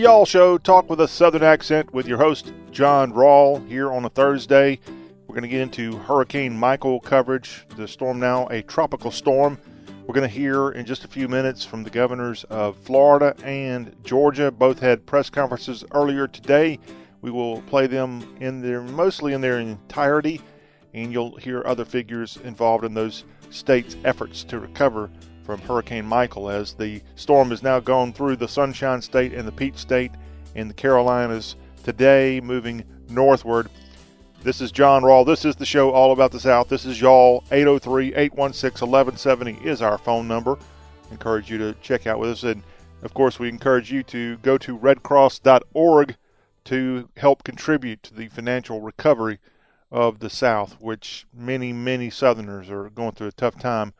[0.00, 4.08] Y'all Show, talk with a Southern accent with your host, John Rawl, here on a
[4.08, 4.80] Thursday.
[5.26, 7.66] We're going to get into Hurricane Michael coverage.
[7.76, 9.58] The storm now a tropical storm.
[10.06, 13.94] We're going to hear in just a few minutes from the governors of Florida and
[14.02, 14.50] Georgia.
[14.50, 16.78] Both had press conferences earlier today.
[17.20, 20.40] We will play them in their mostly in their entirety,
[20.94, 25.10] and you'll hear other figures involved in those states' efforts to recover
[25.44, 29.52] from Hurricane Michael as the storm has now gone through the Sunshine State and the
[29.52, 30.12] Peach State
[30.54, 33.68] in the Carolinas today, moving northward.
[34.42, 35.26] This is John Rawl.
[35.26, 36.68] This is the show all about the South.
[36.68, 37.44] This is y'all.
[37.50, 40.58] 803 816 1170 is our phone number.
[41.10, 42.42] Encourage you to check out with us.
[42.42, 42.62] And
[43.02, 46.16] of course, we encourage you to go to redcross.org
[46.64, 49.40] to help contribute to the financial recovery
[49.90, 53.92] of the South, which many, many Southerners are going through a tough time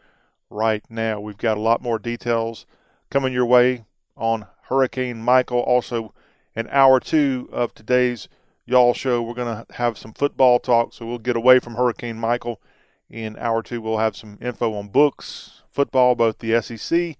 [0.50, 1.20] right now.
[1.20, 2.66] We've got a lot more details
[3.08, 3.84] coming your way
[4.16, 5.60] on Hurricane Michael.
[5.60, 6.12] Also,
[6.54, 8.28] in hour two of today's
[8.70, 12.16] Y'all show, we're going to have some football talk, so we'll get away from Hurricane
[12.16, 12.60] Michael.
[13.08, 17.16] In hour two, we'll have some info on books, football, both the SEC.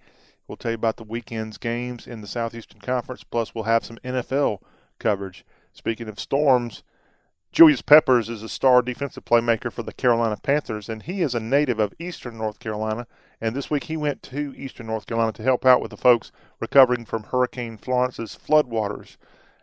[0.47, 3.99] We'll tell you about the weekend's games in the Southeastern Conference, plus, we'll have some
[4.05, 4.61] NFL
[5.01, 5.45] coverage.
[5.73, 6.85] Speaking of storms,
[7.53, 11.41] Julius Peppers is a star defensive playmaker for the Carolina Panthers, and he is a
[11.41, 13.09] native of Eastern North Carolina.
[13.41, 16.31] And this week he went to Eastern North Carolina to help out with the folks
[16.61, 19.17] recovering from Hurricane Florence's floodwaters.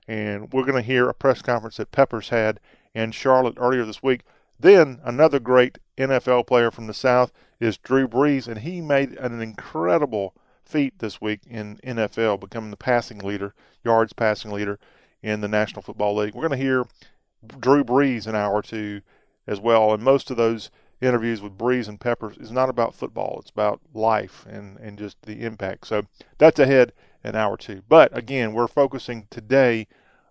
[0.06, 2.60] And we're going to hear a press conference that Peppers had
[2.94, 4.24] in Charlotte earlier this week.
[4.60, 9.40] Then another great NFL player from the South is Drew Brees, and he made an
[9.40, 10.34] incredible
[10.66, 13.54] feat this week in NFL, becoming the passing leader,
[13.86, 14.78] yards passing leader
[15.24, 16.36] in the National Football League.
[16.36, 16.86] We're going to hear
[17.59, 19.02] Drew Brees an hour or two
[19.45, 19.94] as well.
[19.94, 20.70] And most of those
[21.02, 23.40] interviews with Brees and Peppers is not about football.
[23.42, 25.88] It's about life and, and just the impact.
[25.88, 26.03] So
[26.38, 26.94] that's ahead
[27.24, 27.84] an hour or two.
[27.88, 29.88] But again, we're focusing today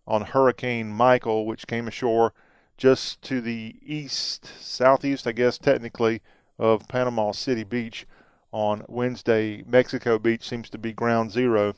[0.06, 2.32] on Hurricane Michael, which came ashore
[2.76, 6.22] just to the east, southeast, I guess, technically,
[6.58, 8.06] of Panama City Beach
[8.52, 9.62] on Wednesday.
[9.66, 11.74] Mexico Beach seems to be ground zero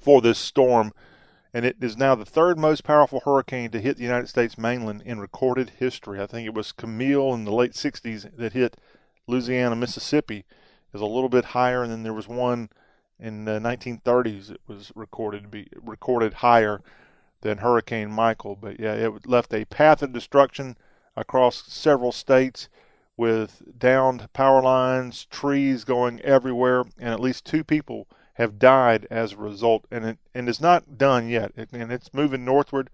[0.00, 0.92] for this storm
[1.56, 5.00] and it is now the third most powerful hurricane to hit the United States mainland
[5.06, 6.20] in recorded history.
[6.20, 8.76] I think it was Camille in the late 60s that hit
[9.26, 10.44] Louisiana, Mississippi,
[10.92, 12.68] is a little bit higher, and then there was one
[13.18, 16.82] in the 1930s that was recorded to be recorded higher
[17.40, 18.54] than Hurricane Michael.
[18.54, 20.76] But yeah, it left a path of destruction
[21.16, 22.68] across several states
[23.16, 29.32] with downed power lines, trees going everywhere, and at least two people have died as
[29.32, 32.90] a result, and it and it's not done yet, it, and it's moving northward.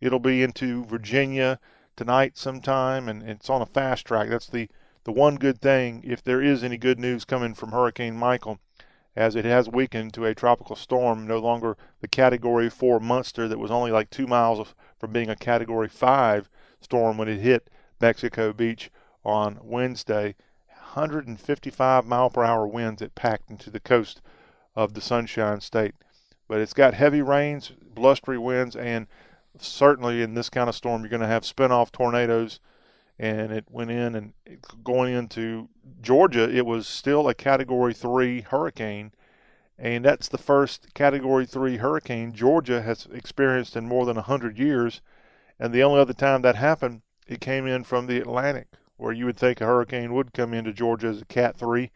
[0.00, 1.60] It'll be into Virginia
[1.94, 4.28] tonight sometime, and it's on a fast track.
[4.28, 4.68] That's the
[5.04, 8.58] the one good thing, if there is any good news coming from Hurricane Michael,
[9.14, 13.60] as it has weakened to a tropical storm, no longer the Category 4 monster that
[13.60, 17.70] was only like two miles from being a Category 5 storm when it hit
[18.00, 18.90] Mexico Beach
[19.24, 20.34] on Wednesday.
[20.66, 24.20] 155 mile per hour winds it packed into the coast
[24.76, 25.94] of the Sunshine State.
[26.48, 29.06] But it's got heavy rains, blustery winds, and
[29.58, 32.60] certainly in this kind of storm, you're going to have spin-off tornadoes.
[33.18, 34.32] And it went in and
[34.82, 35.68] going into
[36.00, 39.12] Georgia, it was still a Category 3 hurricane.
[39.78, 45.02] And that's the first Category 3 hurricane Georgia has experienced in more than 100 years.
[45.58, 49.26] And the only other time that happened, it came in from the Atlantic, where you
[49.26, 51.90] would think a hurricane would come into Georgia as a Cat 3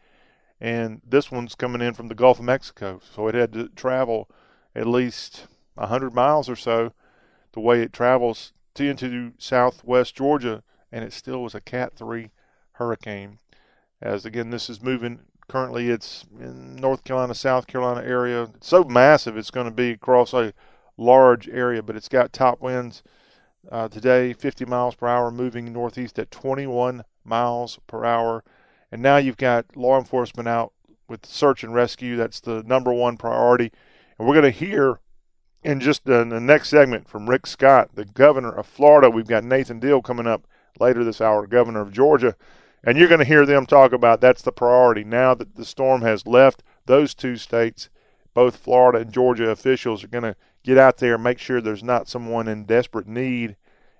[0.59, 4.29] and this one's coming in from the Gulf of Mexico, so it had to travel
[4.75, 6.93] at least a hundred miles or so
[7.53, 12.31] the way it travels to into southwest Georgia, and it still was a Cat three
[12.73, 13.39] hurricane.
[14.01, 15.21] As again, this is moving.
[15.47, 18.43] Currently, it's in North Carolina, South Carolina area.
[18.55, 20.53] It's so massive, it's going to be across a
[20.97, 23.03] large area, but it's got top winds
[23.71, 28.43] uh, today, 50 miles per hour, moving northeast at 21 miles per hour.
[28.95, 30.71] And now you've got law enforcement out
[31.09, 32.15] with search and rescue.
[32.15, 33.73] That's the number one priority.
[34.17, 35.01] And we're going to hear
[35.65, 39.09] in just the, the next segment from Rick Scott, the governor of Florida.
[39.09, 40.47] We've got Nathan Deal coming up
[40.79, 42.37] later this hour, governor of Georgia.
[42.85, 45.03] And you're going to hear them talk about that's the priority.
[45.03, 47.89] Now that the storm has left those two states,
[48.33, 51.83] both Florida and Georgia officials are going to get out there and make sure there's
[51.83, 53.57] not someone in desperate need.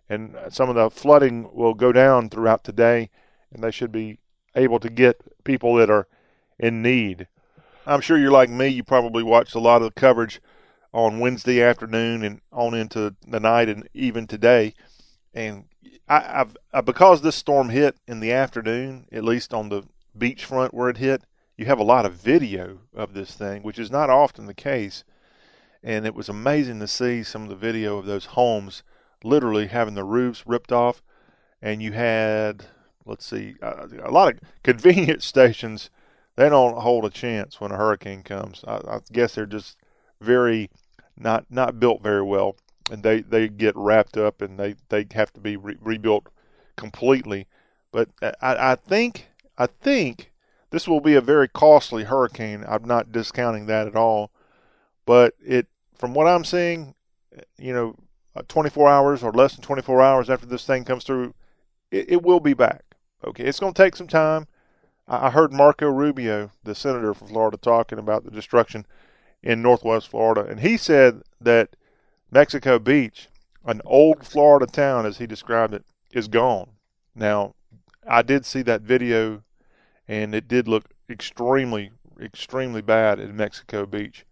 [0.07, 3.09] And some of the flooding will go down throughout today,
[3.51, 4.19] and they should be
[4.55, 6.07] able to get people that are
[6.57, 7.27] in need.
[7.85, 8.67] I'm sure you're like me.
[8.67, 10.41] You probably watched a lot of the coverage
[10.93, 14.73] on Wednesday afternoon and on into the night and even today.
[15.33, 15.65] And
[16.07, 19.83] I, I've I, because this storm hit in the afternoon, at least on the
[20.17, 21.23] beachfront where it hit,
[21.57, 25.03] you have a lot of video of this thing, which is not often the case.
[25.85, 28.81] and it was amazing to see some of the video of those homes
[29.23, 31.03] literally having the roofs ripped off,
[31.61, 32.65] and you had
[33.05, 35.89] let's see uh, a lot of convenience stations.
[36.35, 38.63] They don't hold a chance when a hurricane comes.
[38.67, 39.77] I, I guess they're just
[40.19, 40.69] very
[41.17, 42.55] not not built very well,
[42.91, 46.27] and they they get wrapped up and they they have to be re- rebuilt
[46.75, 47.47] completely.
[47.91, 50.31] But I, I think I think
[50.71, 52.65] this will be a very costly hurricane.
[52.67, 54.31] I'm not discounting that at all,
[55.05, 55.67] but it
[55.97, 56.95] from what I'm seeing,
[57.57, 57.95] you know,
[58.35, 61.33] uh, 24 hours or less than 24 hours after this thing comes through,
[61.91, 62.83] it, it will be back.
[63.25, 64.47] Okay, it's going to take some time.
[65.07, 68.85] I, heard Marco Rubio, the senator from Florida, talking about the destruction
[69.43, 71.75] in Northwest Florida, and he said that
[72.31, 73.27] Mexico Beach,
[73.65, 76.69] an old Florida town as he described it, is gone.
[77.13, 77.53] Now,
[78.07, 79.43] I did see that video,
[80.07, 84.25] and it did look extremely, extremely bad in Mexico Beach.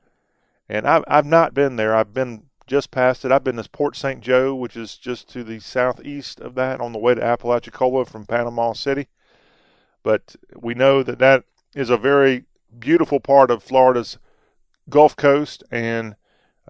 [0.70, 1.96] And I've I've not been there.
[1.96, 3.32] I've been just past it.
[3.32, 4.22] I've been to Port St.
[4.22, 8.26] Joe, which is just to the southeast of that, on the way to Apalachicola from
[8.26, 9.08] Panama City.
[10.02, 11.44] But we know that that
[11.76, 12.46] is a very
[12.78, 14.18] beautiful part of Florida's
[14.90, 16.16] Gulf Coast, and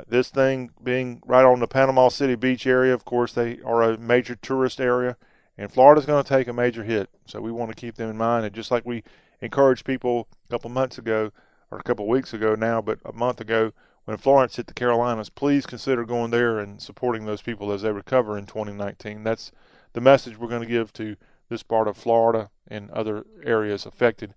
[0.08, 3.98] this thing being right on the Panama City beach area, of course, they are a
[3.98, 5.18] major tourist area,
[5.58, 7.10] and Florida's going to take a major hit.
[7.26, 8.46] So we want to keep them in mind.
[8.46, 9.04] And just like we
[9.42, 11.32] encouraged people a couple months ago,
[11.72, 13.72] or a couple weeks ago now, but a month ago,
[14.06, 17.92] when Florence hit the Carolinas, please consider going there and supporting those people as they
[17.92, 19.24] recover in 2019.
[19.24, 19.52] That's
[19.94, 21.16] the message we're going to give to
[21.50, 24.34] this part of Florida and other areas affected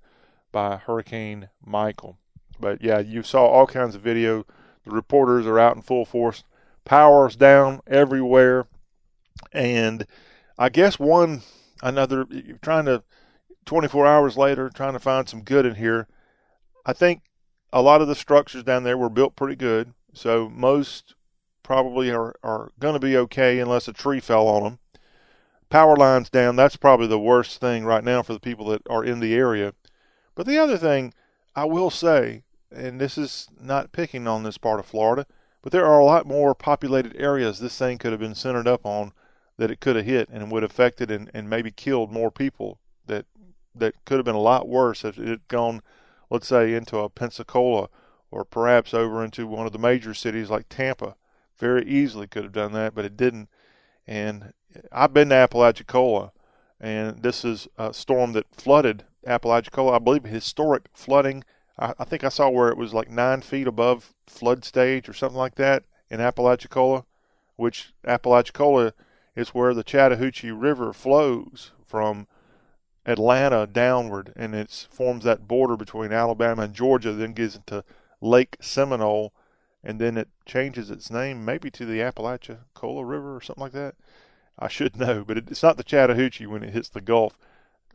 [0.53, 2.19] by Hurricane Michael.
[2.61, 4.45] But yeah, you saw all kinds of video
[4.85, 6.45] the reporters are out in full force.
[6.85, 8.67] Power's down everywhere.
[9.53, 10.07] And
[10.57, 11.43] I guess one,
[11.83, 12.27] another,
[12.63, 13.03] trying to,
[13.65, 16.07] 24 hours later, trying to find some good in here.
[16.87, 17.23] I think
[17.77, 19.93] a lot of the structures down there were built pretty good.
[20.15, 21.15] So most
[21.63, 24.79] probably are, are going to be okay unless a tree fell on them.
[25.69, 29.05] Power lines down, that's probably the worst thing right now for the people that are
[29.05, 29.75] in the area.
[30.35, 31.13] But the other thing
[31.55, 35.27] I will say and this is not picking on this part of Florida,
[35.63, 38.85] but there are a lot more populated areas this thing could have been centered up
[38.85, 39.13] on
[39.57, 42.79] that it could have hit and would have affected and, and maybe killed more people
[43.07, 43.27] that
[43.75, 45.83] that could have been a lot worse if it had gone,
[46.31, 47.89] let's say, into a Pensacola
[48.31, 51.17] or perhaps over into one of the major cities like Tampa.
[51.59, 53.49] Very easily could have done that, but it didn't.
[54.07, 54.53] And
[54.93, 56.33] I've been to Apalachicola,
[56.81, 59.97] and this is a storm that flooded Apalachicola.
[59.97, 61.45] I believe historic flooding
[61.79, 65.13] I, I think I saw where it was like nine feet above flood stage or
[65.13, 67.05] something like that in Apalachicola,
[67.57, 68.93] which Apalachicola
[69.35, 72.27] is where the Chattahoochee River flows from
[73.07, 77.85] Atlanta downward, and it forms that border between Alabama and Georgia, then gets into
[78.21, 79.33] Lake Seminole,
[79.85, 83.95] and then it changes its name maybe to the Apalachicola River or something like that.
[84.59, 87.39] I should know, but it's not the Chattahoochee when it hits the Gulf.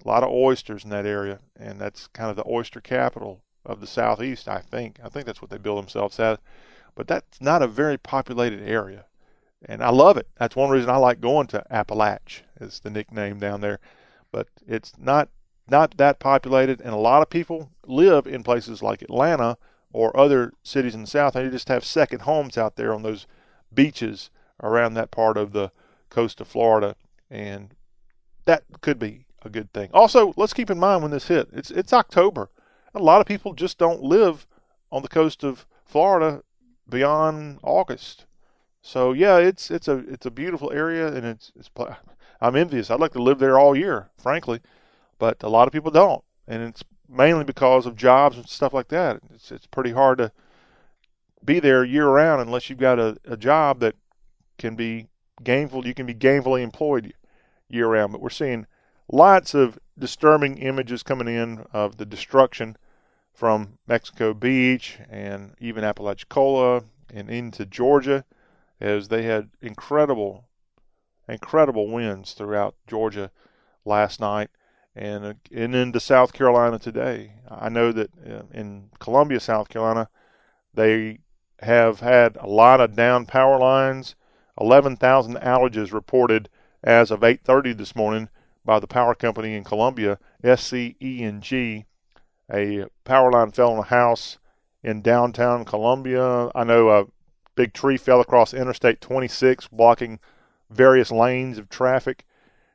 [0.04, 3.82] A lot of oysters in that area, and that's kind of the oyster capital of
[3.82, 4.48] the southeast.
[4.48, 5.00] I think.
[5.04, 6.38] I think that's what they build themselves as.
[6.96, 9.06] But that's not a very populated area,
[9.66, 10.28] and I love it.
[10.38, 12.42] That's one reason I like going to Apalach.
[12.60, 13.80] Is the nickname down there,
[14.32, 15.30] but it's not
[15.70, 19.58] not that populated, and a lot of people live in places like Atlanta
[19.94, 21.36] or other cities in the south.
[21.36, 23.26] And they just have second homes out there on those
[23.74, 24.30] beaches
[24.62, 25.72] around that part of the
[26.10, 26.96] coast of Florida,
[27.30, 27.74] and
[28.46, 29.90] that could be a good thing.
[29.94, 31.50] Also, let's keep in mind when this hit.
[31.54, 32.50] It's it's October
[32.94, 34.46] a lot of people just don't live
[34.92, 36.44] on the coast of Florida
[36.90, 38.26] beyond August.
[38.82, 41.70] So yeah, it's it's a it's a beautiful area, and it's it's
[42.42, 42.90] I'm envious.
[42.90, 44.62] I'd like to live there all year, frankly,
[45.20, 48.88] but a lot of people don't, and it's mainly because of jobs and stuff like
[48.88, 49.20] that.
[49.34, 50.32] It's it's pretty hard to
[51.44, 53.96] be there year round unless you've got a, a job that
[54.58, 55.08] can be
[55.44, 55.86] gainful.
[55.86, 57.14] You can be gainfully employed
[57.70, 58.12] year round.
[58.12, 58.68] But we're seeing
[59.12, 62.78] lots of disturbing images coming in of the destruction
[63.34, 66.84] from Mexico Beach and even Apalachicola
[67.14, 68.26] and into Georgia
[68.80, 70.46] as they had incredible,
[71.32, 73.32] incredible winds throughout Georgia
[73.86, 74.50] last night
[74.96, 77.34] and, and into South Carolina today.
[77.50, 80.10] I know that uh, in Columbia, South Carolina,
[80.74, 81.20] they
[81.60, 84.16] have had a lot of down power lines.
[84.60, 86.50] 11,000 outages reported
[86.84, 88.30] as of 8:30 this morning
[88.66, 91.86] by the power company in Columbia, SCE&G.
[92.54, 94.38] A power line fell on a house
[94.84, 96.52] in downtown Columbia.
[96.54, 97.06] I know a
[97.56, 100.20] big tree fell across Interstate 26, blocking
[100.72, 102.26] various lanes of traffic.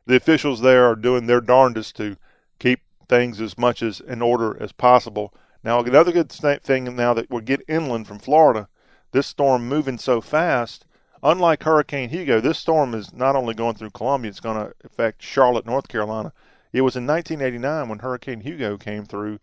[0.07, 2.17] The officials there are doing their darndest to
[2.59, 5.35] keep things as much as in order as possible.
[5.65, 8.69] Now, another good thing now that we get inland from Florida,
[9.13, 10.87] this storm moving so fast.
[11.23, 15.23] Unlike Hurricane Hugo, this storm is not only going through Columbia, it's going to affect
[15.23, 16.33] Charlotte, North Carolina.
[16.73, 19.41] It was in 1989 when Hurricane Hugo came through.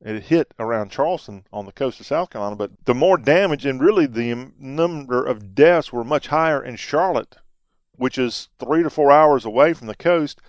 [0.00, 3.80] It hit around Charleston on the coast of South Carolina, but the more damage and
[3.80, 7.36] really the number of deaths were much higher in Charlotte,
[7.96, 10.40] which is three to four hours away from the coast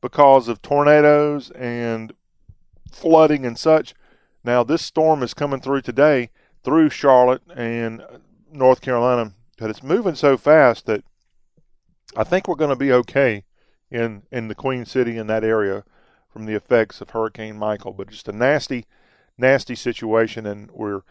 [0.00, 2.12] because of tornadoes and
[2.90, 3.94] flooding and such.
[4.44, 6.30] Now, this storm is coming through today
[6.62, 8.04] through Charlotte and
[8.52, 11.04] North Carolina, but it's moving so fast that
[12.16, 13.44] I think we're going to be okay
[13.90, 15.84] in in the Queen City in that area
[16.28, 17.92] from the effects of Hurricane Michael.
[17.92, 18.86] But just a nasty,
[19.38, 21.02] nasty situation, and we're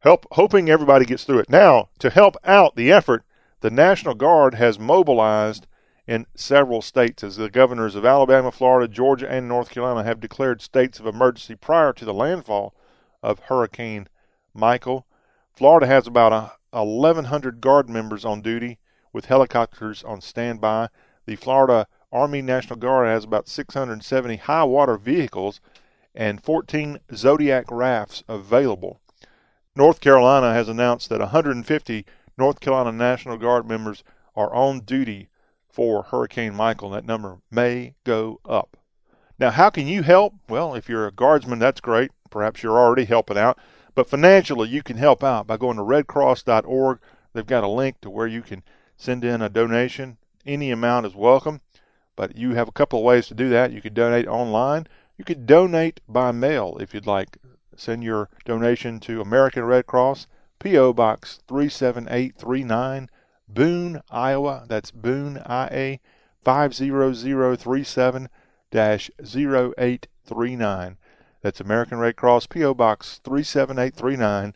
[0.00, 1.50] help hoping everybody gets through it.
[1.50, 3.24] Now, to help out the effort,
[3.62, 5.68] the National Guard has mobilized
[6.08, 10.60] in several states as the governors of Alabama, Florida, Georgia, and North Carolina have declared
[10.60, 12.74] states of emergency prior to the landfall
[13.22, 14.08] of Hurricane
[14.52, 15.06] Michael.
[15.52, 18.80] Florida has about 1,100 Guard members on duty
[19.12, 20.88] with helicopters on standby.
[21.26, 25.60] The Florida Army National Guard has about 670 high water vehicles
[26.16, 29.00] and 14 Zodiac rafts available.
[29.76, 32.04] North Carolina has announced that 150
[32.42, 34.02] North Carolina National Guard members
[34.34, 35.28] are on duty
[35.68, 36.90] for Hurricane Michael.
[36.90, 38.76] That number may go up.
[39.38, 40.34] Now, how can you help?
[40.48, 42.10] Well, if you're a guardsman, that's great.
[42.30, 43.60] Perhaps you're already helping out.
[43.94, 46.98] But financially, you can help out by going to redcross.org.
[47.32, 48.64] They've got a link to where you can
[48.96, 50.18] send in a donation.
[50.44, 51.60] Any amount is welcome,
[52.16, 53.70] but you have a couple of ways to do that.
[53.70, 54.88] You could donate online.
[55.16, 57.38] You could donate by mail if you'd like.
[57.76, 60.26] Send your donation to American Red Cross,
[60.62, 60.92] P.O.
[60.92, 63.10] Box 37839,
[63.48, 64.64] Boone, Iowa.
[64.68, 65.98] That's Boone, IA
[66.44, 68.28] 50037
[68.72, 70.96] 0839.
[71.40, 72.74] That's American Red Cross, P.O.
[72.74, 74.54] Box 37839,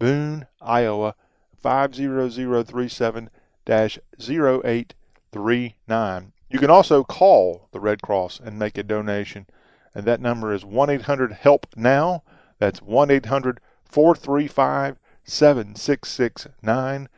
[0.00, 1.14] Boone, Iowa
[1.62, 3.30] 50037
[3.64, 6.32] 0839.
[6.50, 9.46] You can also call the Red Cross and make a donation,
[9.94, 12.24] and that number is 1 800 HELP NOW.
[12.58, 17.08] That's 1 800 435 7669.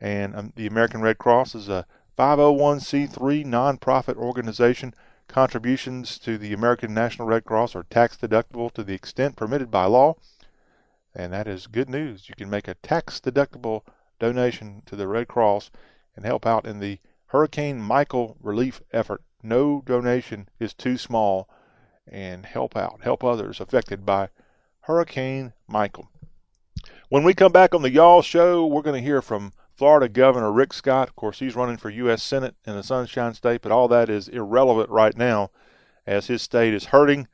[0.00, 1.86] And um, the American Red Cross is a
[2.18, 4.94] 501c3 nonprofit organization
[5.32, 9.86] Contributions to the American National Red Cross are tax deductible to the extent permitted by
[9.86, 10.16] law.
[11.14, 12.28] And that is good news.
[12.28, 13.80] You can make a tax deductible
[14.18, 15.70] donation to the Red Cross
[16.14, 19.22] and help out in the Hurricane Michael relief effort.
[19.42, 21.48] No donation is too small
[22.06, 24.28] and help out, help others affected by
[24.80, 26.10] Hurricane Michael.
[27.12, 30.50] When we come back on the Y'all Show, we're going to hear from Florida Governor
[30.50, 32.22] Rick Scott, of course, he's running for U.S.
[32.22, 35.50] Senate in the Sunshine State, but all that is irrelevant right now
[36.06, 37.28] as his state is hurting.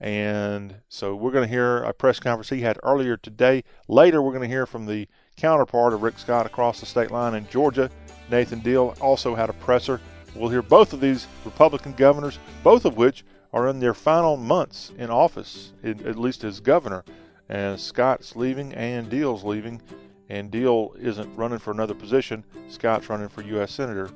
[0.00, 3.64] And so we're going to hear a press conference he had earlier today.
[3.86, 5.06] Later, we're going to hear from the
[5.36, 7.90] counterpart of Rick Scott across the state line in Georgia.
[8.30, 10.00] Nathan Deal also had a presser.
[10.34, 14.90] We'll hear both of these Republican governors, both of which are in their final months
[14.96, 17.04] in office, at least as governor.
[17.48, 19.80] And Scott's leaving and Deal's leaving
[20.28, 22.44] and Deal isn't running for another position.
[22.68, 23.72] Scott's running for U.S.
[23.72, 24.10] Senator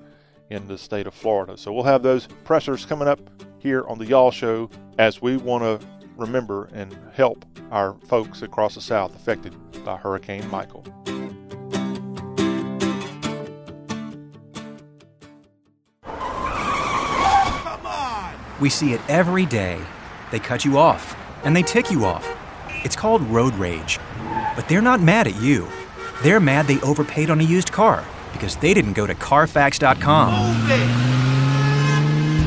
[0.50, 1.56] in the state of Florida.
[1.56, 3.20] So we'll have those pressers coming up
[3.58, 5.86] here on the Y'all Show as we want to
[6.16, 10.84] remember and help our folks across the South affected by Hurricane Michael.
[16.02, 18.34] Come on!
[18.60, 19.80] We see it every day.
[20.30, 22.41] They cut you off, and they tick you off.
[22.84, 23.98] It's called road rage.
[24.56, 25.68] But they're not mad at you.
[26.22, 30.32] They're mad they overpaid on a used car because they didn't go to Carfax.com.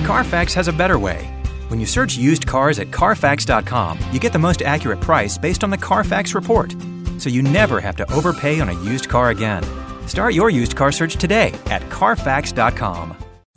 [0.05, 1.31] Carfax has a better way.
[1.69, 5.71] When you search used cars at Carfax.com, you get the most accurate price based on
[5.71, 6.75] the Carfax report.
[7.17, 9.63] So you never have to overpay on a used car again.
[10.07, 13.24] Start your used car search today at Carfax.com.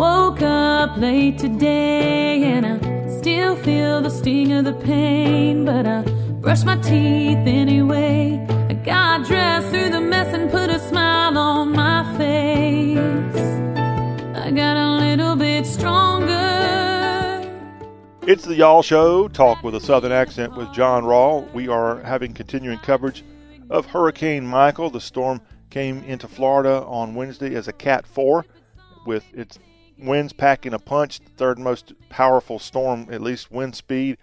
[0.00, 6.00] Woke up late today and I still feel the sting of the pain, but I
[6.40, 8.42] brush my teeth anyway.
[8.70, 13.36] I got dressed through the mess and put a smile on my face.
[14.38, 16.32] I got a little bit stronger.
[18.26, 21.52] It's the Y'all Show, talk with a Southern accent with John Rawl.
[21.52, 23.22] We are having continuing coverage
[23.68, 24.88] of Hurricane Michael.
[24.88, 28.46] The storm came into Florida on Wednesday as a Cat 4
[29.04, 29.58] with its
[30.00, 34.18] winds packing a punch, the third most powerful storm, at least wind speed,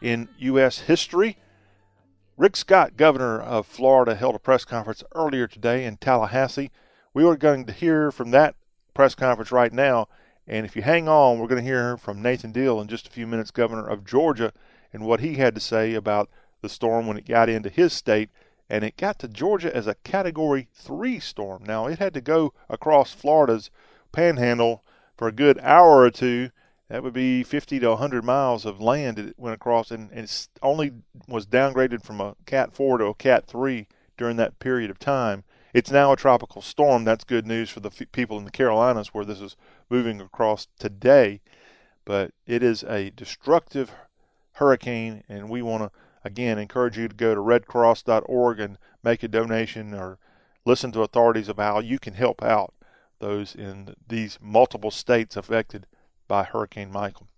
[0.00, 0.80] in U.S.
[0.80, 1.38] history.
[2.36, 6.70] Rick Scott, governor of Florida, held a press conference earlier today in Tallahassee.
[7.14, 8.54] We are going to hear from that
[8.94, 10.08] press conference right now.
[10.46, 13.10] And if you hang on, we're going to hear from Nathan Deal in just a
[13.10, 14.52] few minutes, governor of Georgia,
[14.92, 16.28] and what he had to say about
[16.62, 18.30] the storm when it got into his state.
[18.68, 21.62] And it got to Georgia as a Category 3 storm.
[21.64, 23.70] Now, it had to go across Florida's
[24.10, 24.81] panhandle
[25.16, 26.50] for a good hour or two.
[26.88, 30.92] That would be 50 to 100 miles of land it went across, and, and only
[31.26, 33.86] was downgraded from a Cat 4 to a Cat 3
[34.18, 35.44] during that period of time.
[35.72, 37.04] It's now a tropical storm.
[37.04, 39.56] That's good news for the f- people in the Carolinas where this is
[39.88, 41.40] moving across today.
[42.04, 43.90] But it is a destructive
[44.52, 45.90] hurricane, and we want to,
[46.24, 50.18] again, encourage you to go to redcross.org and make a donation or
[50.66, 52.74] listen to authorities about how you can help out
[53.22, 55.86] those in these multiple states affected
[56.28, 57.28] by Hurricane Michael.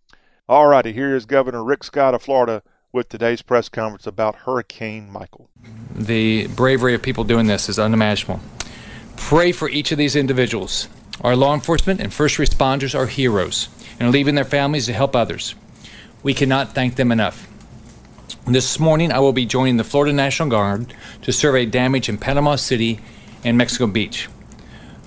[0.48, 5.10] All righty, here is Governor Rick Scott of Florida with today's press conference about Hurricane
[5.10, 5.48] Michael.
[5.94, 8.40] The bravery of people doing this is unimaginable.
[9.16, 10.88] Pray for each of these individuals.
[11.20, 13.68] Our law enforcement and first responders are heroes
[14.00, 15.54] and are leaving their families to help others.
[16.22, 17.46] We cannot thank them enough.
[18.46, 22.56] This morning, I will be joining the Florida National Guard to survey damage in Panama
[22.56, 23.00] City
[23.44, 24.28] and Mexico Beach.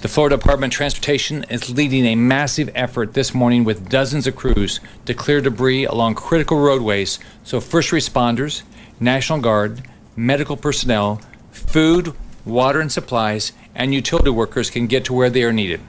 [0.08, 4.38] The Florida Department of Transportation is leading a massive effort this morning with dozens of
[4.38, 8.63] crews to clear debris along critical roadways so first responders,
[9.02, 9.82] National Guard,
[10.15, 11.20] medical personnel,
[11.52, 12.13] food,
[12.46, 15.82] water and supplies, and utility workers can get to where they are needed.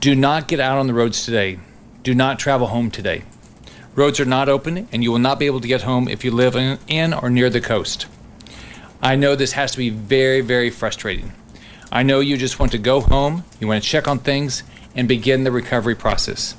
[0.00, 1.58] Do not get out on the roads today.
[2.02, 3.24] Do not travel home today.
[3.94, 6.30] Roads are not open, and you will not be able to get home if you
[6.30, 6.56] live
[6.88, 8.06] in, or near the coast.
[9.02, 11.34] I know this has to be very, very frustrating.
[11.90, 14.62] I know you just want to go home, you want to check on things,
[14.94, 16.54] and begin the recovery process.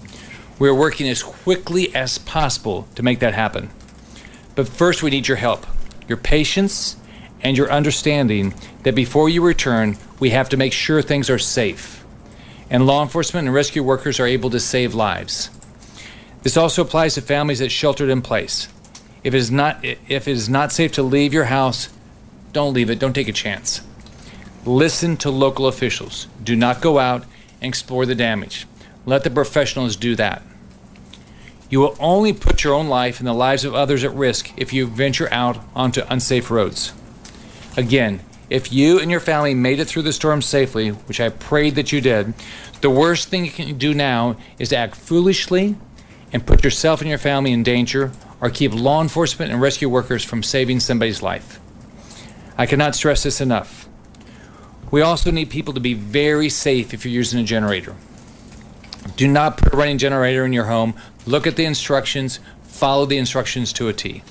[0.60, 3.70] We are working as quickly as possible to make that happen.
[4.56, 5.68] But first, we need your help,
[6.08, 6.96] your patience,
[7.42, 12.04] and your understanding that before you return, we have to make sure things are safe.
[12.70, 15.50] And law enforcement and rescue workers are able to save lives.
[16.44, 18.68] This also applies to families that sheltered in place.
[19.24, 21.90] If it is not, if it is not safe to leave your house,
[22.54, 23.82] don't leave it, don't take a chance.
[24.68, 26.28] Listen to local officials.
[26.44, 27.24] Do not go out
[27.62, 28.68] and explore the damage.
[29.06, 30.44] Let the professionals do that.
[31.70, 34.74] You will only put your own life and the lives of others at risk if
[34.74, 36.92] you venture out onto unsafe roads.
[37.78, 41.76] Again, if you and your family made it through the storm safely, which I prayed
[41.76, 42.34] that you did,
[42.82, 45.78] the worst thing you can do now is to act foolishly
[46.34, 50.26] and put yourself and your family in danger or keep law enforcement and rescue workers
[50.26, 51.58] from saving somebody's life.
[52.58, 53.87] I cannot stress this enough.
[54.90, 57.96] We also need people to be very safe if you're using a generator.
[59.16, 60.94] Do not put a running generator in your home.
[61.26, 64.24] Look at the instructions, follow the instructions to a T.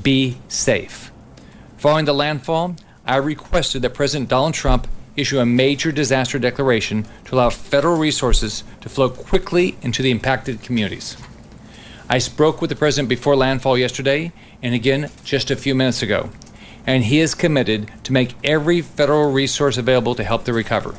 [0.00, 1.10] Be safe.
[1.78, 7.34] Following the landfall, I requested that President Donald Trump issue a major disaster declaration to
[7.34, 11.16] allow federal resources to flow quickly into the impacted communities.
[12.08, 16.30] I spoke with the president before landfall yesterday and again just a few minutes ago
[16.86, 20.94] and he is committed to make every federal resource available to help the recover.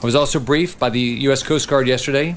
[0.00, 1.42] I was also briefed by the U.S.
[1.42, 2.36] Coast Guard yesterday.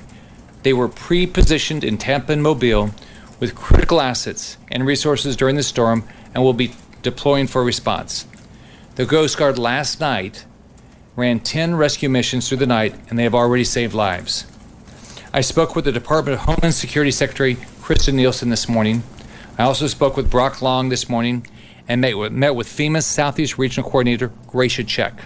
[0.63, 2.91] They were pre positioned in Tampa and Mobile
[3.39, 8.25] with critical assets and resources during the storm and will be deploying for response.
[8.95, 10.45] The Coast Guard last night
[11.15, 14.45] ran 10 rescue missions through the night, and they have already saved lives.
[15.33, 19.03] I spoke with the Department of Homeland Security Secretary Kirstjen Nielsen this morning.
[19.57, 21.45] I also spoke with Brock Long this morning
[21.87, 25.19] and met with, FEMA's Southeast Regional Coordinator Gracia Szczech.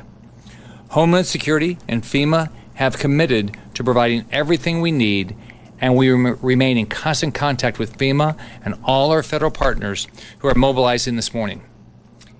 [0.89, 5.35] Homeland Security and FEMA have committed to providing everything we need,
[5.79, 10.07] and we rem- remain in constant contact with FEMA and all our federal partners
[10.39, 11.63] who are mobilizing this morning.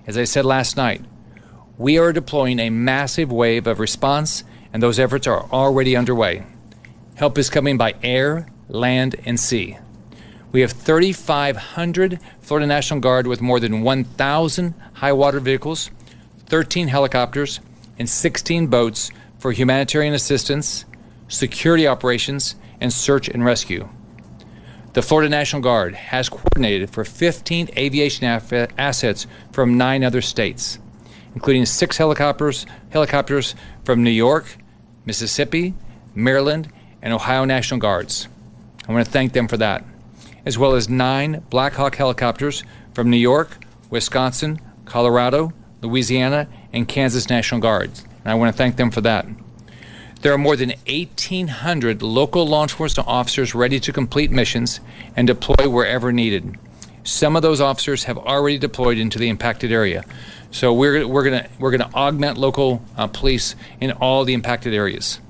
[0.06, 1.02] As I said last night,
[1.78, 6.44] we are deploying a massive wave of response, and those efforts are already underway.
[7.16, 9.78] Help is coming by air, land, and sea.
[10.56, 15.90] We have 3,500 Florida National Guard with more than 1,000 high water vehicles,
[16.46, 17.60] 13 helicopters,
[17.98, 20.86] and 16 boats for humanitarian assistance,
[21.28, 23.86] security operations, and search and rescue.
[24.94, 30.78] The Florida National Guard has coordinated for 15 aviation assets from nine other states
[31.34, 34.56] including six helicopters, helicopters from New York,
[35.04, 35.74] Mississippi,
[36.14, 38.26] Maryland, and Ohio National Guards.
[38.88, 39.84] I want to thank them for that,
[40.46, 42.62] as well as nine Black Hawk helicopters
[42.94, 43.58] from New York,
[43.90, 48.04] Wisconsin, Colorado, Louisiana, and Kansas National Guards.
[48.24, 49.26] And I want to thank them for that.
[50.22, 54.80] There are more than 1,800 local law enforcement officers ready to complete missions
[55.14, 56.56] and deploy wherever needed.
[57.04, 60.04] Some of those officers have already deployed into the impacted area.
[60.50, 65.20] So we're we're gonna we're gonna augment local uh, police in all the impacted areas.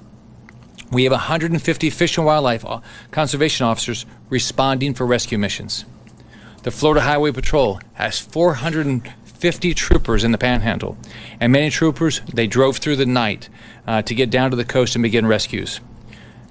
[0.92, 5.84] We have 150 fish and wildlife uh, conservation officers responding for rescue missions.
[6.62, 10.96] The Florida Highway Patrol has 450 troopers in the Panhandle,
[11.40, 13.48] and many troopers they drove through the night
[13.86, 15.80] uh, to get down to the coast and begin rescues.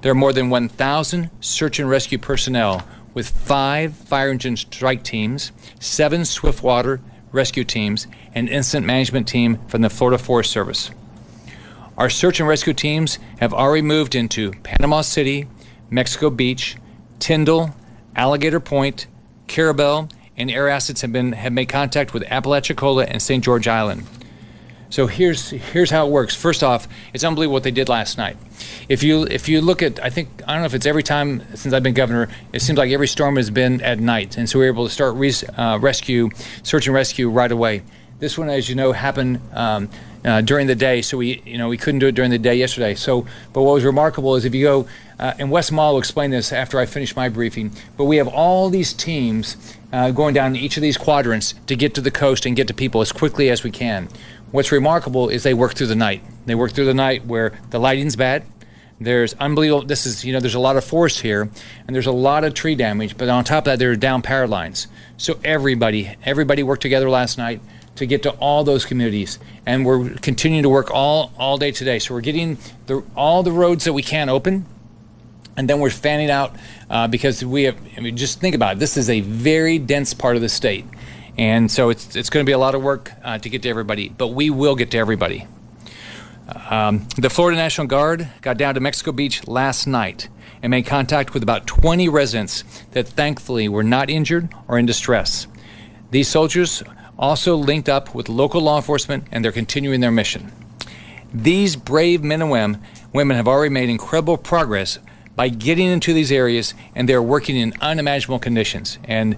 [0.01, 5.51] There are more than 1,000 search and rescue personnel with five fire engine strike teams,
[5.79, 10.91] seven swiftwater rescue teams, and incident management team from the Florida Forest Service.
[11.97, 15.47] Our search and rescue teams have already moved into Panama City,
[15.89, 16.75] Mexico Beach,
[17.19, 17.73] Tyndall,
[18.17, 19.08] Alligator Point,
[19.47, 23.41] Carrabelle, and air assets have been have made contact with Apalachicola and St.
[23.41, 24.05] George Island.
[24.89, 26.36] So here's here's how it works.
[26.36, 28.36] First off, it's unbelievable what they did last night.
[28.89, 31.43] If you if you look at, I think I don't know if it's every time
[31.55, 32.27] since I've been governor.
[32.51, 34.93] It seems like every storm has been at night, and so we are able to
[34.93, 36.29] start res, uh, rescue,
[36.63, 37.84] search and rescue right away.
[38.19, 39.89] This one, as you know, happened um,
[40.25, 42.55] uh, during the day, so we you know we couldn't do it during the day
[42.55, 42.95] yesterday.
[42.95, 44.88] So, but what was remarkable is if you go,
[45.19, 47.71] uh, and Wes Maul will explain this after I finish my briefing.
[47.95, 51.93] But we have all these teams uh, going down each of these quadrants to get
[51.95, 54.09] to the coast and get to people as quickly as we can.
[54.51, 56.23] What's remarkable is they work through the night.
[56.45, 58.43] They work through the night where the lighting's bad.
[58.99, 59.85] There's unbelievable.
[59.85, 61.49] This is you know there's a lot of forest here,
[61.85, 63.17] and there's a lot of tree damage.
[63.17, 64.88] But on top of that, there are down power lines.
[65.17, 67.61] So everybody everybody worked together last night
[67.95, 71.99] to get to all those communities, and we're continuing to work all all day today.
[71.99, 74.65] So we're getting the, all the roads that we can open,
[75.58, 76.55] and then we're fanning out
[76.89, 77.77] uh, because we have.
[77.97, 78.79] I mean, just think about it.
[78.79, 80.86] This is a very dense part of the state,
[81.38, 83.69] and so it's it's going to be a lot of work uh, to get to
[83.69, 84.10] everybody.
[84.10, 85.47] But we will get to everybody.
[86.69, 90.29] Um, the Florida National Guard got down to Mexico Beach last night
[90.62, 95.47] and made contact with about 20 residents that thankfully were not injured or in distress.
[96.12, 96.84] These soldiers
[97.17, 100.51] also linked up with local law enforcement and they're continuing their mission.
[101.34, 102.80] These brave men and
[103.13, 104.99] women have already made incredible progress
[105.36, 108.97] by getting into these areas and they're working in unimaginable conditions.
[109.04, 109.36] And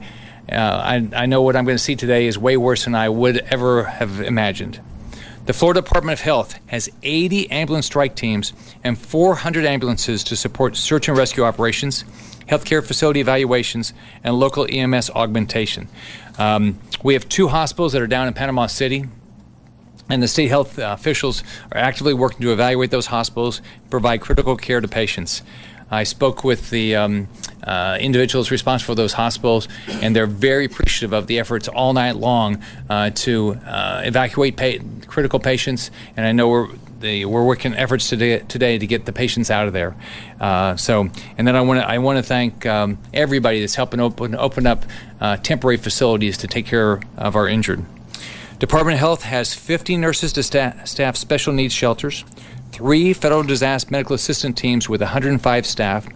[0.51, 3.09] uh, I, I know what I'm going to see today is way worse than I
[3.09, 4.79] would ever have imagined.
[5.45, 8.51] The Florida Department of Health has 80 ambulance strike teams
[8.83, 12.03] and 400 ambulances to support search and rescue operations,
[12.47, 15.87] healthcare facility evaluations, and local EMS augmentation.
[16.37, 19.05] Um, we have two hospitals that are down in Panama City.
[20.09, 24.79] And the state health officials are actively working to evaluate those hospitals, provide critical care
[24.79, 25.41] to patients.
[25.89, 27.27] I spoke with the um,
[27.63, 32.17] uh, individuals responsible for those hospitals, and they're very appreciative of the efforts all night
[32.17, 35.91] long uh, to uh, evacuate pa- critical patients.
[36.15, 39.67] And I know we're the, we're working efforts today, today to get the patients out
[39.67, 39.95] of there.
[40.39, 43.99] Uh, so, and then I want to I want to thank um, everybody that's helping
[43.99, 44.85] open open up
[45.19, 47.85] uh, temporary facilities to take care of our injured.
[48.59, 52.25] Department of Health has 50 nurses to staff, staff special needs shelters,
[52.71, 56.07] three federal disaster medical assistant teams with 105 staff,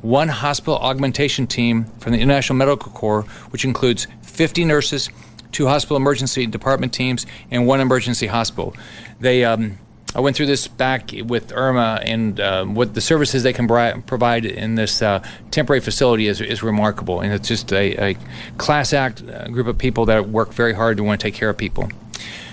[0.00, 5.10] one hospital augmentation team from the International Medical Corps, which includes 50 nurses,
[5.50, 8.74] two hospital emergency department teams, and one emergency hospital.
[9.18, 9.78] They um,
[10.14, 14.02] I went through this back with Irma, and uh, what the services they can bri-
[14.06, 17.20] provide in this uh, temporary facility is, is remarkable.
[17.20, 18.16] And it's just a, a
[18.58, 21.48] class act uh, group of people that work very hard to want to take care
[21.48, 21.88] of people.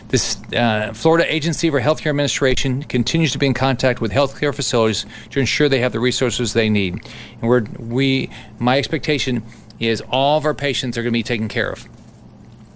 [0.10, 5.06] This uh, Florida Agency for Healthcare Administration continues to be in contact with healthcare facilities
[5.32, 6.93] to ensure they have the resources they need.
[7.41, 9.43] And we're, we, my expectation
[9.80, 11.88] is all of our patients are going to be taken care of.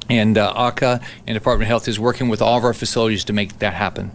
[0.10, 3.34] And uh, AHCA and Department of Health is working with all of our facilities to
[3.34, 4.12] make that happen.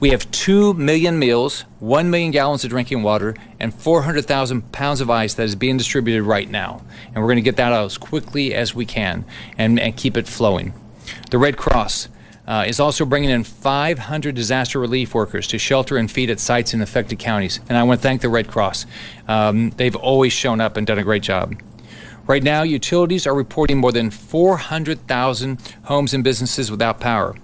[0.00, 5.08] We have 2 million meals, 1 million gallons of drinking water, and 400,000 pounds of
[5.08, 6.82] ice that is being distributed right now.
[7.06, 9.24] And we're going to get that out as quickly as we can
[9.56, 10.74] and, and keep it flowing.
[11.30, 12.08] The Red Cross
[12.46, 16.74] uh, is also bringing in 500 disaster relief workers to shelter and feed at sites
[16.74, 17.60] in affected counties.
[17.68, 18.86] And I want to thank the Red Cross.
[19.28, 21.54] Um, they've always shown up and done a great job.
[22.26, 27.36] Right now, utilities are reporting more than 400,000 homes and businesses without power.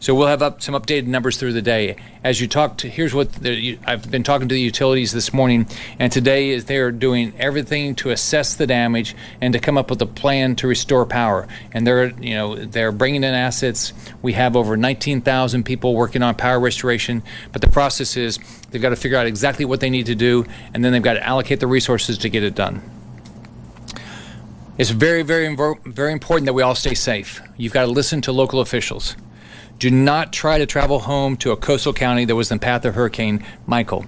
[0.00, 1.96] So we'll have up some updated numbers through the day.
[2.24, 6.10] As you talked, here's what the, I've been talking to the utilities this morning, and
[6.10, 10.06] today is they're doing everything to assess the damage and to come up with a
[10.06, 11.46] plan to restore power.
[11.72, 13.92] And they're you know they're bringing in assets.
[14.22, 18.38] We have over 19,000 people working on power restoration, but the process is
[18.70, 21.14] they've got to figure out exactly what they need to do, and then they've got
[21.14, 22.80] to allocate the resources to get it done.
[24.78, 27.42] It's very, very, very important that we all stay safe.
[27.58, 29.14] You've got to listen to local officials.
[29.80, 32.94] Do not try to travel home to a coastal county that was in path of
[32.94, 34.04] Hurricane Michael.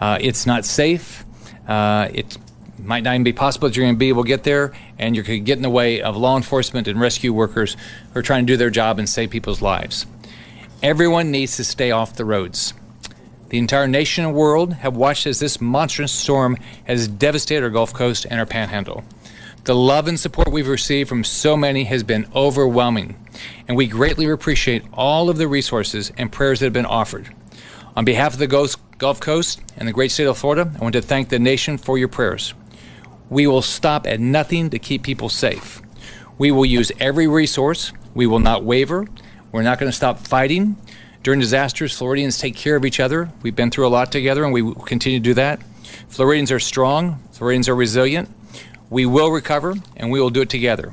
[0.00, 1.24] Uh, it's not safe.
[1.66, 2.38] Uh, it
[2.78, 5.16] might not even be possible that you're going to be able to get there, and
[5.16, 7.76] you could get in the way of law enforcement and rescue workers
[8.12, 10.06] who are trying to do their job and save people's lives.
[10.80, 12.72] Everyone needs to stay off the roads.
[13.48, 17.92] The entire nation and world have watched as this monstrous storm has devastated our Gulf
[17.92, 19.02] Coast and our panhandle.
[19.64, 23.16] The love and support we've received from so many has been overwhelming,
[23.68, 27.34] and we greatly appreciate all of the resources and prayers that have been offered.
[27.96, 31.02] On behalf of the Gulf Coast and the great state of Florida, I want to
[31.02, 32.54] thank the nation for your prayers.
[33.30, 35.82] We will stop at nothing to keep people safe.
[36.38, 37.92] We will use every resource.
[38.14, 39.06] We will not waver.
[39.52, 40.76] We're not going to stop fighting.
[41.22, 43.30] During disasters, Floridians take care of each other.
[43.42, 45.60] We've been through a lot together, and we will continue to do that.
[46.08, 47.18] Floridians are strong.
[47.32, 48.28] Floridians are resilient.
[48.90, 50.92] We will recover and we will do it together.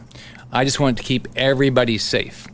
[0.54, 2.48] I just want to keep everybody safe.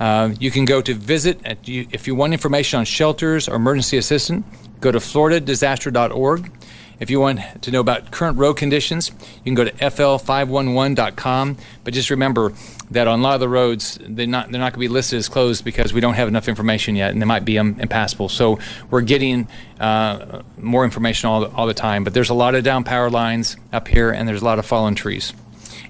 [0.00, 3.98] Uh, you can go to visit at, if you want information on shelters or emergency
[3.98, 4.44] assistance.
[4.80, 6.50] Go to floridadisaster.org.
[6.98, 11.56] If you want to know about current road conditions, you can go to fl511.com.
[11.84, 12.52] But just remember
[12.90, 15.18] that on a lot of the roads, they're not they're not going to be listed
[15.18, 18.28] as closed because we don't have enough information yet, and they might be um, impassable.
[18.28, 18.60] So
[18.90, 22.04] we're getting uh, more information all, all the time.
[22.04, 24.66] But there's a lot of down power lines up here, and there's a lot of
[24.66, 25.32] fallen trees,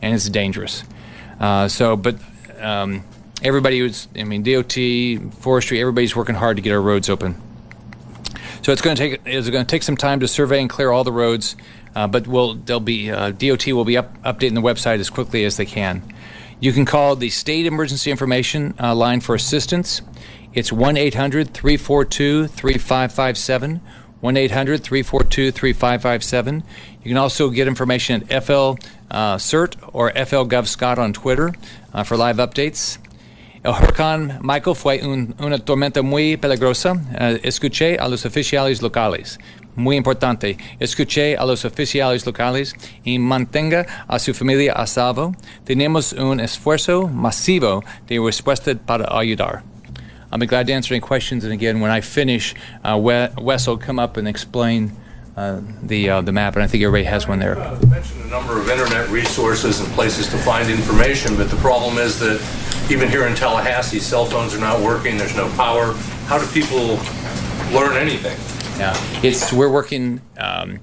[0.00, 0.82] and it's dangerous.
[1.42, 2.16] Uh, so, but
[2.60, 3.04] um,
[3.42, 7.40] everybody who's I mean DOT, forestry, everybody's working hard to get our roads open.
[8.62, 10.92] So it's going to take it's going to take some time to survey and clear
[10.92, 11.56] all the roads,
[11.96, 15.44] uh, but we'll they'll be uh, DOT will be up, updating the website as quickly
[15.44, 16.02] as they can.
[16.60, 20.00] You can call the State Emergency Information uh, line for assistance.
[20.54, 23.80] It's 1 800 342 3557.
[24.22, 26.62] 1 800 342 3557.
[27.02, 28.78] You can also get information at FL
[29.10, 31.52] uh, SERT or FL Gov Scott on Twitter
[31.92, 32.98] uh, for live updates.
[33.64, 36.92] El huracán Michael fue un, una tormenta muy peligrosa.
[36.92, 39.38] Uh, escuché a los oficiales locales.
[39.74, 40.56] Muy importante.
[40.78, 45.34] Escuché a los oficiales locales y mantenga a su familia a salvo.
[45.64, 49.71] Tenemos un esfuerzo masivo de respuesta para ayudar.
[50.32, 51.44] I'll be glad to answer any questions.
[51.44, 54.96] And again, when I finish, uh, Wes will come up and explain
[55.36, 57.58] uh, the uh, the map, and I think everybody has one there.
[57.58, 61.98] Uh, mentioned a number of internet resources and places to find information, but the problem
[61.98, 62.40] is that
[62.90, 65.16] even here in Tallahassee, cell phones are not working.
[65.16, 65.92] There's no power.
[66.26, 66.96] How do people
[67.72, 68.38] learn anything?
[68.78, 70.20] Yeah, it's we're working.
[70.38, 70.80] Um,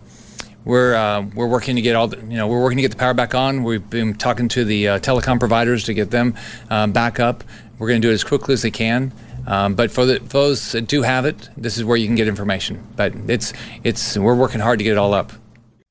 [0.63, 2.97] we're uh, we're working to get all the, you know we're working to get the
[2.97, 3.63] power back on.
[3.63, 6.35] We've been talking to the uh, telecom providers to get them
[6.69, 7.43] um, back up.
[7.79, 9.13] We're going to do it as quickly as they can.
[9.47, 12.15] Um, but for, the, for those that do have it, this is where you can
[12.15, 12.85] get information.
[12.95, 15.31] But it's it's we're working hard to get it all up.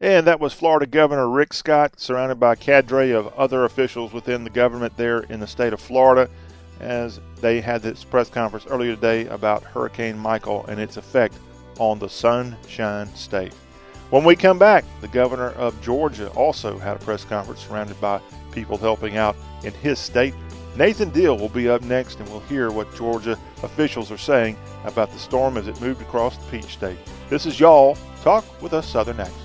[0.01, 4.45] And that was Florida Governor Rick Scott, surrounded by a cadre of other officials within
[4.45, 6.31] the government there in the state of Florida,
[6.79, 11.35] as they had this press conference earlier today about Hurricane Michael and its effect
[11.81, 13.53] on the Sunshine State.
[14.11, 18.21] When we come back, the governor of Georgia also had a press conference surrounded by
[18.53, 20.33] people helping out in his state.
[20.79, 25.11] Nathan Deal will be up next, and we'll hear what Georgia officials are saying about
[25.11, 26.99] the storm as it moved across the Peach State.
[27.29, 29.37] This is Y'all Talk with Us Southern accent.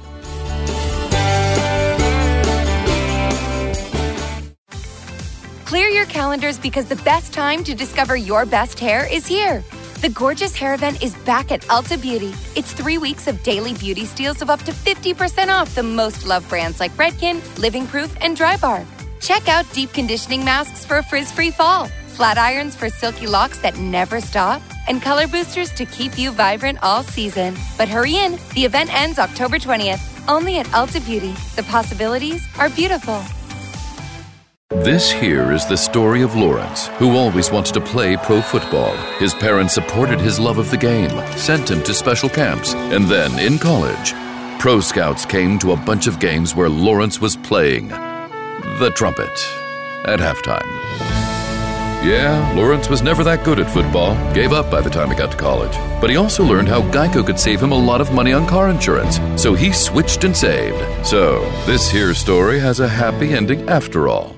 [5.65, 9.63] Clear your calendars because the best time to discover your best hair is here.
[10.01, 12.35] The gorgeous hair event is back at Ulta Beauty.
[12.55, 16.47] It's three weeks of daily beauty steals of up to 50% off the most loved
[16.47, 18.85] brands like Redken, Living Proof, and Drybar.
[19.23, 23.57] Check out deep conditioning masks for a frizz free fall, flat irons for silky locks
[23.59, 27.55] that never stop, and color boosters to keep you vibrant all season.
[27.77, 31.31] But hurry in, the event ends October 20th, only at Ulta Beauty.
[31.55, 33.23] The possibilities are beautiful.
[34.83, 38.93] This here is the story of Lawrence, who always wanted to play pro football.
[39.19, 43.39] His parents supported his love of the game, sent him to special camps, and then
[43.39, 44.13] in college,
[44.59, 47.89] pro scouts came to a bunch of games where Lawrence was playing
[48.79, 49.31] the trumpet
[50.05, 50.67] at halftime.
[52.03, 55.31] Yeah, Lawrence was never that good at football, gave up by the time he got
[55.31, 55.71] to college.
[56.01, 58.69] But he also learned how Geico could save him a lot of money on car
[58.69, 61.05] insurance, so he switched and saved.
[61.05, 64.35] So, this here story has a happy ending after all.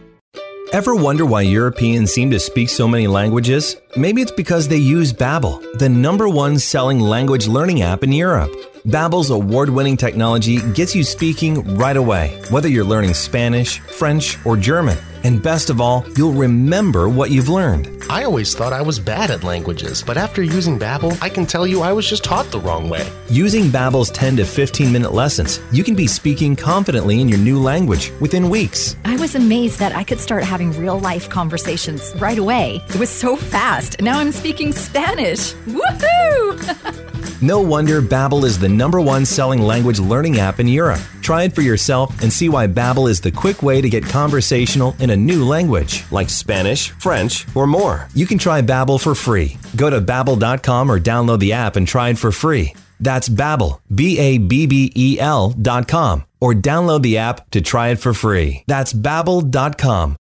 [0.73, 3.77] Ever wonder why Europeans seem to speak so many languages?
[3.95, 8.51] Maybe it's because they use Babbel, the number one selling language learning app in Europe.
[8.85, 14.95] Babbel's award-winning technology gets you speaking right away, whether you're learning Spanish, French, or German.
[15.23, 17.89] And best of all, you'll remember what you've learned.
[18.11, 21.65] I always thought I was bad at languages, but after using Babbel, I can tell
[21.65, 23.11] you I was just taught the wrong way.
[23.27, 27.59] Using Babbel's 10 to 15 minute lessons, you can be speaking confidently in your new
[27.59, 28.95] language within weeks.
[29.03, 32.83] I was amazed that I could start having real life conversations right away.
[32.89, 33.99] It was so fast.
[33.99, 35.53] Now I'm speaking Spanish.
[35.65, 37.11] Woohoo!
[37.41, 41.01] no wonder Babbel is the number one selling language learning app in Europe.
[41.21, 44.95] Try it for yourself and see why Babbel is the quick way to get conversational
[44.99, 48.07] in a new language, like Spanish, French, or more.
[48.13, 49.57] You can try Babbel for free.
[49.75, 52.73] Go to babbel.com or download the app and try it for free.
[52.99, 57.61] That's Babbel, B A B B E L dot com, or download the app to
[57.61, 58.63] try it for free.
[58.67, 60.15] That's babbel.com.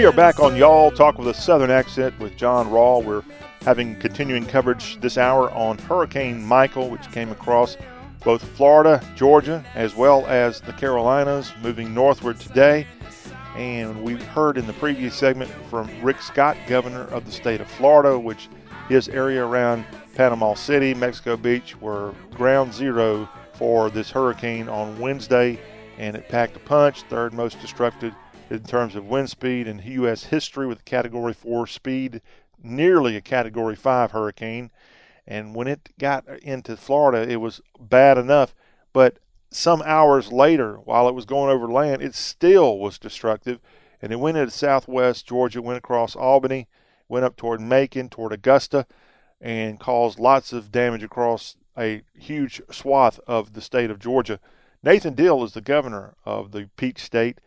[0.00, 3.04] We are back on Y'all Talk with a Southern Accent with John Rawl.
[3.04, 3.22] We're
[3.60, 7.76] having continuing coverage this hour on Hurricane Michael, which came across
[8.24, 12.86] both Florida, Georgia, as well as the Carolinas, moving northward today.
[13.56, 17.70] And we heard in the previous segment from Rick Scott, governor of the state of
[17.70, 18.48] Florida, which
[18.88, 19.84] his area around
[20.14, 25.60] Panama City, Mexico Beach, were ground zero for this hurricane on Wednesday,
[25.98, 28.14] and it packed a punch, third most destructive
[28.50, 30.24] in terms of wind speed in U.S.
[30.24, 32.20] history with Category 4 speed,
[32.62, 34.70] nearly a Category 5 hurricane.
[35.26, 38.54] And when it got into Florida, it was bad enough.
[38.92, 39.18] But
[39.50, 43.60] some hours later, while it was going over land, it still was destructive.
[44.02, 46.66] And it went into southwest Georgia, went across Albany,
[47.08, 48.86] went up toward Macon, toward Augusta,
[49.40, 54.40] and caused lots of damage across a huge swath of the state of Georgia.
[54.82, 57.38] Nathan Deal is the governor of the Peach State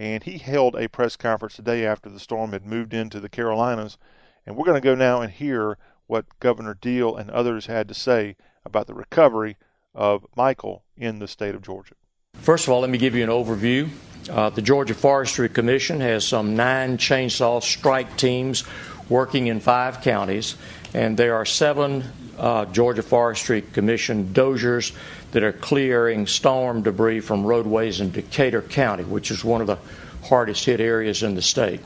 [0.00, 3.28] and he held a press conference the day after the storm had moved into the
[3.28, 3.98] Carolinas.
[4.46, 7.94] And we're going to go now and hear what Governor Deal and others had to
[7.94, 9.58] say about the recovery
[9.94, 11.94] of Michael in the state of Georgia.
[12.32, 13.90] First of all, let me give you an overview.
[14.30, 18.64] Uh, the Georgia Forestry Commission has some nine chainsaw strike teams
[19.10, 20.56] working in five counties,
[20.94, 22.04] and there are seven
[22.40, 24.92] uh, Georgia Forestry Commission dozers
[25.32, 29.78] that are clearing storm debris from roadways in Decatur County, which is one of the
[30.24, 31.80] hardest hit areas in the state.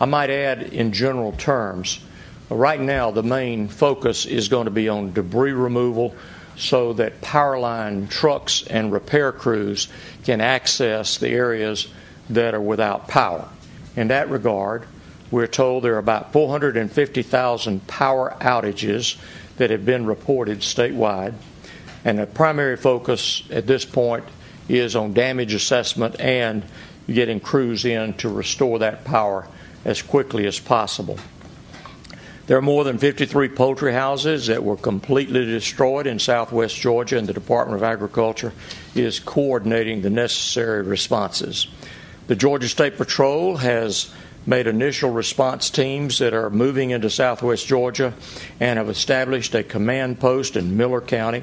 [0.00, 2.00] I might add, in general terms,
[2.48, 6.14] right now the main focus is going to be on debris removal
[6.56, 9.88] so that power line trucks and repair crews
[10.24, 11.86] can access the areas
[12.30, 13.48] that are without power.
[13.94, 14.84] In that regard,
[15.30, 19.18] we're told there are about 450,000 power outages
[19.58, 21.34] that have been reported statewide.
[22.04, 24.24] And the primary focus at this point
[24.68, 26.64] is on damage assessment and
[27.06, 29.46] getting crews in to restore that power
[29.84, 31.18] as quickly as possible.
[32.46, 37.26] There are more than 53 poultry houses that were completely destroyed in southwest Georgia, and
[37.26, 38.54] the Department of Agriculture
[38.94, 41.68] is coordinating the necessary responses.
[42.26, 44.10] The Georgia State Patrol has
[44.48, 48.14] made initial response teams that are moving into southwest Georgia
[48.58, 51.42] and have established a command post in Miller County.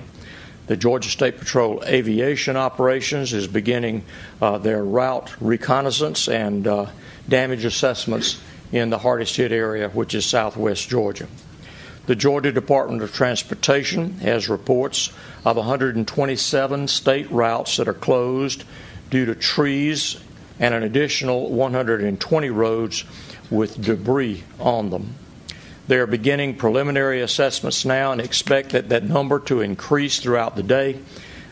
[0.66, 4.04] The Georgia State Patrol Aviation Operations is beginning
[4.42, 6.88] uh, their route reconnaissance and uh,
[7.30, 8.42] damage assessments
[8.72, 11.28] in the hardest hit area, which is southwest Georgia.
[12.08, 15.12] The Georgia Department of Transportation has reports
[15.46, 18.64] of 127 state routes that are closed
[19.12, 20.20] due to trees
[20.60, 23.04] and an additional 120 roads
[23.50, 25.16] with debris on them.
[25.88, 30.64] They are beginning preliminary assessments now and expect that, that number to increase throughout the
[30.64, 31.00] day,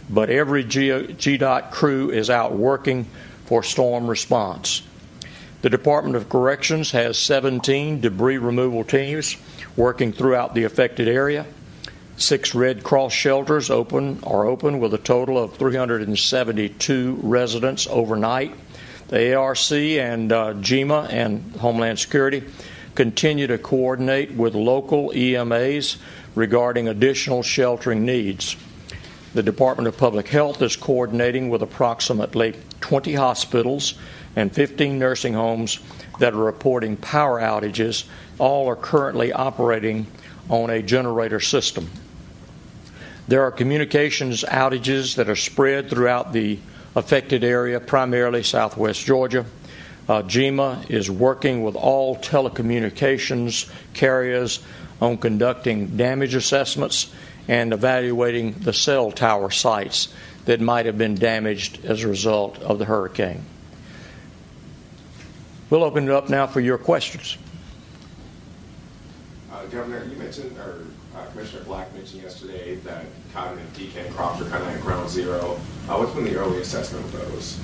[0.10, 3.06] but every GDOT crew is out working
[3.46, 4.82] for storm response.
[5.62, 9.38] The Department of Corrections has 17 debris removal teams
[9.78, 11.46] working throughout the affected area.
[12.18, 18.54] Six Red Cross shelters open are open with a total of 372 residents overnight.
[19.14, 22.42] The ARC and uh, GEMA and Homeland Security
[22.96, 25.98] continue to coordinate with local EMAs
[26.34, 28.56] regarding additional sheltering needs.
[29.36, 33.94] The Department of Public Health is coordinating with approximately 20 hospitals
[34.36, 35.78] and 15 nursing homes
[36.18, 38.06] that are reporting power outages.
[38.40, 40.08] All are currently operating
[40.50, 41.88] on a generator system.
[43.28, 46.58] There are communications outages that are spread throughout the
[46.96, 49.46] affected area, primarily southwest Georgia.
[50.08, 54.62] Uh, GEMA is working with all telecommunications carriers
[55.02, 57.14] on conducting damage assessments
[57.48, 60.14] and evaluating the cell tower sites
[60.46, 63.44] that might have been damaged as a result of the hurricane.
[65.70, 67.38] We'll open it up now for your questions.
[69.52, 70.86] Uh, Governor, you mentioned, or
[71.34, 75.60] Commissioner Black mentioned yesterday that cotton and pecan crops are kind of at ground zero.
[75.90, 77.60] Uh, what's been the early assessment of those?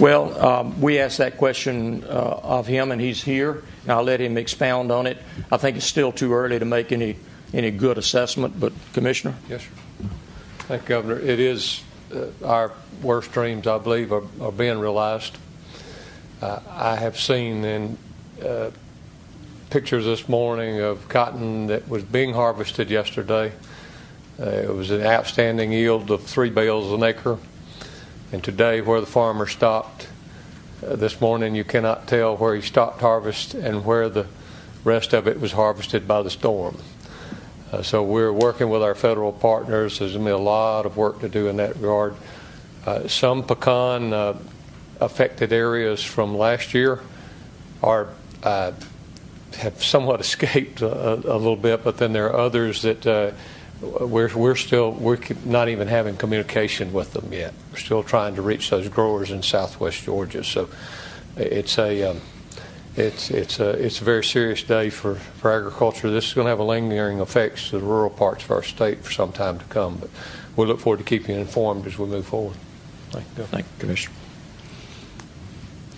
[0.00, 3.62] Well, um, we asked that question uh, of him, and he's here.
[3.82, 5.18] And I'll let him expound on it.
[5.52, 7.16] I think it's still too early to make any
[7.54, 9.34] any good assessment, but Commissioner.
[9.48, 9.68] Yes, sir.
[10.60, 11.20] Thank you, Governor.
[11.20, 15.36] It is uh, our worst dreams, I believe, are, are being realized.
[16.40, 17.98] Uh, I have seen in
[18.42, 18.70] uh,
[19.72, 23.50] pictures this morning of cotton that was being harvested yesterday.
[24.38, 27.38] Uh, it was an outstanding yield of three bales an acre.
[28.32, 30.08] And today, where the farmer stopped
[30.86, 34.26] uh, this morning, you cannot tell where he stopped harvest and where the
[34.84, 36.76] rest of it was harvested by the storm.
[37.72, 40.00] Uh, so we're working with our federal partners.
[40.00, 42.14] There's going to be a lot of work to do in that regard.
[42.84, 44.38] Uh, some pecan uh,
[45.00, 47.00] affected areas from last year
[47.82, 48.10] are
[48.42, 48.72] uh,
[49.56, 53.32] have somewhat escaped a, a, little bit, but then there are others that uh,
[53.80, 57.52] we're we're still we're not even having communication with them yet.
[57.70, 60.44] We're still trying to reach those growers in Southwest Georgia.
[60.44, 60.68] So
[61.36, 62.20] it's a um,
[62.96, 66.10] it's it's a it's a very serious day for, for agriculture.
[66.10, 69.02] This is going to have a lingering effects to the rural parts of our state
[69.04, 69.96] for some time to come.
[69.96, 70.10] But
[70.56, 72.56] we look forward to keeping you informed as we move forward.
[73.10, 74.21] Thank you, Thank you Commissioner.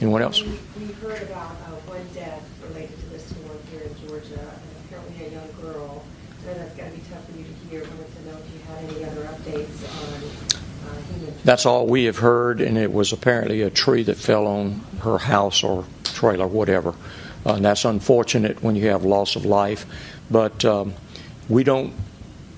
[0.05, 0.43] Anyone else?
[0.43, 0.51] We,
[0.85, 5.25] we heard about uh, one death related to this storm here in Georgia, and apparently
[5.25, 6.05] a young girl.
[6.43, 7.81] I know that's got to be tough for you to hear.
[7.81, 11.35] Wanted to know if you had any other updates on uh, human.
[11.43, 15.17] That's all we have heard, and it was apparently a tree that fell on her
[15.17, 16.91] house or trailer, whatever.
[17.47, 19.87] Uh, and that's unfortunate when you have loss of life.
[20.31, 20.93] But um,
[21.49, 21.95] we don't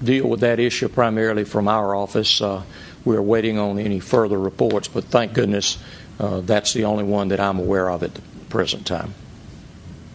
[0.02, 2.40] deal with that issue primarily from our office.
[2.40, 2.64] Uh,
[3.04, 5.78] we're waiting on any further reports, but thank goodness
[6.18, 9.14] uh, that's the only one that I'm aware of at the present time.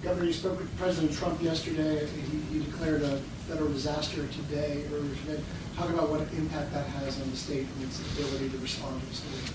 [0.02, 2.08] Governor, you spoke with President Trump yesterday.
[2.08, 5.42] He, he declared a federal disaster today, earlier today.
[5.76, 9.08] Talk about what impact that has on the state and its ability to respond to
[9.08, 9.54] the state.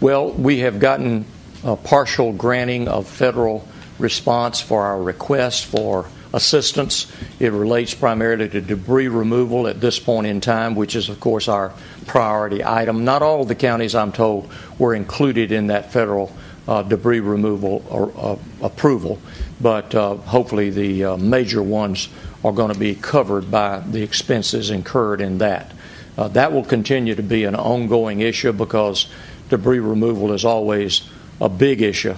[0.00, 1.24] Well, we have gotten
[1.64, 3.66] a partial granting of federal
[3.98, 6.06] response for our request for
[6.36, 7.10] assistance.
[7.40, 11.48] It relates primarily to debris removal at this point in time, which is, of course,
[11.48, 11.72] our
[12.06, 13.04] priority item.
[13.04, 16.30] Not all of the counties, I'm told, were included in that federal
[16.68, 19.18] uh, debris removal or, uh, approval,
[19.60, 22.08] but uh, hopefully the uh, major ones
[22.44, 25.72] are going to be covered by the expenses incurred in that.
[26.18, 29.08] Uh, that will continue to be an ongoing issue because
[29.48, 31.08] debris removal is always
[31.40, 32.14] a big issue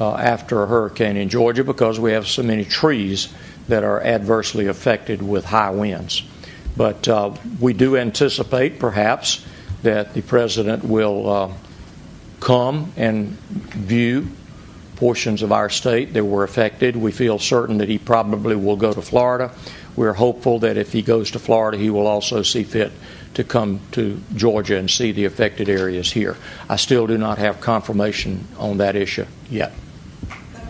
[0.00, 3.32] uh, after a hurricane in Georgia because we have so many trees
[3.68, 6.22] that are adversely affected with high winds.
[6.76, 9.44] But uh, we do anticipate, perhaps,
[9.82, 11.52] that the president will uh,
[12.40, 14.28] come and view
[14.96, 16.96] portions of our state that were affected.
[16.96, 19.52] We feel certain that he probably will go to Florida.
[19.96, 22.92] We're hopeful that if he goes to Florida, he will also see fit
[23.34, 26.36] to come to Georgia and see the affected areas here.
[26.68, 29.72] I still do not have confirmation on that issue yet.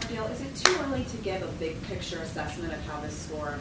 [0.09, 3.61] Dale, is it too early to give a big picture assessment of how this storm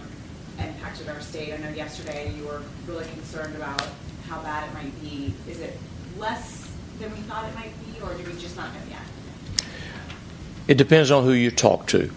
[0.57, 1.53] impacted our state?
[1.53, 3.85] I know yesterday you were really concerned about
[4.27, 5.33] how bad it might be.
[5.49, 5.77] Is it
[6.17, 9.01] less than we thought it might be, or do we just not know yet?
[10.67, 12.11] It depends on who you talk to.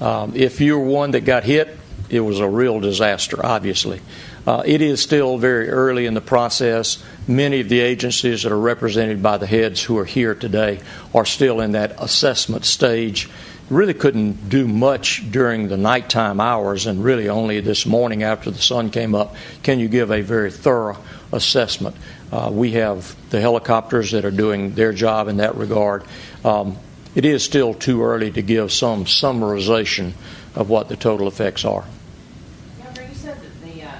[0.00, 1.78] Um, if you're one that got hit
[2.10, 4.00] it was a real disaster, obviously.
[4.46, 7.02] Uh, it is still very early in the process.
[7.26, 10.80] Many of the agencies that are represented by the heads who are here today
[11.14, 13.28] are still in that assessment stage.
[13.68, 18.58] Really couldn't do much during the nighttime hours, and really only this morning after the
[18.58, 20.96] sun came up can you give a very thorough
[21.30, 21.94] assessment.
[22.32, 26.04] Uh, we have the helicopters that are doing their job in that regard.
[26.42, 26.78] Um,
[27.18, 30.12] it is still too early to give some summarization
[30.54, 31.84] of what the total effects are.
[32.80, 33.90] Governor, you said that the, uh,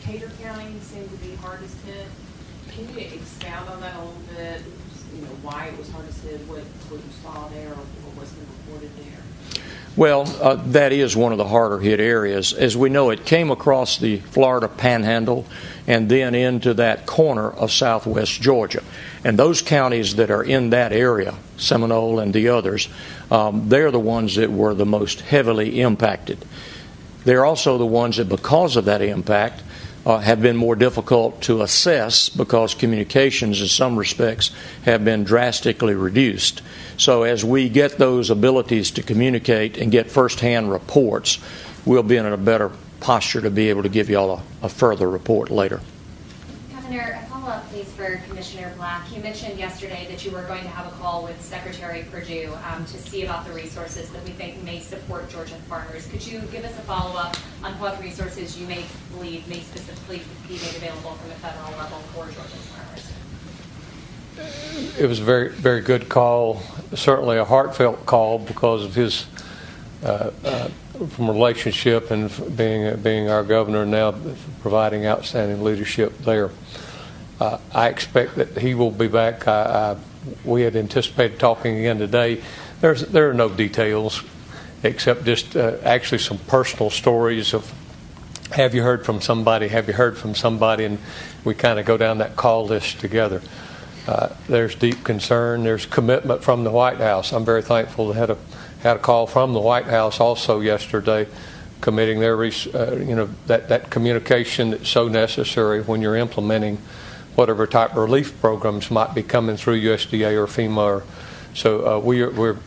[0.00, 2.06] Decatur County seemed to be hardest hit.
[2.70, 4.62] Can you expound on that a little bit?
[5.16, 8.32] You know, why it was hardest hit, what, what you saw there, or what was
[8.68, 9.64] reported there?
[9.96, 12.52] Well, uh, that is one of the harder hit areas.
[12.52, 15.44] As we know, it came across the Florida panhandle
[15.86, 18.82] and then into that corner of southwest Georgia.
[19.24, 22.88] And those counties that are in that area, Seminole and the others,
[23.30, 26.38] um, they're the ones that were the most heavily impacted.
[27.24, 29.62] They're also the ones that, because of that impact,
[30.06, 34.50] uh, have been more difficult to assess because communications, in some respects,
[34.84, 36.60] have been drastically reduced.
[36.98, 41.38] So, as we get those abilities to communicate and get firsthand reports,
[41.86, 42.70] we'll be in a better
[43.04, 45.78] posture to be able to give you all a, a further report later.
[46.72, 49.14] Governor, a follow up, please, for Commissioner Black.
[49.14, 52.86] You mentioned yesterday that you were going to have a call with Secretary Perdue um,
[52.86, 56.06] to see about the resources that we think may support Georgia farmers.
[56.06, 58.82] Could you give us a follow up on what resources you may
[59.12, 63.12] believe may specifically be made available from the federal level for Georgia's farmers?
[64.98, 66.62] It was a very, very good call.
[66.94, 69.26] Certainly a heartfelt call because of his
[70.02, 70.68] uh, uh,
[71.08, 74.14] from relationship and being being our governor now
[74.62, 76.50] providing outstanding leadership there.
[77.40, 79.48] Uh, I expect that he will be back.
[79.48, 79.96] I, I,
[80.44, 82.42] we had anticipated talking again today.
[82.80, 84.22] There's there are no details
[84.82, 87.72] except just uh, actually some personal stories of
[88.50, 89.68] have you heard from somebody?
[89.68, 90.84] Have you heard from somebody?
[90.84, 90.98] And
[91.44, 93.42] we kind of go down that call list together.
[94.06, 95.64] Uh, there's deep concern.
[95.64, 97.32] There's commitment from the White House.
[97.32, 98.38] I'm very thankful to have
[98.84, 101.26] had a call from the White House also yesterday,
[101.80, 102.46] committing their, uh,
[102.96, 106.76] you know, that, that communication that's so necessary when you're implementing
[107.34, 110.76] whatever type of relief programs might be coming through USDA or FEMA.
[110.76, 111.02] Or,
[111.54, 112.58] so uh, we are, we're,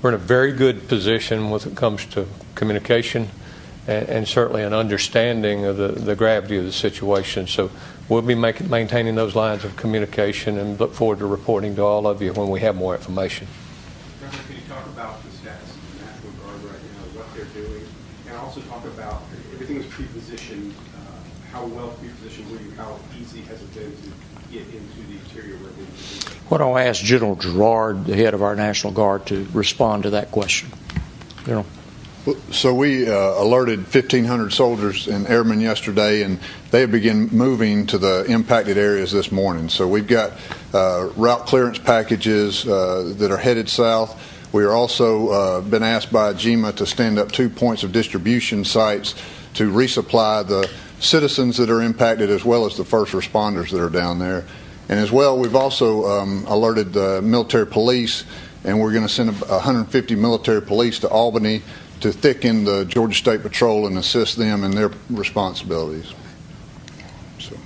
[0.00, 3.28] we're in a very good position when it comes to communication
[3.88, 7.48] and, and certainly an understanding of the, the gravity of the situation.
[7.48, 7.72] So
[8.08, 12.06] we'll be make, maintaining those lines of communication and look forward to reporting to all
[12.06, 13.48] of you when we have more information.
[21.54, 22.72] how well pre-positioned were you?
[22.72, 24.10] How easy has it been to
[24.50, 25.70] get into the interior where
[26.48, 30.30] What I'll ask General Jarrard, the head of our National Guard, to respond to that
[30.30, 30.70] question.
[31.44, 31.66] General.
[32.50, 36.38] So we uh, alerted 1,500 soldiers and airmen yesterday, and
[36.70, 39.68] they have begun moving to the impacted areas this morning.
[39.68, 40.32] So we've got
[40.72, 44.18] uh, route clearance packages uh, that are headed south.
[44.52, 48.64] We are also uh, been asked by GEMA to stand up two points of distribution
[48.64, 49.14] sites
[49.54, 50.70] to resupply the
[51.00, 54.44] citizens that are impacted as well as the first responders that are down there.
[54.88, 58.24] And as well, we've also um, alerted the military police,
[58.64, 61.62] and we're going to send 150 military police to Albany
[62.00, 66.12] to thicken the Georgia State Patrol and assist them in their responsibilities.
[67.38, 67.56] So.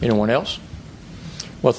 [0.00, 0.58] Anyone else?
[1.60, 1.74] Well,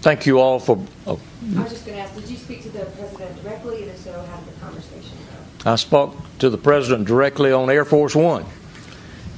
[0.00, 0.82] thank you all for.
[1.06, 1.20] Oh.
[1.56, 3.98] I was just going to ask, did you speak to the president directly, and if
[3.98, 5.18] so, how did the conversation
[5.64, 5.70] go?
[5.70, 8.46] I spoke to the president directly on Air Force One.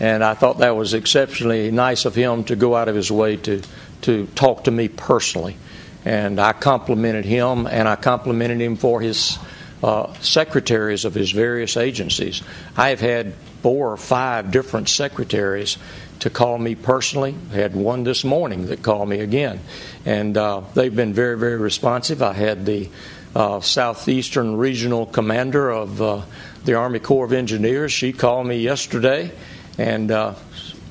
[0.01, 3.36] And I thought that was exceptionally nice of him to go out of his way
[3.36, 3.62] to,
[4.03, 5.57] to talk to me personally.
[6.05, 9.38] And I complimented him, and I complimented him for his
[9.82, 12.42] uh, secretaries of his various agencies.
[12.76, 15.78] I have had four or five different secretaries
[16.20, 17.34] to call me personally.
[17.53, 19.61] I had one this morning that called me again.
[20.05, 22.22] And uh, they've been very, very responsive.
[22.22, 22.88] I had the
[23.34, 26.22] uh, Southeastern Regional Commander of uh,
[26.64, 27.92] the Army Corps of Engineers.
[27.92, 29.32] She called me yesterday,
[29.79, 30.35] and uh,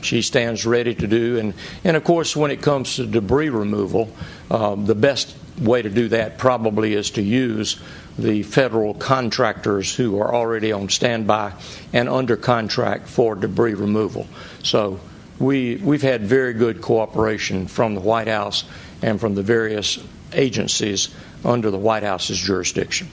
[0.01, 1.37] she stands ready to do.
[1.39, 1.53] And,
[1.83, 4.09] and of course, when it comes to debris removal,
[4.51, 7.79] uh, the best way to do that probably is to use
[8.17, 11.53] the federal contractors who are already on standby
[11.93, 14.27] and under contract for debris removal.
[14.61, 14.99] So
[15.39, 18.65] we, we've had very good cooperation from the White House
[19.01, 19.99] and from the various
[20.31, 21.09] agencies
[21.43, 23.07] under the White House's jurisdiction.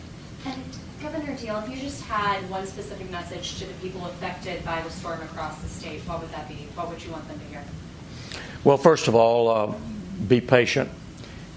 [0.44, 0.62] And
[1.02, 1.62] Governor Deal,
[2.20, 6.20] had one specific message to the people affected by the storm across the state, what
[6.20, 6.66] would that be?
[6.74, 7.62] What would you want them to hear?
[8.62, 9.74] Well, first of all, uh,
[10.28, 10.90] be patient.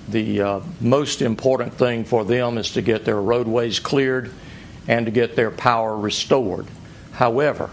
[0.08, 4.32] The uh, most important thing for them is to get their roadways cleared
[4.88, 6.68] and to get their power restored.
[7.14, 7.70] However,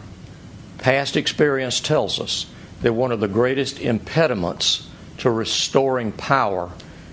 [0.78, 2.46] past experience tells us
[2.82, 4.88] that one of the greatest impediments
[5.18, 6.70] to restoring power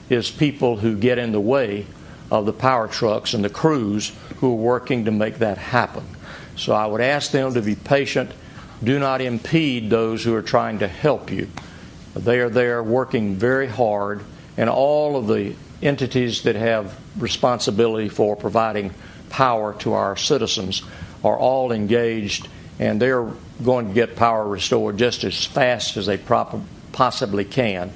[0.09, 1.85] is people who get in the way
[2.29, 6.03] of the power trucks and the crews who are working to make that happen.
[6.55, 8.31] So I would ask them to be patient.
[8.83, 11.49] Do not impede those who are trying to help you.
[12.15, 14.23] They are there working very hard,
[14.57, 18.93] and all of the entities that have responsibility for providing
[19.29, 20.81] power to our citizens
[21.23, 22.47] are all engaged,
[22.79, 23.29] and they're
[23.63, 26.17] going to get power restored just as fast as they
[26.91, 27.91] possibly can.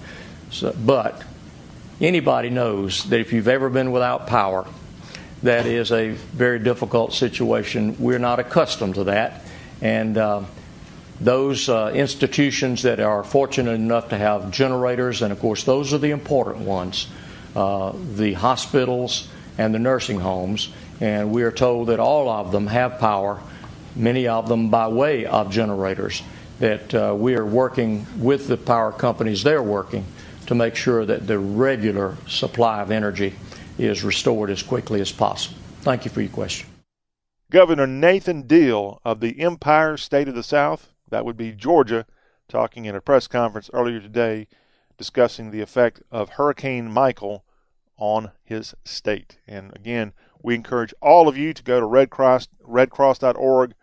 [0.51, 1.23] So, but
[2.01, 4.65] anybody knows that if you've ever been without power,
[5.43, 7.95] that is a very difficult situation.
[7.99, 9.43] We're not accustomed to that,
[9.81, 10.43] and uh,
[11.19, 15.97] those uh, institutions that are fortunate enough to have generators, and of course, those are
[15.97, 17.07] the important ones
[17.55, 19.27] uh, the hospitals
[19.57, 20.69] and the nursing homes.
[20.99, 23.41] And we are told that all of them have power,
[23.95, 26.21] many of them by way of generators.
[26.59, 30.05] That uh, we are working with the power companies, they're working
[30.51, 33.33] to make sure that the regular supply of energy
[33.77, 35.57] is restored as quickly as possible.
[35.79, 36.67] Thank you for your question.
[37.49, 42.05] Governor Nathan Deal of the Empire State of the South, that would be Georgia,
[42.49, 44.49] talking in a press conference earlier today
[44.97, 47.45] discussing the effect of Hurricane Michael
[47.95, 49.37] on his state.
[49.47, 50.11] And again,
[50.43, 53.73] we encourage all of you to go to Red Cross, redcross.org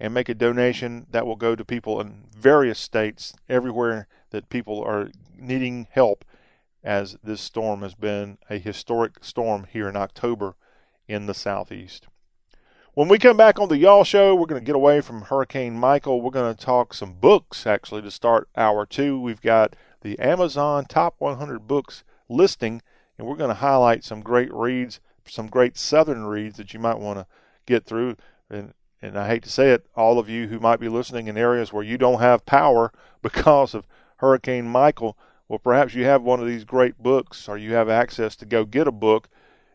[0.00, 4.82] and make a donation that will go to people in various states, everywhere that people
[4.82, 5.10] are
[5.46, 6.24] needing help,
[6.82, 10.54] as this storm has been a historic storm here in October
[11.08, 12.08] in the southeast.
[12.94, 15.78] When we come back on the Y'all Show, we're going to get away from Hurricane
[15.78, 16.22] Michael.
[16.22, 19.20] We're going to talk some books, actually, to start hour two.
[19.20, 22.80] We've got the Amazon Top 100 Books listing,
[23.18, 26.98] and we're going to highlight some great reads, some great Southern reads that you might
[26.98, 27.26] want to
[27.66, 28.16] get through.
[28.48, 28.72] And,
[29.02, 31.72] and I hate to say it, all of you who might be listening in areas
[31.74, 32.92] where you don't have power
[33.22, 33.86] because of
[34.16, 35.18] Hurricane Michael,
[35.48, 38.64] well, perhaps you have one of these great books or you have access to go
[38.64, 39.28] get a book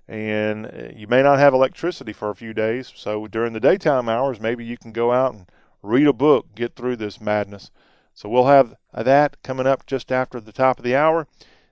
[0.07, 2.91] and uh, you may not have electricity for a few days.
[2.95, 5.45] So during the daytime hours, maybe you can go out and
[5.81, 7.71] read a book, get through this madness.
[8.13, 11.27] So we'll have that coming up just after the top of the hour.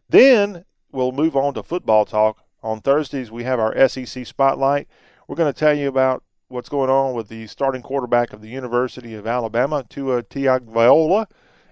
[0.07, 2.39] Then we'll move on to football talk.
[2.63, 4.87] On Thursdays, we have our SEC Spotlight.
[5.27, 8.49] We're going to tell you about what's going on with the starting quarterback of the
[8.49, 11.27] University of Alabama, Tua Tagovailoa,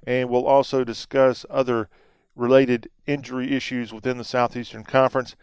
[0.05, 1.89] and we'll also discuss other
[2.37, 5.35] related injury issues within the Southeastern Conference.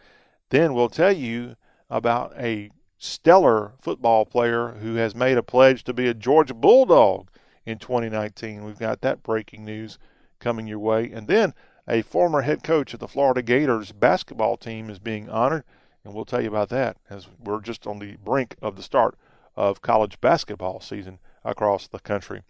[0.49, 1.55] Then we'll tell you
[1.89, 7.29] about a stellar football player who has made a pledge to be a Georgia Bulldog
[7.65, 8.63] in 2019.
[8.63, 9.99] We've got that breaking news
[10.39, 11.11] coming your way.
[11.11, 11.53] And then
[11.87, 15.63] a former head coach of the Florida Gators basketball team is being honored,
[16.03, 19.17] and we'll tell you about that as we're just on the brink of the start
[19.55, 22.41] of college basketball season across the country.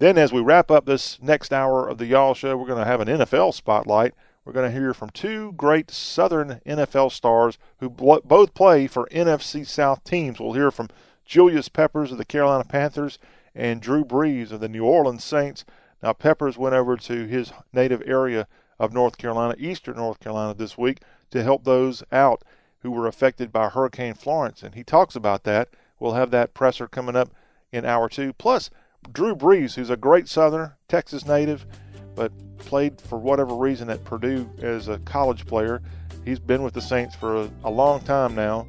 [0.00, 2.84] Then, as we wrap up this next hour of the Y'all Show, we're going to
[2.84, 4.14] have an NFL spotlight.
[4.44, 9.66] We're going to hear from two great Southern NFL stars who both play for NFC
[9.66, 10.38] South teams.
[10.38, 10.88] We'll hear from
[11.24, 13.18] Julius Peppers of the Carolina Panthers
[13.56, 15.64] and Drew Brees of the New Orleans Saints.
[16.00, 18.46] Now, Peppers went over to his native area
[18.78, 22.44] of North Carolina, eastern North Carolina, this week to help those out
[22.82, 24.62] who were affected by Hurricane Florence.
[24.62, 25.70] And he talks about that.
[25.98, 27.30] We'll have that presser coming up
[27.72, 28.32] in hour two.
[28.32, 28.70] Plus,
[29.12, 31.66] Drew Brees, who's a great Southerner, Texas native,
[32.14, 35.80] but played for whatever reason at Purdue as a college player.
[36.24, 38.66] He's been with the Saints for a, a long time now,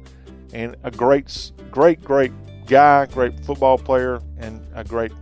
[0.52, 2.32] and a great, great, great
[2.66, 5.12] guy, great football player, and a great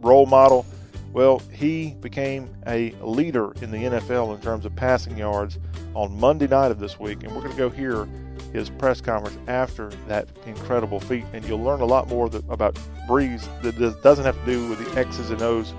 [0.00, 0.64] role model.
[1.12, 5.58] Well, he became a leader in the NFL in terms of passing yards
[5.94, 8.08] on Monday night of this week, and we're going to go hear
[8.52, 12.74] his press conference after that incredible feat, and you'll learn a lot more that, about
[13.08, 15.72] Brees that doesn't have to do with the X's and O's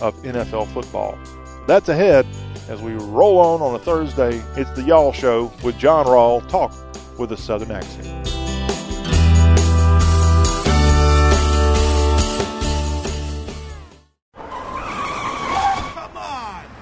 [0.00, 1.18] of NFL football.
[1.66, 2.26] That's ahead
[2.68, 4.42] as we roll on on a Thursday.
[4.56, 6.72] It's the Y'all Show with John Rawl, talk
[7.18, 8.39] with a Southern accent.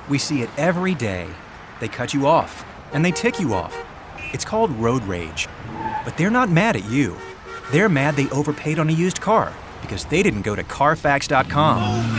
[0.09, 1.29] We see it every day.
[1.81, 3.77] They cut you off, and they tick you off.
[4.33, 5.49] It's called road rage.
[6.05, 7.17] But they're not mad at you.
[7.71, 9.53] They're mad they overpaid on a used car
[9.83, 12.19] because they didn't go to Carfax.com.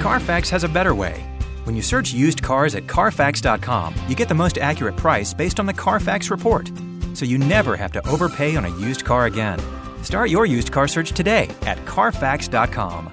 [0.00, 1.24] Carfax has a better way.
[1.64, 5.66] When you search used cars at Carfax.com, you get the most accurate price based on
[5.66, 6.70] the Carfax report.
[7.12, 9.60] So you never have to overpay on a used car again.
[10.02, 13.12] Start your used car search today at Carfax.com.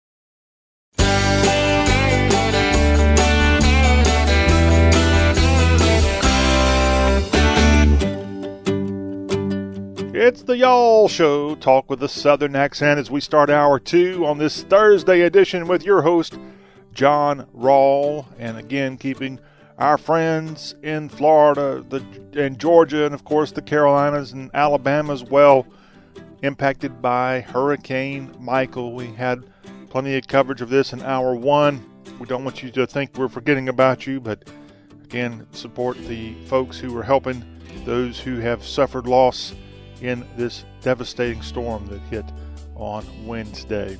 [10.23, 14.37] It's the Y'all Show, talk with a Southern accent as we start hour two on
[14.37, 16.37] this Thursday edition with your host,
[16.93, 18.27] John Rawl.
[18.37, 19.39] And again, keeping
[19.79, 22.05] our friends in Florida the,
[22.39, 25.65] and Georgia, and of course the Carolinas and Alabama as well,
[26.43, 28.93] impacted by Hurricane Michael.
[28.93, 29.43] We had
[29.89, 31.83] plenty of coverage of this in hour one.
[32.19, 34.47] We don't want you to think we're forgetting about you, but
[35.03, 37.43] again, support the folks who are helping
[37.85, 39.55] those who have suffered loss
[40.01, 42.25] in this devastating storm that hit
[42.75, 43.97] on Wednesday.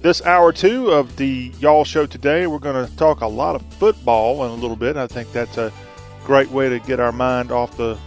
[0.00, 3.62] This hour two of the Y'all Show today, we're going to talk a lot of
[3.74, 4.96] football in a little bit.
[4.96, 5.72] I think that's a
[6.24, 7.98] great way to get our mind off the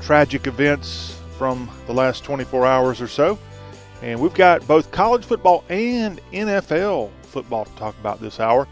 [0.00, 3.38] tragic events from the last 24 hours or so.
[4.02, 8.68] And we've got both college football and NFL football to talk about this hour.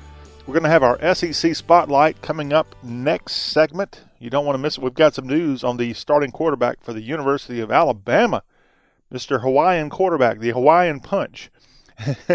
[0.47, 4.03] We're going to have our SEC spotlight coming up next segment.
[4.19, 4.85] You don't want to miss it.
[4.85, 8.43] We've got some news on the starting quarterback for the University of Alabama,
[9.11, 9.41] Mr.
[9.41, 11.51] Hawaiian quarterback, the Hawaiian Punch.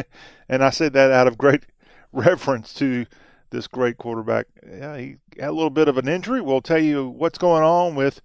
[0.49, 1.67] and I said that out of great
[2.11, 3.05] reference to
[3.51, 4.47] this great quarterback.
[4.67, 6.41] Yeah, he had a little bit of an injury.
[6.41, 8.21] We'll tell you what's going on with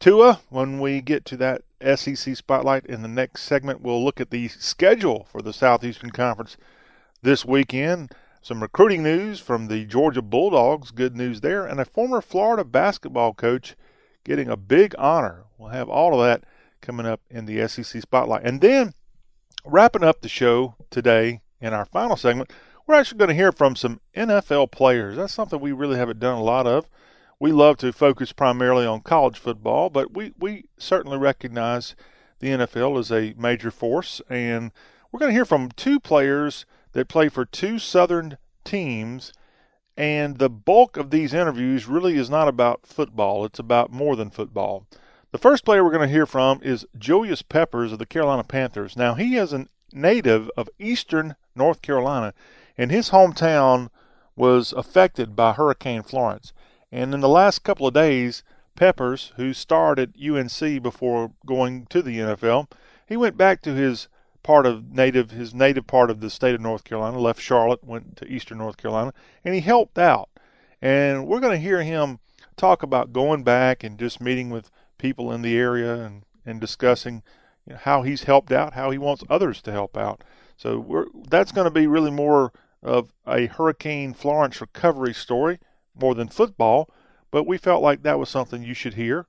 [0.00, 1.62] Tua when we get to that
[1.96, 3.82] SEC spotlight in the next segment.
[3.82, 6.56] We'll look at the schedule for the Southeastern Conference
[7.22, 8.12] this weekend.
[8.48, 13.34] Some recruiting news from the Georgia Bulldogs, good news there, and a former Florida basketball
[13.34, 13.76] coach
[14.24, 15.44] getting a big honor.
[15.58, 16.44] We'll have all of that
[16.80, 18.44] coming up in the SEC spotlight.
[18.44, 18.94] And then
[19.66, 22.50] wrapping up the show today in our final segment,
[22.86, 25.18] we're actually going to hear from some NFL players.
[25.18, 26.88] That's something we really haven't done a lot of.
[27.38, 31.94] We love to focus primarily on college football, but we, we certainly recognize
[32.38, 34.22] the NFL as a major force.
[34.30, 34.72] And
[35.12, 39.32] we're going to hear from two players that play for two Southern teams.
[39.96, 44.30] And the bulk of these interviews really is not about football, it's about more than
[44.30, 44.86] football.
[45.30, 48.96] The first player we're going to hear from is Julius Peppers of the Carolina Panthers.
[48.96, 52.32] Now, he is a native of eastern North Carolina,
[52.78, 53.90] and his hometown
[54.36, 56.52] was affected by Hurricane Florence.
[56.90, 58.42] And in the last couple of days,
[58.76, 62.70] Peppers, who starred at UNC before going to the NFL,
[63.06, 64.08] he went back to his
[64.48, 68.16] part of native his native part of the state of North Carolina, left Charlotte, went
[68.16, 69.12] to eastern North Carolina,
[69.44, 70.30] and he helped out.
[70.80, 72.18] And we're going to hear him
[72.56, 77.22] talk about going back and just meeting with people in the area and, and discussing
[77.66, 80.24] you know, how he's helped out, how he wants others to help out.
[80.56, 82.50] So we're, that's going to be really more
[82.82, 85.58] of a Hurricane Florence recovery story
[85.94, 86.88] more than football,
[87.30, 89.26] but we felt like that was something you should hear.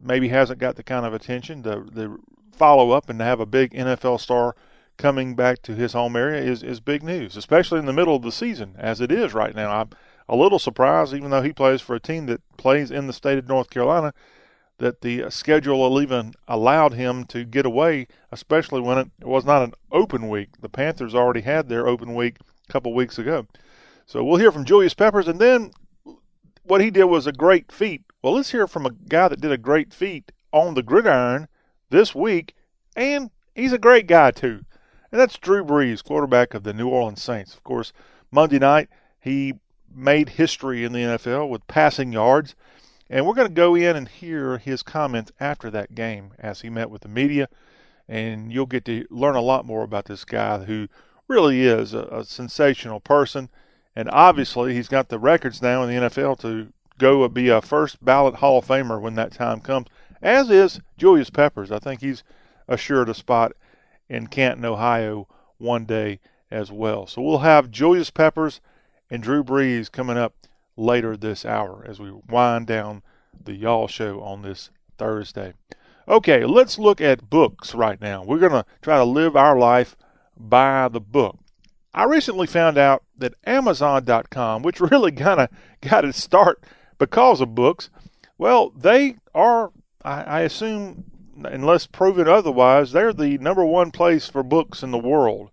[0.00, 1.62] Maybe hasn't got the kind of attention.
[1.62, 2.16] The the
[2.52, 4.54] follow up and to have a big NFL star
[4.98, 8.22] coming back to his home area is, is big news, especially in the middle of
[8.22, 9.70] the season as it is right now.
[9.70, 9.90] I'm
[10.28, 13.38] a little surprised, even though he plays for a team that plays in the state
[13.38, 14.12] of North Carolina,
[14.78, 19.72] that the schedule even allowed him to get away, especially when it was not an
[19.90, 20.50] open week.
[20.60, 22.36] The Panthers already had their open week
[22.68, 23.46] a couple weeks ago.
[24.06, 25.70] So we'll hear from Julius Peppers, and then
[26.64, 28.02] what he did was a great feat.
[28.22, 31.48] Well, let's hear from a guy that did a great feat on the gridiron
[31.92, 32.56] this week,
[32.96, 34.64] and he's a great guy too.
[35.12, 37.54] And that's Drew Brees, quarterback of the New Orleans Saints.
[37.54, 37.92] Of course,
[38.32, 38.88] Monday night
[39.20, 39.54] he
[39.94, 42.56] made history in the NFL with passing yards.
[43.08, 46.70] And we're going to go in and hear his comments after that game as he
[46.70, 47.48] met with the media.
[48.08, 50.88] And you'll get to learn a lot more about this guy who
[51.28, 53.50] really is a, a sensational person.
[53.94, 58.02] And obviously, he's got the records now in the NFL to go be a first
[58.02, 59.88] ballot Hall of Famer when that time comes,
[60.22, 61.70] as is Julius Peppers.
[61.70, 62.22] I think he's
[62.68, 63.52] assured a spot
[64.08, 66.20] in Canton, Ohio one day
[66.50, 67.06] as well.
[67.06, 68.60] So we'll have Julius Peppers
[69.10, 70.34] and Drew Brees coming up
[70.76, 73.02] later this hour as we wind down
[73.42, 75.54] the Y'all Show on this Thursday.
[76.08, 78.24] Okay, let's look at books right now.
[78.24, 79.96] We're going to try to live our life
[80.36, 81.38] by the book.
[81.94, 85.48] I recently found out that Amazon.com, which really kind of
[85.80, 86.62] got its start
[86.98, 87.90] because of books,
[88.38, 89.72] well, they are,
[90.04, 91.04] I, I assume,
[91.44, 95.50] unless proven otherwise, they're the number one place for books in the world.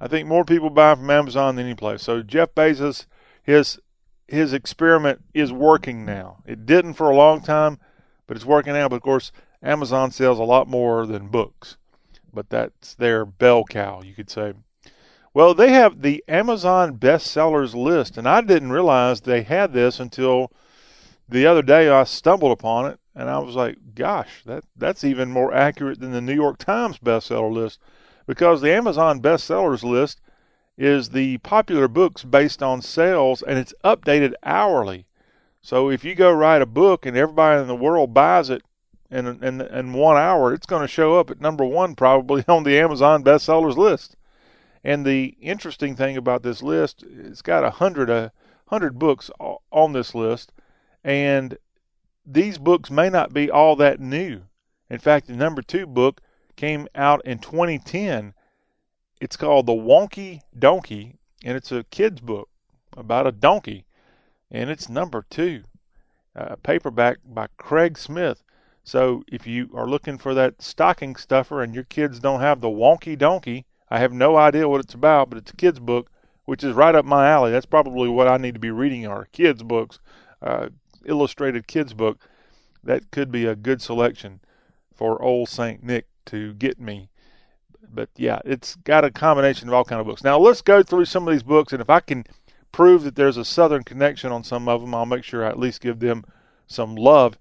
[0.00, 2.02] I think more people buy from Amazon than any place.
[2.02, 3.06] So Jeff Bezos,
[3.42, 3.78] his
[4.26, 6.42] his experiment is working now.
[6.46, 7.78] It didn't for a long time,
[8.26, 8.88] but it's working now.
[8.88, 9.32] But of course,
[9.62, 11.76] Amazon sells a lot more than books.
[12.32, 14.54] But that's their bell cow, you could say.
[15.34, 20.52] Well, they have the Amazon bestsellers list, and I didn't realize they had this until
[21.30, 21.88] the other day.
[21.88, 26.12] I stumbled upon it, and I was like, "Gosh, that that's even more accurate than
[26.12, 27.80] the New York Times bestseller list,"
[28.26, 30.20] because the Amazon bestsellers list
[30.76, 35.06] is the popular books based on sales, and it's updated hourly.
[35.62, 38.62] So if you go write a book and everybody in the world buys it
[39.10, 42.62] in in, in one hour, it's going to show up at number one probably on
[42.64, 44.16] the Amazon bestsellers list.
[44.82, 48.32] And the interesting thing about this list, it's got a hundred a
[48.66, 50.52] hundred books on this list,
[51.04, 51.56] and
[52.26, 54.42] these books may not be all that new.
[54.88, 56.20] In fact, the number two book
[56.56, 58.34] came out in 2010.
[59.20, 62.48] It's called The Wonky Donkey, and it's a kid's book
[62.96, 63.86] about a donkey,
[64.50, 65.62] and it's number two,
[66.34, 68.42] a paperback by Craig Smith.
[68.82, 72.68] So if you are looking for that stocking stuffer and your kids don't have the
[72.68, 76.10] Wonky Donkey, I have no idea what it's about, but it's a kid's book,
[76.44, 77.50] which is right up my alley.
[77.50, 79.98] That's probably what I need to be reading are kids' books,
[80.42, 80.68] uh,
[81.04, 82.18] illustrated kids' book.
[82.82, 84.40] That could be a good selection
[84.94, 87.10] for old Saint Nick to get me.
[87.92, 90.22] But yeah, it's got a combination of all kind of books.
[90.22, 92.24] Now let's go through some of these books, and if I can
[92.72, 95.58] prove that there's a Southern connection on some of them, I'll make sure I at
[95.58, 96.24] least give them
[96.66, 97.38] some love.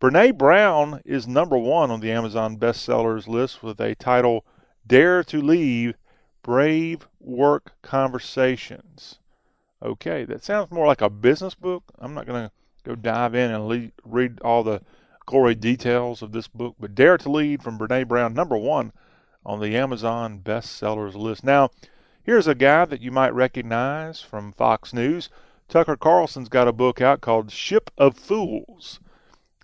[0.00, 4.46] Brene Brown is number one on the Amazon bestsellers list with a title
[4.86, 5.96] Dare to Lead
[6.42, 9.18] Brave Work Conversations.
[9.82, 11.82] Okay, that sounds more like a business book.
[11.98, 12.52] I'm not going to
[12.84, 14.80] go dive in and read all the
[15.26, 18.92] gory details of this book, but Dare to Lead from Brene Brown, number one
[19.44, 21.44] on the Amazon bestsellers list.
[21.44, 21.70] Now,
[22.22, 25.28] here's a guy that you might recognize from Fox News.
[25.68, 29.00] Tucker Carlson's got a book out called Ship of Fools.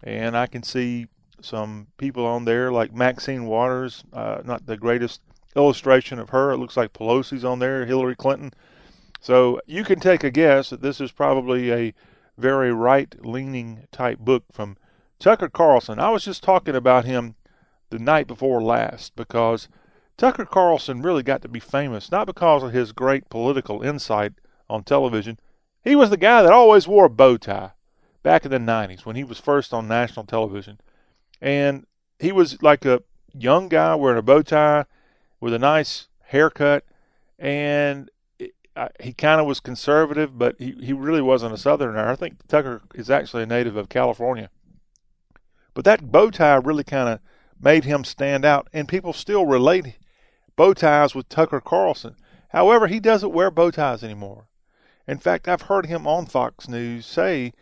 [0.03, 1.07] And I can see
[1.41, 5.23] some people on there like Maxine Waters, uh, not the greatest
[5.57, 6.53] illustration of her.
[6.53, 8.53] It looks like Pelosi's on there, Hillary Clinton.
[9.21, 11.95] So you can take a guess that this is probably a
[12.37, 14.77] very right leaning type book from
[15.19, 15.99] Tucker Carlson.
[15.99, 17.35] I was just talking about him
[17.91, 19.69] the night before last because
[20.17, 24.33] Tucker Carlson really got to be famous not because of his great political insight
[24.69, 25.39] on television.
[25.83, 27.73] He was the guy that always wore a bow tie
[28.23, 30.81] back in the 90s when he was first on national television
[31.41, 31.87] and
[32.19, 33.03] he was like a
[33.39, 34.87] young guy wearing a bow tie
[35.41, 36.85] with a nice haircut,
[37.39, 38.11] and
[39.01, 42.09] He kind of was conservative, but he, he really wasn't a Southerner.
[42.09, 44.51] I think Tucker is actually a native of California.
[45.75, 47.21] But that bow tie really kind of
[47.61, 49.99] made him stand out, and people still relate
[50.57, 52.17] bow ties with Tucker Carlson.
[52.49, 54.49] However, he doesn't wear bow ties anymore.
[55.07, 57.53] In fact, I've heard him on Fox News say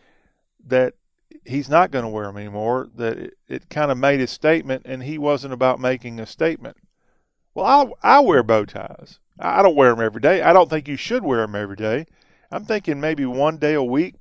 [0.65, 0.93] that
[1.45, 2.89] he's not going to wear them anymore.
[2.95, 6.77] That it, it kind of made a statement, and he wasn't about making a statement.
[7.53, 9.19] Well, I I wear bow ties.
[9.43, 10.41] I don't wear them every day.
[10.41, 12.05] I don't think you should wear them every day.
[12.51, 14.15] I'm thinking maybe one day a week.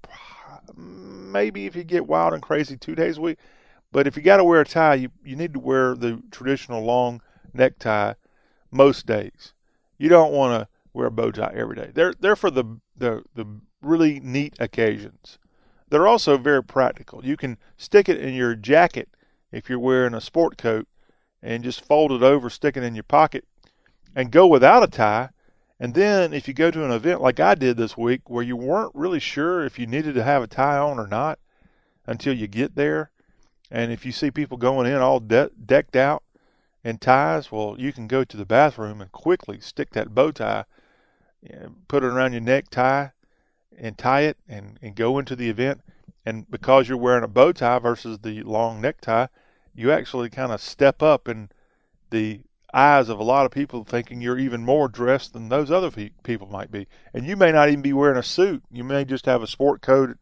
[0.74, 3.38] Maybe if you get wild and crazy, two days a week.
[3.92, 6.82] But if you got to wear a tie, you you need to wear the traditional
[6.82, 7.20] long
[7.52, 8.14] necktie
[8.70, 9.52] most days.
[9.98, 11.90] You don't want to wear a bow tie every day.
[11.94, 13.46] They're they're for the the the
[13.82, 15.38] really neat occasions.
[15.90, 17.24] They're also very practical.
[17.24, 19.10] You can stick it in your jacket
[19.50, 20.88] if you're wearing a sport coat
[21.42, 23.44] and just fold it over, stick it in your pocket,
[24.14, 25.30] and go without a tie.
[25.80, 28.56] And then if you go to an event like I did this week where you
[28.56, 31.38] weren't really sure if you needed to have a tie on or not
[32.06, 33.10] until you get there,
[33.70, 36.22] and if you see people going in all de- decked out
[36.84, 40.64] in ties, well, you can go to the bathroom and quickly stick that bow tie,
[41.48, 43.12] eh, put it around your neck, tie,
[43.78, 45.80] and tie it and, and go into the event.
[46.24, 49.26] And because you're wearing a bow tie versus the long necktie,
[49.74, 51.48] you actually kind of step up in
[52.10, 52.40] the
[52.74, 56.10] eyes of a lot of people thinking you're even more dressed than those other pe-
[56.22, 56.86] people might be.
[57.12, 58.62] And you may not even be wearing a suit.
[58.70, 60.16] You may just have a sport coat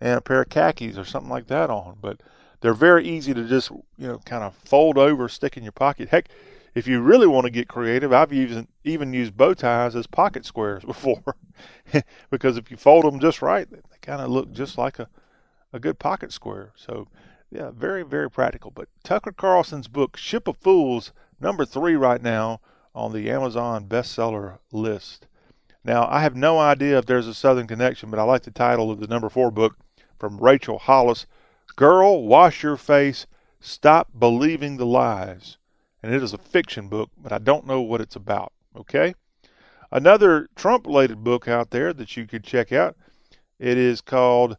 [0.00, 1.98] and a pair of khakis or something like that on.
[2.00, 2.20] But
[2.60, 6.08] they're very easy to just, you know, kind of fold over, stick in your pocket.
[6.08, 6.28] Heck,
[6.74, 10.44] if you really want to get creative, I've used, even used bow ties as pocket
[10.44, 11.36] squares before,
[12.30, 15.08] because if you fold them just right, they kind of look just like a,
[15.72, 16.72] a good pocket square.
[16.76, 17.08] So,
[17.50, 18.70] yeah, very, very practical.
[18.70, 22.60] But Tucker Carlson's book, Ship of Fools, number three right now
[22.94, 25.26] on the Amazon bestseller list.
[25.84, 28.90] Now, I have no idea if there's a Southern connection, but I like the title
[28.90, 29.76] of the number four book
[30.18, 31.26] from Rachel Hollis
[31.76, 33.26] Girl, Wash Your Face,
[33.60, 35.58] Stop Believing the Lies
[36.02, 38.52] and it is a fiction book, but I don't know what it's about.
[38.76, 39.14] Okay?
[39.90, 42.96] Another Trump related book out there that you could check out.
[43.58, 44.56] It is called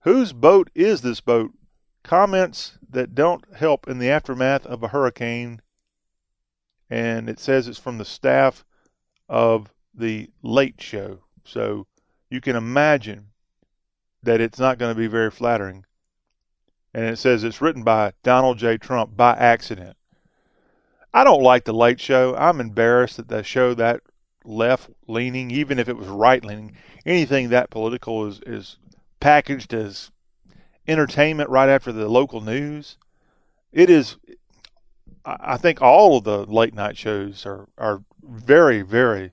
[0.00, 1.52] Whose Boat Is This Boat?
[2.02, 5.60] Comments that don't help in the aftermath of a hurricane.
[6.90, 8.64] And it says it's from the staff
[9.28, 11.20] of the Late Show.
[11.44, 11.86] So
[12.30, 13.28] you can imagine
[14.22, 15.84] that it's not going to be very flattering.
[16.94, 18.78] And it says it's written by Donald J.
[18.78, 19.96] Trump by accident.
[21.12, 22.34] I don't like the Late Show.
[22.36, 24.02] I'm embarrassed that they show that
[24.44, 26.76] left leaning, even if it was right leaning.
[27.04, 28.78] Anything that political is is
[29.20, 30.10] packaged as
[30.88, 32.96] entertainment right after the local news.
[33.70, 34.16] It is.
[35.24, 39.32] I think all of the late night shows are are very very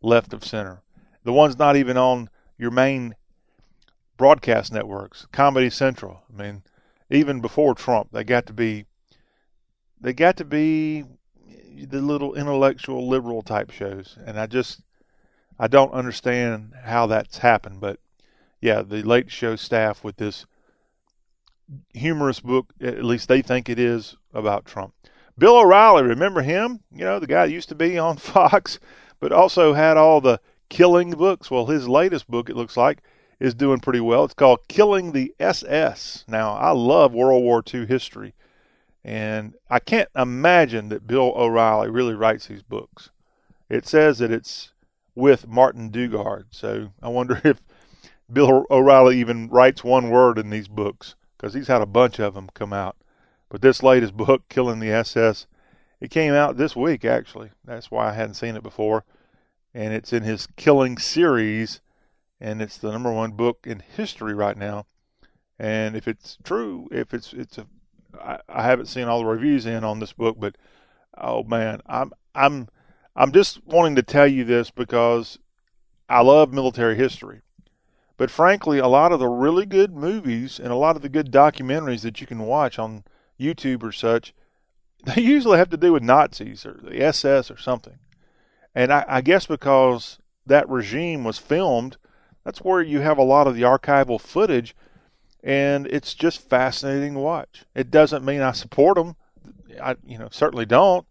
[0.00, 0.82] left of center.
[1.24, 3.16] The ones not even on your main
[4.16, 6.22] broadcast networks, Comedy Central.
[6.32, 6.62] I mean,
[7.10, 8.86] even before Trump, they got to be
[10.00, 11.04] they got to be
[11.76, 14.82] the little intellectual liberal type shows, and I just
[15.58, 17.80] I don't understand how that's happened.
[17.80, 17.98] But
[18.60, 20.46] yeah, the Late Show staff with this
[21.94, 24.94] humorous book, at least they think it is about Trump.
[25.38, 26.80] Bill O'Reilly, remember him?
[26.92, 28.78] You know, the guy that used to be on Fox,
[29.20, 31.50] but also had all the killing books.
[31.50, 33.02] Well, his latest book, it looks like,
[33.40, 34.24] is doing pretty well.
[34.24, 36.24] It's called Killing the SS.
[36.28, 38.34] Now, I love World War II history,
[39.04, 43.10] and I can't imagine that Bill O'Reilly really writes these books.
[43.68, 44.72] It says that it's
[45.14, 47.60] with Martin Dugard, so I wonder if
[48.32, 52.34] Bill O'Reilly even writes one word in these books because he's had a bunch of
[52.34, 52.96] them come out.
[53.48, 55.48] But this latest book, Killing the SS,
[56.00, 57.50] it came out this week actually.
[57.64, 59.04] That's why I hadn't seen it before,
[59.74, 61.80] and it's in his Killing series
[62.40, 64.86] and it's the number one book in history right now.
[65.58, 67.66] And if it's true, if it's it's a,
[68.20, 70.56] I, I haven't seen all the reviews in on this book, but
[71.18, 72.68] oh man, I'm I'm
[73.16, 75.38] I'm just wanting to tell you this because
[76.08, 77.42] I love military history.
[78.16, 81.32] But frankly, a lot of the really good movies and a lot of the good
[81.32, 83.04] documentaries that you can watch on
[83.40, 84.34] YouTube or such,
[85.04, 87.98] they usually have to do with Nazis or the SS or something.
[88.74, 91.96] And I, I guess because that regime was filmed
[92.44, 94.74] that's where you have a lot of the archival footage,
[95.42, 97.64] and it's just fascinating to watch.
[97.74, 99.16] It doesn't mean I support them,
[99.80, 101.06] I you know certainly don't,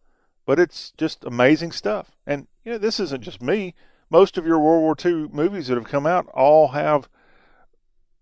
[0.45, 2.11] but it's just amazing stuff.
[2.27, 3.75] And you know this isn't just me.
[4.11, 7.09] Most of your World War II movies that have come out all have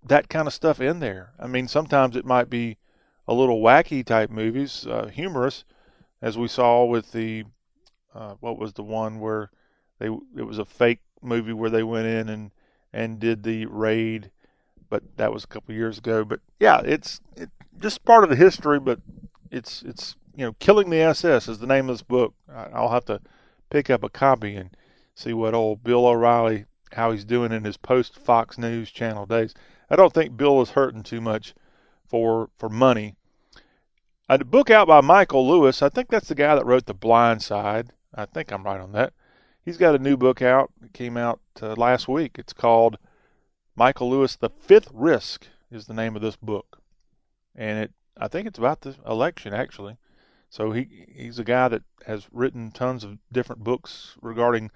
[0.03, 1.33] that kind of stuff in there.
[1.39, 2.77] I mean, sometimes it might be
[3.27, 5.65] a little wacky type movies, uh, humorous,
[6.21, 7.43] as we saw with the
[8.13, 9.51] uh, what was the one where
[9.99, 12.51] they it was a fake movie where they went in and
[12.93, 14.31] and did the raid,
[14.89, 16.23] but that was a couple years ago.
[16.23, 18.99] But yeah, it's it, just part of the history, but
[19.51, 22.33] it's it's you know, killing the SS is the name of this book.
[22.47, 23.19] I'll have to
[23.69, 24.69] pick up a copy and
[25.19, 29.53] see what old Bill O'Reilly how he's doing in his post Fox News channel days.
[29.89, 31.53] I don't think Bill is hurting too much
[32.07, 33.15] for for money.
[34.27, 35.81] A book out by Michael Lewis.
[35.81, 37.91] I think that's the guy that wrote The Blind Side.
[38.13, 39.13] I think I'm right on that
[39.69, 40.71] he's got a new book out.
[40.83, 42.37] It came out uh, last week.
[42.39, 42.97] It's called
[43.75, 46.81] Michael Lewis: The Fifth Risk is the name of this book,
[47.55, 49.97] and it I think it's about the election actually.
[50.49, 54.71] So he he's a guy that has written tons of different books regarding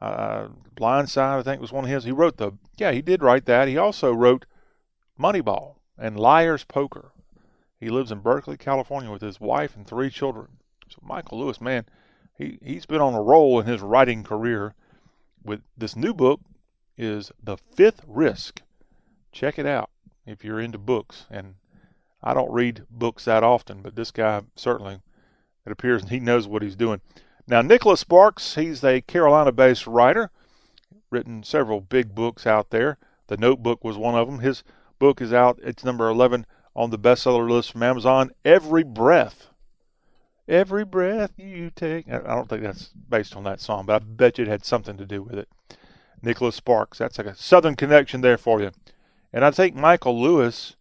[0.00, 1.38] uh, Blind Side.
[1.38, 2.04] I think was one of his.
[2.04, 3.68] He wrote the yeah he did write that.
[3.68, 4.46] He also wrote
[5.18, 7.12] Moneyball and Liar's Poker.
[7.78, 10.48] He lives in Berkeley, California, with his wife and three children.
[10.88, 11.86] So Michael Lewis, man,
[12.36, 14.74] he he's been on a roll in his writing career.
[15.42, 16.40] With this new book
[16.98, 18.60] is The Fifth Risk.
[19.32, 19.90] Check it out
[20.26, 21.26] if you're into books.
[21.30, 21.54] And
[22.22, 25.00] I don't read books that often, but this guy certainly
[25.64, 27.00] it appears he knows what he's doing.
[27.50, 30.30] Now Nicholas Sparks, he's a Carolina-based writer,
[31.10, 32.96] written several big books out there.
[33.26, 34.38] The Notebook was one of them.
[34.38, 34.64] His
[34.98, 35.58] book is out.
[35.62, 38.30] It's number 11 on the bestseller list from Amazon.
[38.44, 39.50] Every Breath
[40.50, 42.08] Every breath you take.
[42.08, 44.96] I don't think that's based on that song, but I bet you it had something
[44.96, 45.48] to do with it.
[46.22, 46.98] Nicholas Sparks.
[46.98, 48.72] That's like a Southern connection there for you.
[49.32, 50.74] And I think Michael Lewis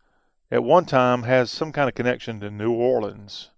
[0.49, 3.51] at one time has some kind of connection to New Orleans.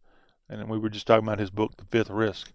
[0.50, 2.52] And we were just talking about his book, The Fifth Risk.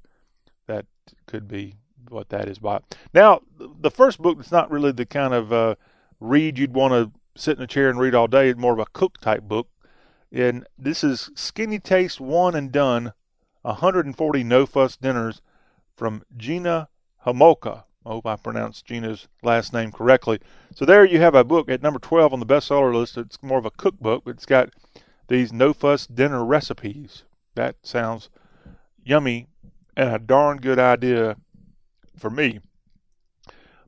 [1.26, 1.76] Could be
[2.08, 2.80] what that is by.
[3.12, 5.74] Now, the first book that's not really the kind of uh,
[6.20, 8.48] read you'd want to sit in a chair and read all day.
[8.48, 9.68] It's more of a cook type book.
[10.32, 13.12] And this is Skinny Taste One and Done
[13.62, 15.42] 140 no fuss dinners
[15.96, 16.88] from Gina
[17.26, 17.84] Homolka.
[18.04, 20.38] I hope I pronounced Gina's last name correctly.
[20.74, 23.16] So there you have a book at number 12 on the bestseller list.
[23.16, 24.70] It's more of a cookbook, but it's got
[25.26, 27.24] these no fuss dinner recipes.
[27.56, 28.30] That sounds
[29.02, 29.48] yummy
[29.96, 31.36] and a darn good idea
[32.16, 32.60] for me.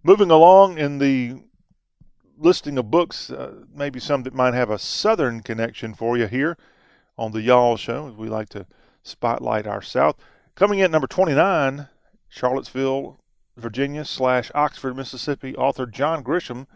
[0.03, 1.43] Moving along in the
[2.39, 6.57] listing of books, uh, maybe some that might have a southern connection for you here
[7.19, 8.67] on the Y'all Show, we like to
[9.03, 10.17] spotlight our South.
[10.55, 11.89] Coming in at number 29,
[12.29, 13.19] Charlottesville,
[13.57, 16.67] Virginia slash Oxford, Mississippi, author John Grisham.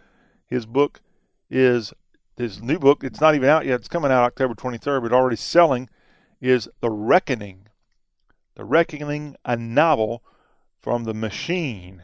[0.46, 1.00] His book
[1.48, 1.92] is
[2.36, 3.04] his new book.
[3.04, 3.76] It's not even out yet.
[3.80, 5.88] It's coming out October 23rd, but already selling.
[6.40, 7.61] Is The Reckoning.
[8.54, 10.22] The Reckoning, a novel
[10.78, 12.02] from the machine.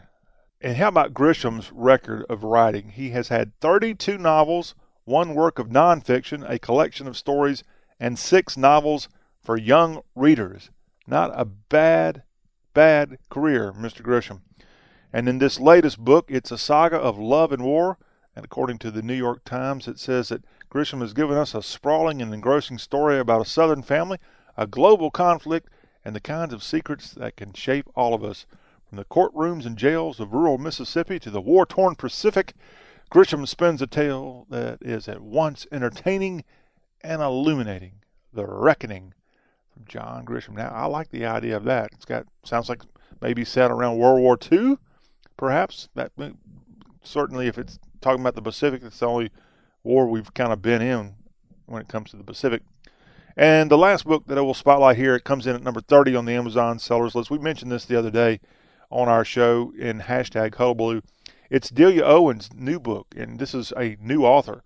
[0.62, 2.88] And how about Grisham's record of writing?
[2.88, 4.74] He has had 32 novels,
[5.04, 7.64] one work of nonfiction, a collection of stories,
[8.00, 9.10] and six novels
[9.42, 10.70] for young readers.
[11.06, 12.22] Not a bad,
[12.72, 14.02] bad career, Mr.
[14.02, 14.40] Grisham.
[15.12, 17.98] And in this latest book, it's a saga of love and war.
[18.34, 21.62] And according to the New York Times, it says that Grisham has given us a
[21.62, 24.18] sprawling and engrossing story about a Southern family,
[24.56, 25.68] a global conflict,
[26.04, 28.46] and the kinds of secrets that can shape all of us.
[28.88, 32.54] From the courtrooms and jails of rural Mississippi to the war torn Pacific,
[33.10, 36.44] Grisham spins a tale that is at once entertaining
[37.02, 38.00] and illuminating.
[38.32, 39.14] The Reckoning
[39.72, 40.54] from John Grisham.
[40.54, 41.90] Now, I like the idea of that.
[41.92, 42.82] It's got sounds like
[43.20, 44.76] maybe set around World War II,
[45.36, 45.88] perhaps.
[45.94, 46.12] That
[47.02, 49.30] certainly, if it's talking about the Pacific, it's the only
[49.82, 51.14] war we've kind of been in
[51.66, 52.62] when it comes to the Pacific.
[53.38, 56.16] And the last book that I will spotlight here, it comes in at number 30
[56.16, 57.30] on the Amazon sellers list.
[57.30, 58.40] We mentioned this the other day
[58.90, 61.02] on our show in hashtag Hullabaloo.
[61.48, 64.64] It's Delia Owens' new book, and this is a new author.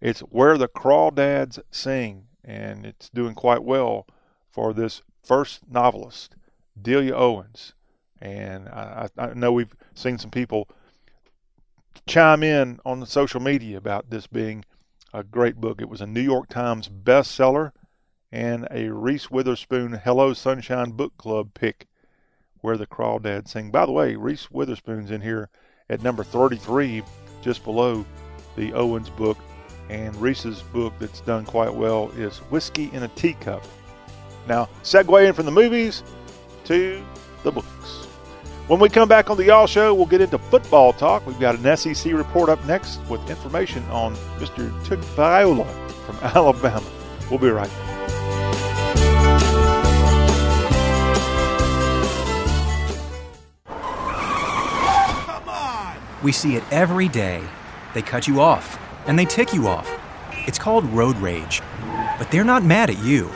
[0.00, 4.06] It's Where the Crawdads Sing, and it's doing quite well
[4.50, 6.34] for this first novelist,
[6.80, 7.74] Delia Owens.
[8.22, 10.70] And I, I know we've seen some people
[12.06, 14.64] chime in on the social media about this being
[15.12, 15.82] a great book.
[15.82, 17.72] It was a New York Times bestseller
[18.34, 21.86] and a Reese Witherspoon Hello Sunshine Book Club pick
[22.62, 23.70] where the crawdads sing.
[23.70, 25.48] By the way, Reese Witherspoon's in here
[25.88, 27.04] at number 33,
[27.42, 28.04] just below
[28.56, 29.38] the Owens book.
[29.88, 33.62] And Reese's book that's done quite well is Whiskey in a Teacup.
[34.48, 36.02] Now, segueing from the movies
[36.64, 37.04] to
[37.44, 38.06] the books.
[38.66, 41.24] When we come back on the Y'all Show, we'll get into football talk.
[41.24, 44.72] We've got an SEC report up next with information on Mr.
[44.86, 46.90] Tagovailoa from Alabama.
[47.30, 47.93] We'll be right back.
[56.24, 57.44] We see it every day.
[57.92, 59.88] They cut you off, and they tick you off.
[60.32, 61.60] It's called road rage.
[62.18, 63.30] But they're not mad at you.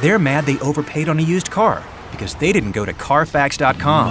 [0.00, 4.08] They're mad they overpaid on a used car because they didn't go to Carfax.com.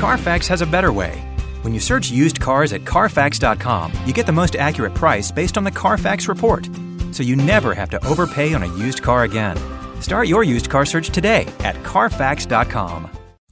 [0.00, 1.22] Carfax has a better way.
[1.60, 5.64] When you search used cars at Carfax.com, you get the most accurate price based on
[5.64, 6.70] the Carfax report.
[7.12, 9.58] So you never have to overpay on a used car again.
[10.00, 13.17] Start your used car search today at Carfax.com.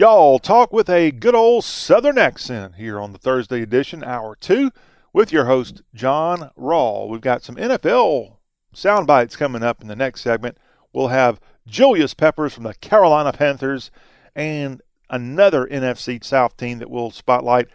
[0.00, 4.70] Y'all talk with a good old Southern accent here on the Thursday edition, hour two,
[5.12, 7.10] with your host, John Rawl.
[7.10, 8.36] We've got some NFL
[8.72, 10.56] sound bites coming up in the next segment.
[10.94, 13.90] we'll have Julius Peppers from the Carolina Panthers
[14.34, 17.68] and another NFC South team that will spotlight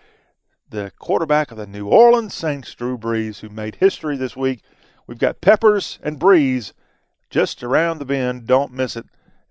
[0.68, 4.64] the quarterback of the New Orleans Saints, Drew Brees, who made history this week.
[5.06, 6.74] We've got Peppers and Brees
[7.30, 8.48] just around the bend.
[8.48, 9.06] Don't miss it,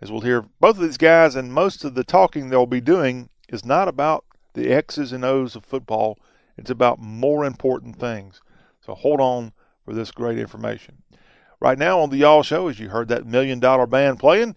[0.05, 3.31] as we'll hear both of these guys, and most of the talking they'll be doing
[3.49, 6.19] is not about the X's and O's of football.
[6.59, 8.43] It's about more important things.
[8.85, 10.99] So hold on for this great information.
[11.59, 14.57] Right now on the Y'all Show, as you heard that million dollar band playing,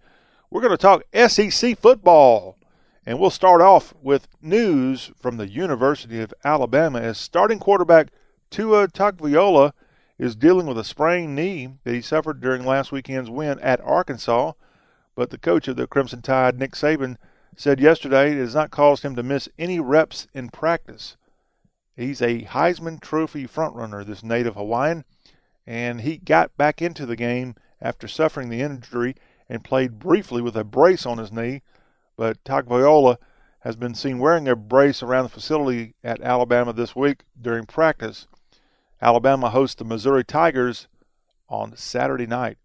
[0.52, 2.58] we're going to talk SEC football.
[3.06, 8.10] And we'll start off with news from the University of Alabama as starting quarterback
[8.50, 9.72] Tua Tagovailoa
[10.20, 14.52] is dealing with a sprained knee that he suffered during last weekend's win at Arkansas.
[15.18, 17.18] But the coach of the Crimson Tide, Nick Saban,
[17.56, 21.18] said yesterday it has not caused him to miss any reps in practice.
[21.96, 25.04] He's a Heisman Trophy frontrunner, this native Hawaiian,
[25.66, 29.16] and he got back into the game after suffering the injury
[29.50, 31.64] and played briefly with a brace on his knee
[32.18, 33.18] but Tagovailoa
[33.60, 38.28] has been seen wearing a brace around the facility at Alabama this week during practice.
[39.02, 40.88] Alabama hosts the Missouri Tigers
[41.48, 42.58] on Saturday night.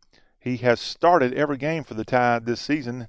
[0.43, 3.07] He has started every game for the Tide this season,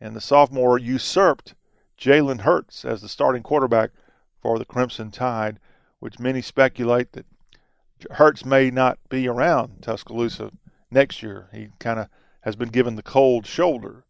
[0.00, 1.54] and the sophomore usurped
[1.96, 3.92] Jalen Hurts as the starting quarterback
[4.42, 5.60] for the Crimson Tide,
[6.00, 7.26] which many speculate that
[8.10, 10.50] Hurts may not be around Tuscaloosa
[10.90, 11.48] next year.
[11.52, 12.08] He kind of
[12.40, 14.04] has been given the cold shoulder.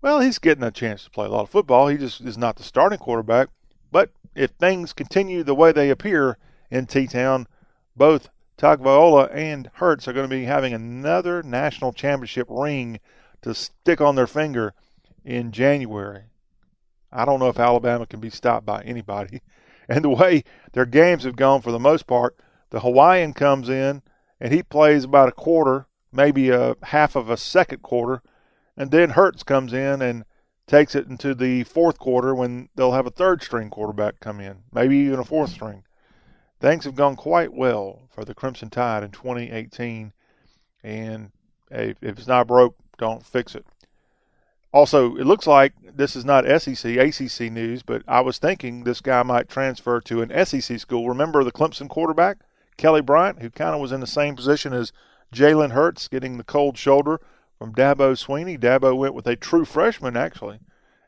[0.00, 1.88] Well, he's getting a chance to play a lot of football.
[1.88, 3.48] He just is not the starting quarterback.
[3.90, 6.38] But if things continue the way they appear
[6.70, 7.48] in T Town,
[7.96, 8.28] both
[8.60, 13.00] Tagovailoa and Hurts are going to be having another national championship ring
[13.40, 14.74] to stick on their finger
[15.24, 16.24] in January.
[17.10, 19.40] I don't know if Alabama can be stopped by anybody.
[19.88, 22.38] And the way their games have gone for the most part,
[22.70, 24.02] the Hawaiian comes in
[24.38, 28.22] and he plays about a quarter, maybe a half of a second quarter,
[28.76, 30.24] and then Hurts comes in and
[30.68, 34.62] takes it into the fourth quarter when they'll have a third string quarterback come in,
[34.72, 35.82] maybe even a fourth string.
[36.60, 40.12] Things have gone quite well for the Crimson Tide in 2018,
[40.84, 41.30] and
[41.70, 43.64] if it's not broke, don't fix it.
[44.72, 49.00] Also, it looks like this is not SEC, ACC news, but I was thinking this
[49.00, 51.08] guy might transfer to an SEC school.
[51.08, 52.38] Remember the Clemson quarterback,
[52.76, 54.92] Kelly Bryant, who kind of was in the same position as
[55.34, 57.20] Jalen Hurts, getting the cold shoulder
[57.58, 58.58] from Dabo Swinney.
[58.58, 60.60] Dabo went with a true freshman, actually,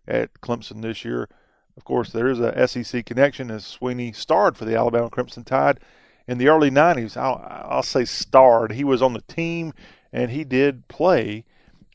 [0.08, 1.28] at Clemson this year.
[1.76, 5.80] Of course, there is a SEC connection as Swinney starred for the Alabama Crimson Tide
[6.28, 7.16] in the early 90s.
[7.16, 8.72] I'll, I'll say starred.
[8.72, 9.72] He was on the team
[10.12, 11.44] and he did play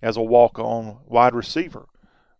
[0.01, 1.87] as a walk on wide receiver.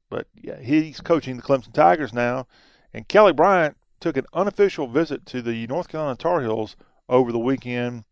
[0.10, 2.48] But yeah, he's coaching the Clemson Tigers now.
[2.94, 6.76] And Kelly Bryant took an unofficial visit to the North Carolina Tar Heels
[7.10, 8.04] over the weekend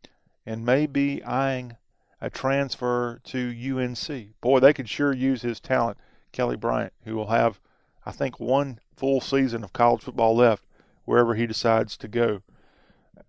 [0.45, 1.77] and may be eyeing
[2.21, 4.39] a transfer to UNC.
[4.41, 5.97] Boy, they could sure use his talent,
[6.31, 7.59] Kelly Bryant, who will have,
[8.05, 10.63] I think, one full season of college football left
[11.05, 12.41] wherever he decides to go.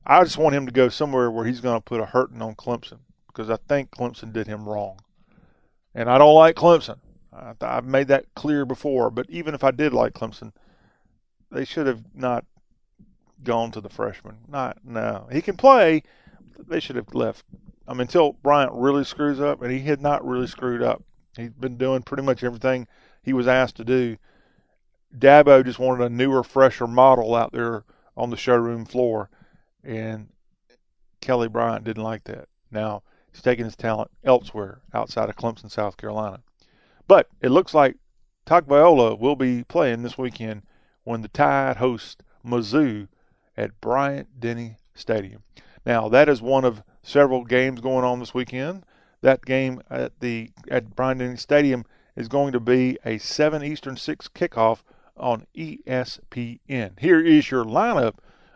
[0.06, 2.54] I just want him to go somewhere where he's going to put a hurting on
[2.54, 5.00] Clemson because I think Clemson did him wrong.
[5.94, 6.98] And I don't like Clemson.
[7.60, 9.10] I've made that clear before.
[9.10, 10.52] But even if I did like Clemson,
[11.50, 12.44] they should have not
[13.42, 14.38] gone to the freshman.
[14.48, 15.28] Not no.
[15.30, 16.02] He can play.
[16.58, 17.44] They should have left
[17.88, 21.02] I mean, until Bryant really screws up, and he had not really screwed up.
[21.36, 22.88] He'd been doing pretty much everything
[23.22, 24.16] he was asked to do.
[25.16, 27.84] Dabo just wanted a newer, fresher model out there
[28.16, 29.30] on the showroom floor,
[29.84, 30.28] and
[31.20, 32.48] Kelly Bryant didn't like that.
[32.70, 33.02] Now
[33.32, 36.40] he's taking his talent elsewhere outside of Clemson, South Carolina.
[37.08, 37.96] But it looks like
[38.46, 40.62] Tagovailoa will be playing this weekend
[41.04, 43.08] when the Tide host Mizzou
[43.56, 45.42] at Bryant Denny Stadium.
[45.84, 48.84] Now that is one of several games going on this weekend.
[49.20, 51.84] That game at the at Bryant Denny Stadium
[52.16, 54.82] is going to be a 7 Eastern 6 kickoff
[55.16, 56.98] on ESPN.
[56.98, 58.14] Here is your lineup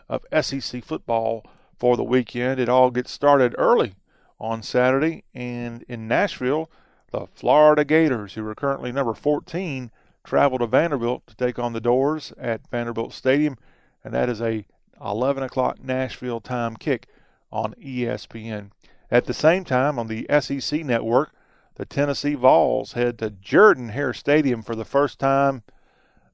[0.09, 1.45] of SEC football
[1.79, 2.61] for the weekend.
[2.61, 3.95] It all gets started early
[4.39, 6.71] on Saturday, and in Nashville,
[7.11, 9.91] the Florida Gators, who are currently number 14,
[10.25, 13.57] travel to Vanderbilt to take on the Dores at Vanderbilt Stadium,
[14.05, 14.65] and that is a
[15.05, 17.07] 11 o'clock Nashville time kick
[17.51, 18.71] on ESPN.
[19.11, 21.33] At the same time, on the SEC network,
[21.75, 25.63] the Tennessee Vols head to Jordan Hare Stadium for the first time.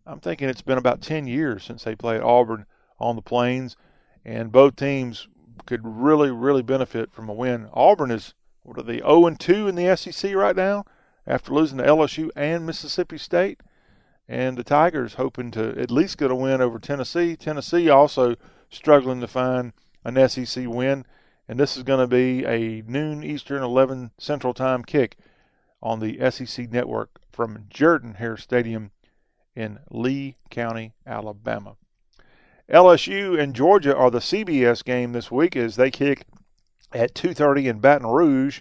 [0.06, 2.66] I'm thinking it's been about 10 years since they played Auburn
[3.00, 3.76] on the Plains,
[4.24, 5.26] and both teams
[5.66, 7.68] could really, really benefit from a win.
[7.72, 10.84] Auburn is, what are they, 0 and 2 in the SEC right now
[11.26, 13.60] after losing to LSU and Mississippi State.
[14.28, 17.36] And the Tigers hoping to at least get a win over Tennessee.
[17.36, 18.36] Tennessee also
[18.70, 19.72] struggling to find
[20.04, 21.04] an SEC win.
[21.48, 25.16] And this is going to be a noon Eastern, 11 Central Time kick
[25.82, 28.90] on the SEC network from Jordan Hare Stadium
[29.56, 31.76] in Lee County, Alabama.
[32.68, 36.26] LSU and Georgia are the CBS game this week as they kick
[36.92, 38.60] at 2:30 in Baton Rouge,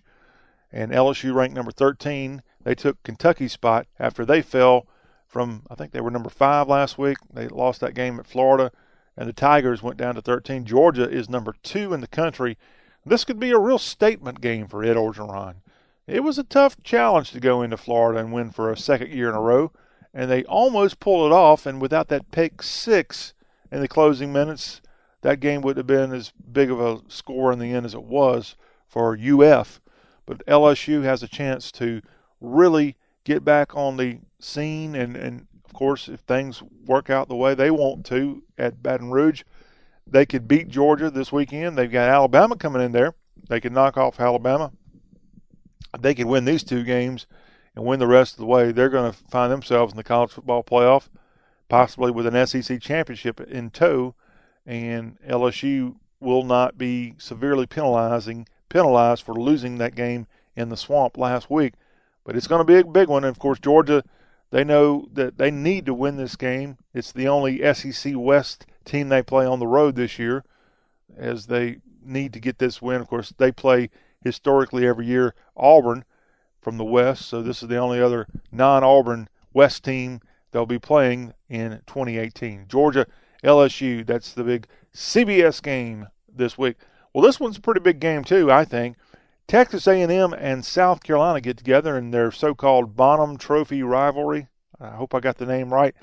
[0.71, 2.41] and LSU ranked number 13.
[2.63, 4.87] They took Kentucky's spot after they fell
[5.27, 7.17] from I think they were number five last week.
[7.33, 8.71] They lost that game at Florida,
[9.17, 10.65] and the Tigers went down to 13.
[10.65, 12.57] Georgia is number two in the country.
[13.05, 15.55] This could be a real statement game for Ed Orgeron.
[16.07, 19.29] It was a tough challenge to go into Florida and win for a second year
[19.29, 19.71] in a row,
[20.15, 21.65] and they almost pulled it off.
[21.65, 23.33] And without that pick six
[23.71, 24.81] in the closing minutes,
[25.21, 28.03] that game wouldn't have been as big of a score in the end as it
[28.03, 28.55] was
[28.87, 29.81] for UF.
[30.25, 32.01] But LSU has a chance to
[32.39, 37.35] really get back on the scene, and, and of course, if things work out the
[37.35, 39.43] way they want to at Baton Rouge,
[40.07, 41.77] they could beat Georgia this weekend.
[41.77, 43.15] They've got Alabama coming in there.
[43.49, 44.71] They could knock off Alabama
[46.01, 47.27] they could win these two games
[47.75, 50.31] and win the rest of the way, they're going to find themselves in the college
[50.31, 51.09] football playoff,
[51.67, 54.15] possibly with an SEC championship in tow,
[54.65, 61.17] and LSU will not be severely penalizing penalized for losing that game in the swamp
[61.17, 61.73] last week.
[62.23, 63.23] But it's going to be a big one.
[63.23, 64.03] And of course, Georgia,
[64.51, 66.77] they know that they need to win this game.
[66.93, 70.43] It's the only SEC West team they play on the road this year,
[71.15, 73.01] as they need to get this win.
[73.01, 73.89] Of course, they play
[74.21, 76.03] historically every year Auburn
[76.65, 77.27] from the West.
[77.27, 80.19] So this is the only other non Auburn West team
[80.51, 82.65] they'll be playing in 2018.
[82.67, 83.05] Georgia
[83.43, 86.77] LSU, that's the big CBS game this week.
[87.13, 88.97] Well, this one's a pretty big game too, I think.
[89.47, 94.47] Texas A&M and South Carolina get together in their so-called Bonham Trophy rivalry.
[94.81, 95.93] I hope I got the name right.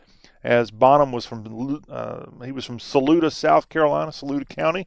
[0.45, 4.87] As Bonham was from uh, he was from Saluda, South Carolina, Saluda County,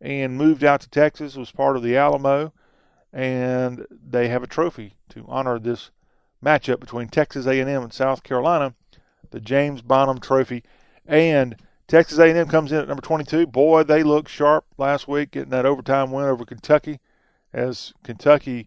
[0.00, 1.36] and moved out to Texas.
[1.36, 2.52] Was part of the Alamo,
[3.12, 5.90] and they have a trophy to honor this
[6.44, 8.74] matchup between Texas A&M and South Carolina,
[9.30, 10.62] the James Bonham Trophy,
[11.06, 11.56] and
[11.86, 13.46] Texas A&M comes in at number 22.
[13.46, 17.00] Boy, they looked sharp last week getting that overtime win over Kentucky.
[17.52, 18.66] As Kentucky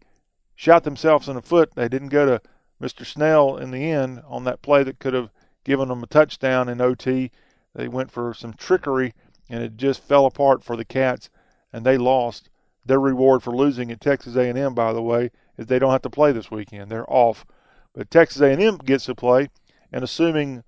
[0.55, 2.41] shot themselves in the foot, they didn't go to
[2.81, 3.05] Mr.
[3.05, 5.29] Snell in the end on that play that could have
[5.63, 7.31] given them a touchdown in OT.
[7.75, 9.13] They went for some trickery,
[9.49, 11.29] and it just fell apart for the Cats,
[11.71, 12.49] and they lost.
[12.85, 16.09] Their reward for losing at Texas A&M, by the way, is they don't have to
[16.09, 16.91] play this weekend.
[16.91, 17.45] They're off.
[17.93, 19.49] But Texas A&M gets to play,
[19.91, 20.63] and assuming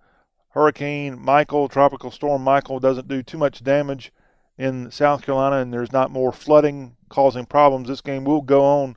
[0.50, 4.12] Hurricane Michael, Tropical Storm Michael, doesn't do too much damage
[4.58, 8.96] in South Carolina, and there's not more flooding causing problems, this game will go on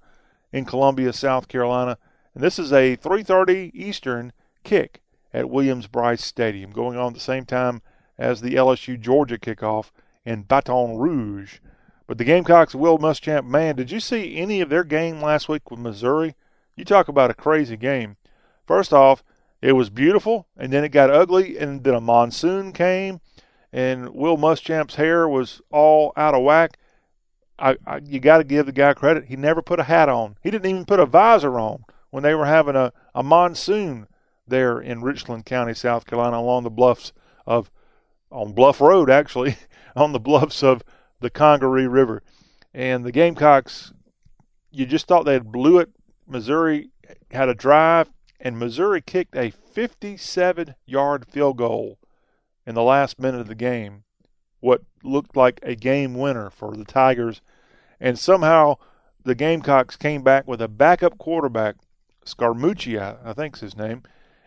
[0.52, 1.98] in Columbia, South Carolina.
[2.34, 4.32] And this is a 3:30 Eastern
[4.64, 5.02] kick
[5.32, 7.82] at Williams-Brice Stadium, going on at the same time
[8.18, 9.90] as the LSU Georgia kickoff
[10.24, 11.58] in Baton Rouge.
[12.06, 15.70] But the Gamecocks, Will Muschamp, man, did you see any of their game last week
[15.70, 16.36] with Missouri?
[16.76, 18.16] You talk about a crazy game.
[18.66, 19.24] First off,
[19.60, 23.20] it was beautiful, and then it got ugly, and then a monsoon came,
[23.72, 26.78] and Will Muschamp's hair was all out of whack.
[27.58, 29.24] I, I you got to give the guy credit.
[29.24, 30.36] He never put a hat on.
[30.42, 34.06] He didn't even put a visor on when they were having a, a monsoon
[34.46, 37.12] there in Richland County, South Carolina, along the bluffs
[37.46, 37.70] of
[38.30, 39.56] on Bluff Road, actually,
[39.96, 40.84] on the bluffs of
[41.20, 42.22] the Congaree River.
[42.74, 43.92] And the Gamecocks,
[44.70, 45.90] you just thought they blew it.
[46.26, 46.90] Missouri
[47.30, 48.10] had a drive,
[48.40, 51.98] and Missouri kicked a 57 yard field goal
[52.66, 54.04] in the last minute of the game,
[54.60, 57.40] what looked like a game winner for the Tigers.
[58.00, 58.76] And somehow
[59.24, 61.76] the Gamecocks came back with a backup quarterback,
[62.24, 64.02] Scaramucci, I think's his name,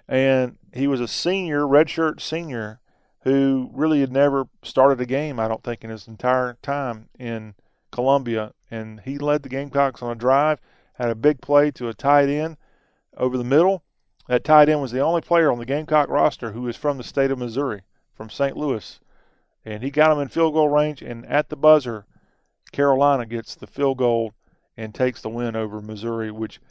[0.08, 2.80] and he was a senior, redshirt senior,
[3.22, 7.56] who really had never started a game, I don't think, in his entire time in
[7.91, 8.54] Columbia.
[8.72, 10.60] And he led the Gamecocks on a drive,
[10.94, 12.58] had a big play to a tight end
[13.18, 13.84] over the middle.
[14.28, 17.04] That tight end was the only player on the Gamecock roster who is from the
[17.04, 17.82] state of Missouri,
[18.14, 18.56] from St.
[18.56, 19.00] Louis.
[19.66, 22.06] And he got him in field goal range, and at the buzzer,
[22.72, 24.34] Carolina gets the field goal
[24.78, 26.62] and takes the win over Missouri, which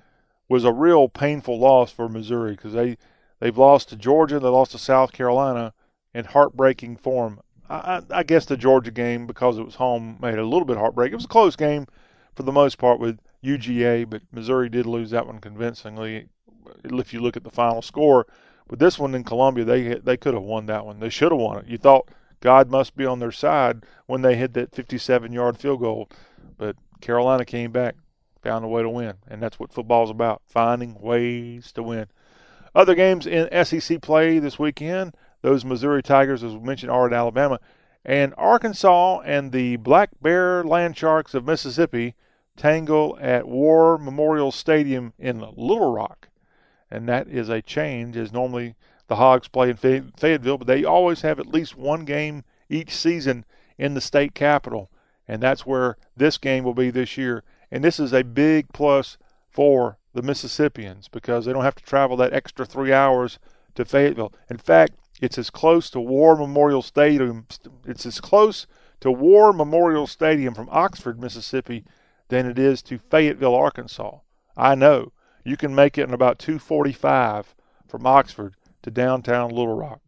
[0.49, 2.97] was a real painful loss for Missouri because they,
[3.39, 5.75] they've lost to Georgia, they lost to South Carolina,
[6.15, 7.41] in heartbreaking form.
[7.71, 10.79] I, I, guess the Georgia game, because it was home, made it a little bit
[10.79, 11.13] heartbreaking.
[11.13, 11.87] It was a close game
[12.35, 16.29] for the most part with UGA, but Missouri did lose that one convincingly
[16.85, 18.27] if you look at the final score.
[18.69, 21.01] But this one in Columbia, they they could have won that one.
[21.01, 21.67] They should have won it.
[21.67, 22.11] You thought
[22.41, 26.09] God must be on their side when they hit that 57-yard field goal,
[26.57, 27.97] but Carolina came back,
[28.43, 32.07] found a way to win, and that's what football's about: finding ways to win.
[32.75, 35.15] Other games in SEC play this weekend.
[35.43, 37.61] Those Missouri Tigers, as we mentioned, are in Alabama.
[38.05, 42.15] And Arkansas and the Black Bear Land Sharks of Mississippi
[42.57, 46.29] tangle at War Memorial Stadium in Little Rock.
[46.91, 48.75] And that is a change, as normally
[49.09, 53.45] the Hogs play in Fayetteville, but they always have at least one game each season
[53.79, 54.91] in the state capital.
[55.27, 57.45] And that's where this game will be this year.
[57.71, 59.19] And this is a big plus
[59.51, 63.39] for the Mississippians because they don't have to travel that extra three hours
[63.75, 64.33] to Fayetteville.
[64.49, 67.47] In fact, it's as close to War Memorial Stadium.
[67.87, 68.67] It's as close
[69.01, 71.85] to War Memorial Stadium from Oxford, Mississippi,
[72.29, 74.19] than it is to Fayetteville, Arkansas.
[74.57, 75.13] I know
[75.45, 77.55] you can make it in about 2:45
[77.87, 80.01] from Oxford to downtown Little Rock,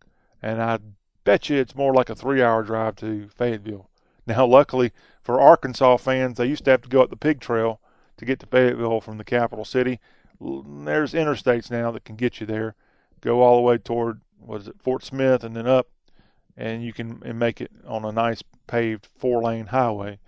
[0.42, 0.78] and I
[1.24, 3.88] bet you it's more like a three-hour drive to Fayetteville.
[4.26, 4.92] Now, luckily
[5.22, 7.80] for Arkansas fans, they used to have to go up the pig trail
[8.16, 9.98] to get to Fayetteville from the capital city.
[10.40, 12.74] There's interstates now that can get you there.
[13.20, 15.88] Go all the way toward what is it, Fort Smith, and then up,
[16.56, 20.18] and you can and make it on a nice paved four-lane highway.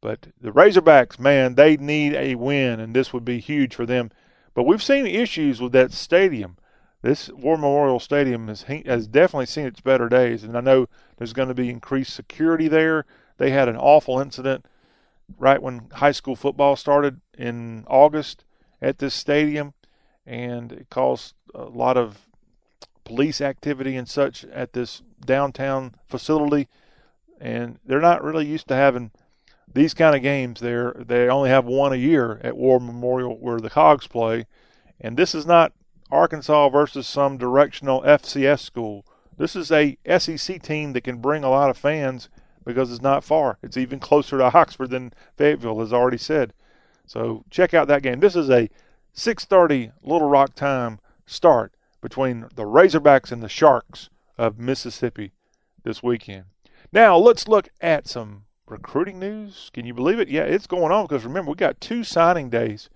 [0.00, 4.10] But the Razorbacks, man, they need a win, and this would be huge for them.
[4.54, 6.56] But we've seen issues with that stadium.
[7.02, 11.32] This War Memorial Stadium has, has definitely seen its better days, and I know there's
[11.32, 13.04] going to be increased security there.
[13.38, 14.66] They had an awful incident
[15.38, 18.44] right when high school football started in August
[18.80, 19.74] at this stadium,
[20.24, 22.25] and it caused a lot of
[23.06, 26.68] police activity and such at this downtown facility.
[27.40, 29.12] And they're not really used to having
[29.72, 30.92] these kind of games there.
[30.98, 34.46] They only have one a year at War Memorial where the Cogs play.
[35.00, 35.72] And this is not
[36.10, 39.06] Arkansas versus some directional FCS school.
[39.38, 42.28] This is a SEC team that can bring a lot of fans
[42.64, 43.58] because it's not far.
[43.62, 46.52] It's even closer to Oxford than Fayetteville, has already said.
[47.06, 48.18] So check out that game.
[48.18, 48.68] This is a
[49.14, 51.75] 6:30 Little Rock time start
[52.06, 55.32] between the Razorbacks and the Sharks of Mississippi
[55.82, 56.44] this weekend.
[56.92, 59.72] Now let's look at some recruiting news.
[59.74, 60.28] Can you believe it?
[60.28, 62.88] Yeah, it's going on because remember we got two signing days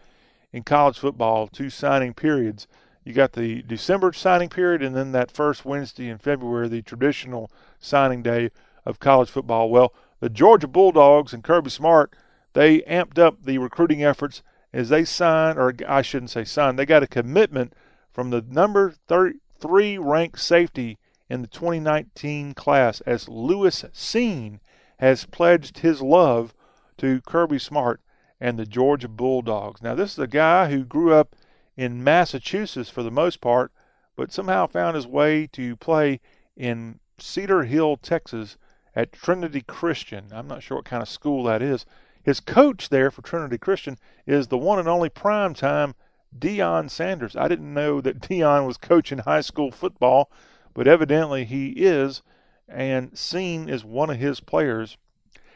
[0.52, 2.68] in college football, two signing periods.
[3.02, 7.50] You got the December signing period and then that first Wednesday in February, the traditional
[7.80, 8.52] signing day
[8.86, 9.70] of college football.
[9.70, 12.14] Well, the Georgia Bulldogs and Kirby Smart,
[12.52, 16.86] they amped up the recruiting efforts as they signed, or I shouldn't say signed, they
[16.86, 17.72] got a commitment
[18.12, 24.58] from the number 33 ranked safety in the 2019 class as Lewis Cine
[24.98, 26.54] has pledged his love
[26.98, 28.00] to Kirby Smart
[28.40, 29.82] and the Georgia Bulldogs.
[29.82, 31.36] Now, this is a guy who grew up
[31.76, 33.72] in Massachusetts for the most part,
[34.16, 36.20] but somehow found his way to play
[36.56, 38.58] in Cedar Hill, Texas
[38.94, 40.26] at Trinity Christian.
[40.32, 41.86] I'm not sure what kind of school that is.
[42.22, 43.96] His coach there for Trinity Christian
[44.26, 45.94] is the one and only primetime
[46.36, 47.36] Deion Sanders.
[47.36, 50.30] I didn't know that Deion was coaching high school football,
[50.74, 52.22] but evidently he is,
[52.68, 54.96] and Cine is one of his players.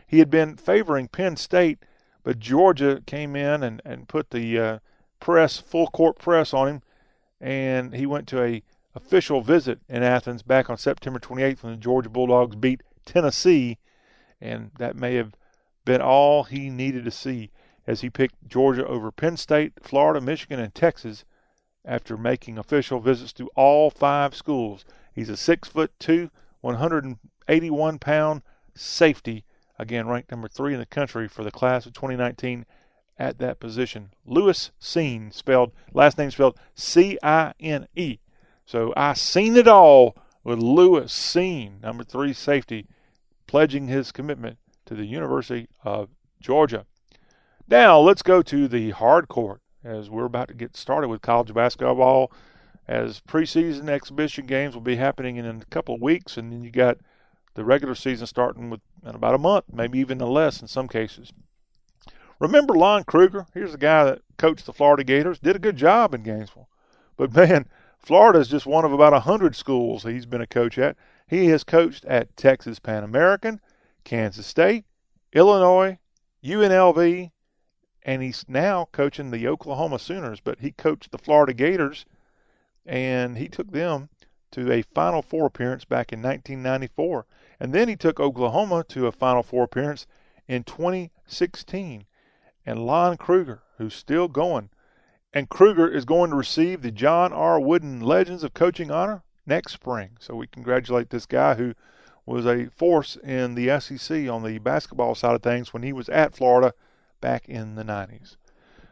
[0.06, 1.78] He had been favoring Penn State,
[2.22, 4.78] but Georgia came in and, and put the uh,
[5.20, 6.82] press, full court press on him,
[7.40, 8.62] and he went to a
[8.94, 13.78] official visit in Athens back on September 28th when the Georgia Bulldogs beat Tennessee,
[14.40, 15.34] and that may have
[15.84, 17.50] been all he needed to see
[17.86, 21.24] as he picked Georgia over Penn State, Florida, Michigan, and Texas
[21.84, 24.84] after making official visits to all five schools.
[25.12, 26.30] He's a six foot two,
[26.62, 28.42] 181 pound
[28.74, 29.44] safety,
[29.78, 32.64] again ranked number three in the country for the class of 2019
[33.18, 34.10] at that position.
[34.24, 38.18] Lewis Cine, spelled last name spelled C I N E.
[38.64, 42.86] So I seen it all with Lewis Cine, number three safety,
[43.46, 46.86] pledging his commitment to the University of Georgia.
[47.66, 51.52] Now let's go to the hard court as we're about to get started with college
[51.54, 52.30] basketball.
[52.86, 56.70] As preseason exhibition games will be happening in a couple of weeks, and then you
[56.70, 56.98] got
[57.54, 61.32] the regular season starting with in about a month, maybe even less in some cases.
[62.38, 63.46] Remember Lon Kruger?
[63.54, 66.68] Here's a guy that coached the Florida Gators, did a good job in Gainesville.
[67.16, 67.66] But man,
[67.98, 70.96] Florida is just one of about a hundred schools he's been a coach at.
[71.26, 73.60] He has coached at Texas Pan American,
[74.04, 74.84] Kansas State,
[75.32, 75.98] Illinois,
[76.44, 77.30] UNLV,
[78.04, 80.40] and he's now coaching the Oklahoma Sooners.
[80.40, 82.04] But he coached the Florida Gators,
[82.84, 84.10] and he took them
[84.52, 87.26] to a Final Four appearance back in 1994.
[87.58, 90.06] And then he took Oklahoma to a Final Four appearance
[90.46, 92.04] in 2016.
[92.66, 94.70] And Lon Kruger, who's still going,
[95.32, 97.58] and Kruger is going to receive the John R.
[97.58, 100.10] Wooden Legends of Coaching Honor next spring.
[100.20, 101.74] So we congratulate this guy who
[102.24, 106.08] was a force in the SEC on the basketball side of things when he was
[106.08, 106.72] at Florida
[107.24, 108.36] back in the 90s.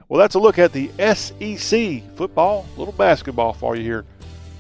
[0.09, 4.07] Well, that's a look at the SEC football, little basketball for you here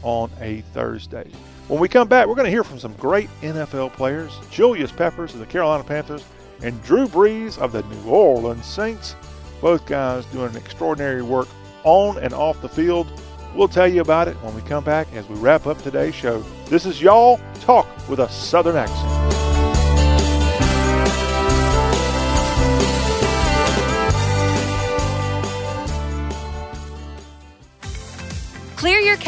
[0.02, 1.30] on a Thursday.
[1.68, 5.32] When we come back, we're going to hear from some great NFL players Julius Peppers
[5.32, 6.22] of the Carolina Panthers
[6.62, 9.16] and Drew Brees of the New Orleans Saints
[9.62, 11.48] Both guys doing extraordinary work
[11.84, 13.10] on and off the field.
[13.54, 16.44] We'll tell you about it when we come back as we wrap up today's show.
[16.66, 19.11] This is Y'all Talk with a Southern accent.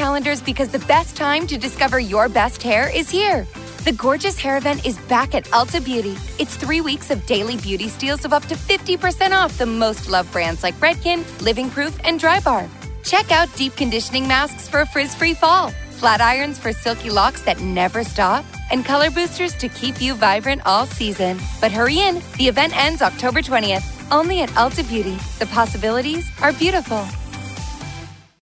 [0.05, 3.47] Calendars because the best time to discover your best hair is here.
[3.87, 6.15] The Gorgeous Hair Event is back at Ulta Beauty.
[6.39, 10.31] It's three weeks of daily beauty steals of up to 50% off the most loved
[10.31, 12.69] brands like Redken, Living Proof, and Drybar.
[13.03, 15.71] Check out deep conditioning masks for a frizz free fall,
[16.01, 20.61] flat irons for silky locks that never stop, and color boosters to keep you vibrant
[20.67, 21.41] all season.
[21.63, 25.17] But hurry in, the event ends October 20th, only at Ulta Beauty.
[25.39, 27.09] The possibilities are beautiful.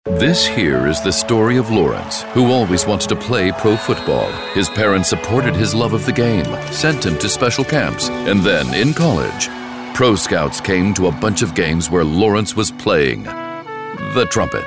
[0.07, 4.31] This here is the story of Lawrence, who always wanted to play pro football.
[4.55, 8.73] His parents supported his love of the game, sent him to special camps, and then
[8.73, 9.49] in college,
[9.97, 14.65] pro scouts came to a bunch of games where Lawrence was playing the trumpet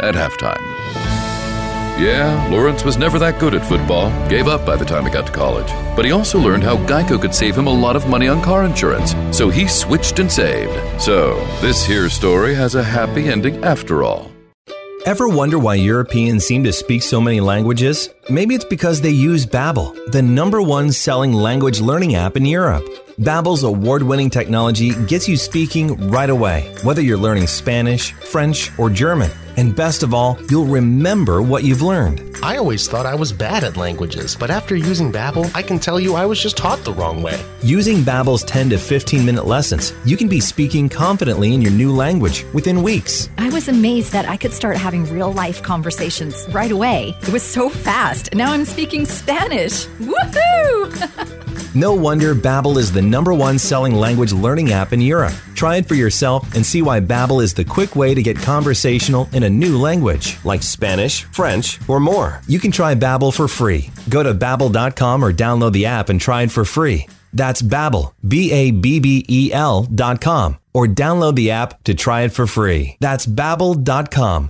[0.00, 0.60] at halftime.
[2.00, 5.28] Yeah, Lawrence was never that good at football, gave up by the time he got
[5.28, 5.70] to college.
[5.94, 8.64] But he also learned how Geico could save him a lot of money on car
[8.64, 11.00] insurance, so he switched and saved.
[11.00, 14.35] So, this here story has a happy ending after all.
[15.06, 18.10] Ever wonder why Europeans seem to speak so many languages?
[18.28, 23.05] Maybe it's because they use Babbel, the number one selling language learning app in Europe.
[23.20, 29.30] Babbel's award-winning technology gets you speaking right away, whether you're learning Spanish, French, or German.
[29.56, 32.20] And best of all, you'll remember what you've learned.
[32.42, 35.98] I always thought I was bad at languages, but after using Babbel, I can tell
[35.98, 37.42] you I was just taught the wrong way.
[37.62, 41.92] Using Babbel's 10 to 15 minute lessons, you can be speaking confidently in your new
[41.92, 43.30] language within weeks.
[43.38, 47.16] I was amazed that I could start having real life conversations right away.
[47.22, 48.34] It was so fast.
[48.34, 49.86] Now I'm speaking Spanish.
[50.00, 51.42] Woohoo!
[51.76, 55.34] No wonder Babbel is the number one selling language learning app in Europe.
[55.54, 59.28] Try it for yourself and see why Babbel is the quick way to get conversational
[59.34, 62.40] in a new language, like Spanish, French, or more.
[62.46, 63.90] You can try Babbel for free.
[64.08, 67.08] Go to babbel.com or download the app and try it for free.
[67.34, 71.92] That's Babbel, B A B B E L dot com, or download the app to
[71.92, 72.96] try it for free.
[73.00, 74.48] That's babbel.com.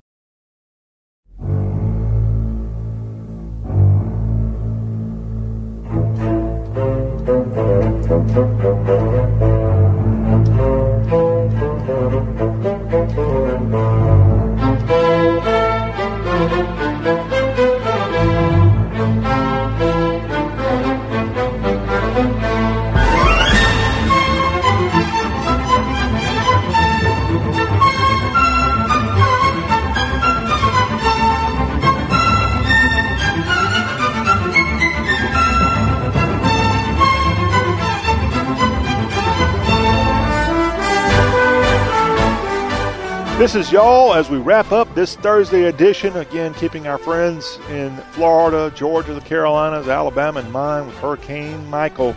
[43.38, 46.16] This is y'all as we wrap up this Thursday edition.
[46.16, 52.16] Again, keeping our friends in Florida, Georgia, the Carolinas, Alabama in mind with Hurricane Michael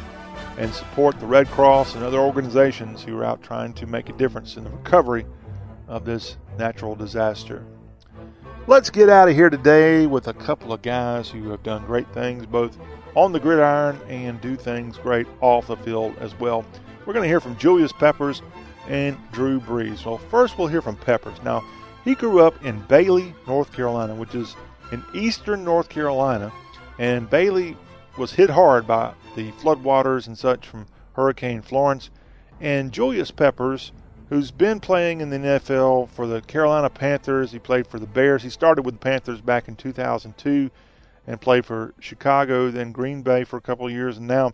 [0.58, 4.14] and support the Red Cross and other organizations who are out trying to make a
[4.14, 5.26] difference in the recovery
[5.90, 7.66] of this natural disaster.
[8.66, 12.08] Let's get out of here today with a couple of guys who have done great
[12.14, 12.78] things both
[13.16, 16.66] on the gridiron and do things great off the field as well.
[17.06, 18.42] We're going to hear from Julius Peppers
[18.90, 20.06] and Drew Brees.
[20.06, 21.42] Well, first we'll hear from Peppers.
[21.44, 21.64] Now,
[22.04, 24.56] he grew up in Bailey, North Carolina, which is
[24.92, 26.52] in eastern North Carolina,
[26.98, 27.78] and Bailey
[28.18, 32.10] was hit hard by the floodwaters and such from Hurricane Florence.
[32.60, 33.92] And Julius Peppers,
[34.30, 38.44] who's been playing in the NFL for the Carolina Panthers, he played for the Bears.
[38.44, 40.70] He started with the Panthers back in 2002
[41.28, 44.52] and played for Chicago, then Green Bay for a couple of years, and now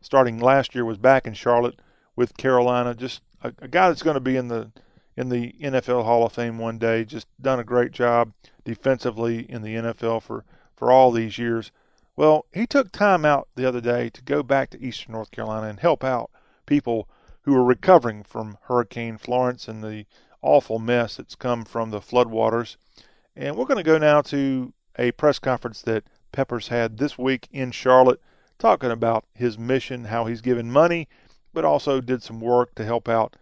[0.00, 1.80] starting last year was back in Charlotte
[2.14, 2.94] with Carolina.
[2.94, 4.70] Just a, a guy that's going to be in the
[5.16, 7.04] in the NFL Hall of Fame one day.
[7.04, 8.32] Just done a great job
[8.64, 10.44] defensively in the NFL for
[10.74, 11.72] for all these years.
[12.16, 15.68] Well, he took time out the other day to go back to Eastern North Carolina
[15.68, 16.30] and help out
[16.66, 17.08] people
[17.42, 20.04] who are recovering from Hurricane Florence and the
[20.42, 22.76] awful mess that's come from the floodwaters.
[23.36, 27.48] And we're going to go now to a press conference that Peppers had this week
[27.52, 28.20] in Charlotte,
[28.58, 31.08] talking about his mission, how he's given money
[31.52, 33.36] but also did some work to help out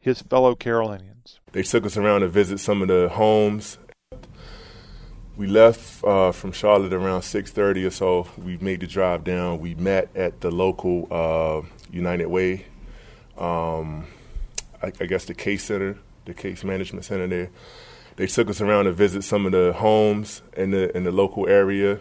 [0.00, 1.40] his fellow Carolinians.
[1.52, 3.78] They took us around to visit some of the homes.
[5.36, 8.28] We left uh, from Charlotte around 6:30 or so.
[8.38, 9.60] We made the drive down.
[9.60, 12.66] We met at the local uh, United Way,
[13.36, 14.06] um,
[14.82, 17.50] I, I guess the case center, the case management center there.
[18.16, 21.46] They took us around to visit some of the homes in the in the local
[21.46, 22.00] area.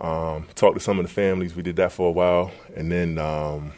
[0.00, 1.54] Um, talked to some of the families.
[1.54, 3.72] We did that for a while, and then um,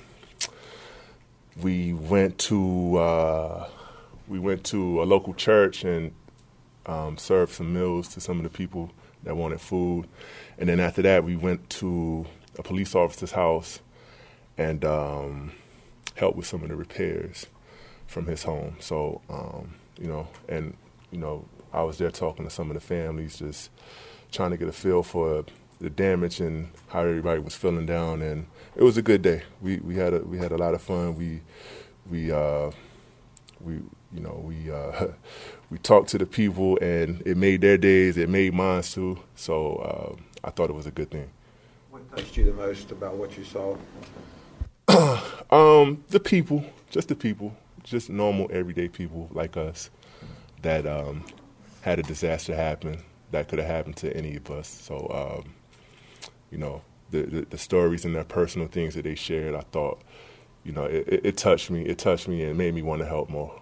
[1.63, 3.69] we went to uh,
[4.29, 6.13] we went to a local church and
[6.87, 8.91] um, served some meals to some of the people
[9.25, 10.07] that wanted food.
[10.59, 12.27] And then after that, we went to
[12.59, 13.81] a police officer's house
[14.57, 15.53] and um,
[16.15, 17.47] helped with some of the repairs
[18.07, 18.77] from his home.
[18.81, 20.77] So, um, you know, and,
[21.11, 23.71] you know, I was there talking to some of the families, just
[24.31, 25.45] trying to get a feel for
[25.81, 28.23] the damage and how everybody was feeling down.
[28.23, 28.47] And
[28.77, 29.43] it was a good day.
[29.61, 31.17] We, we, had, a, we had a lot of fun.
[31.17, 31.41] We,
[32.11, 32.71] we, uh,
[33.61, 33.75] we,
[34.13, 35.09] you know, we, uh,
[35.71, 39.19] we talked to the people and it made their days, it made mine too.
[39.35, 41.31] So uh, I thought it was a good thing.
[41.91, 43.77] What touched you the most about what you saw?
[45.51, 49.91] um, the people, just the people, just normal, everyday people like us
[50.63, 51.25] that um,
[51.81, 54.69] had a disaster happen that could have happened to any of us.
[54.69, 55.55] So, um,
[56.51, 60.01] you know, the, the, the stories and their personal things that they shared, I thought,
[60.65, 61.83] you know, it, it, it touched me.
[61.83, 63.61] It touched me and made me want to help more.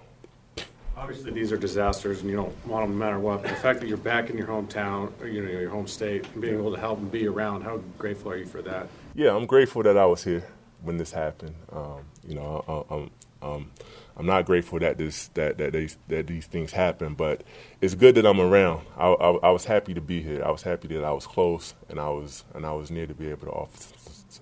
[0.96, 3.42] Obviously, these are disasters, and you don't want them no matter what.
[3.42, 6.24] But the fact that you're back in your hometown, or, you know, your home state,
[6.32, 8.86] and being able to help and be around, how grateful are you for that?
[9.14, 10.46] Yeah, I'm grateful that I was here
[10.82, 11.56] when this happened.
[11.72, 13.10] Um, you know, I, I'm,
[13.42, 13.70] um,
[14.16, 17.42] I'm not grateful that this that that these that these things happen, but
[17.80, 18.86] it's good that I'm around.
[18.96, 20.42] I, I, I, was happy to be here.
[20.44, 23.14] I was happy that I was close and I was and I was near to
[23.14, 23.94] be able to offer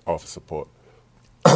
[0.05, 0.67] offer support.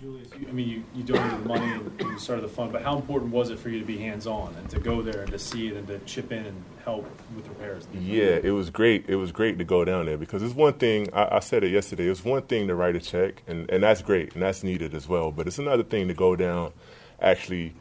[0.00, 2.82] Julius, you, I mean, you, you donated the money and you started the fund, but
[2.82, 5.30] how important was it for you to be hands on and to go there and
[5.30, 7.04] to see it and to chip in and help
[7.34, 7.86] with repairs?
[7.92, 9.06] Yeah, it was great.
[9.08, 11.70] It was great to go down there because it's one thing, I, I said it
[11.70, 14.94] yesterday, it's one thing to write a check, and, and that's great and that's needed
[14.94, 16.72] as well, but it's another thing to go down,
[17.20, 17.74] actually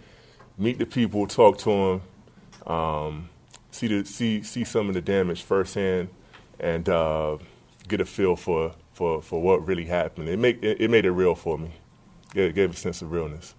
[0.58, 2.02] meet the people, talk to
[2.66, 3.30] them, um,
[3.72, 6.10] see, the, see, see some of the damage firsthand,
[6.60, 7.38] and uh,
[7.88, 10.30] get a feel for, for, for what really happened.
[10.30, 11.72] It, make, it, it made it real for me
[12.34, 13.56] gave, gave a sense of realness.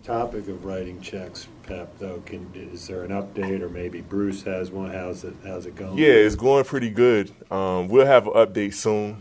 [0.00, 4.00] On the topic of writing checks, Pep, though, can, is there an update, or maybe
[4.00, 4.90] Bruce has one?
[4.90, 5.98] How's it how's it going?
[5.98, 7.30] Yeah, it's going pretty good.
[7.50, 9.20] Um, we'll have an update soon.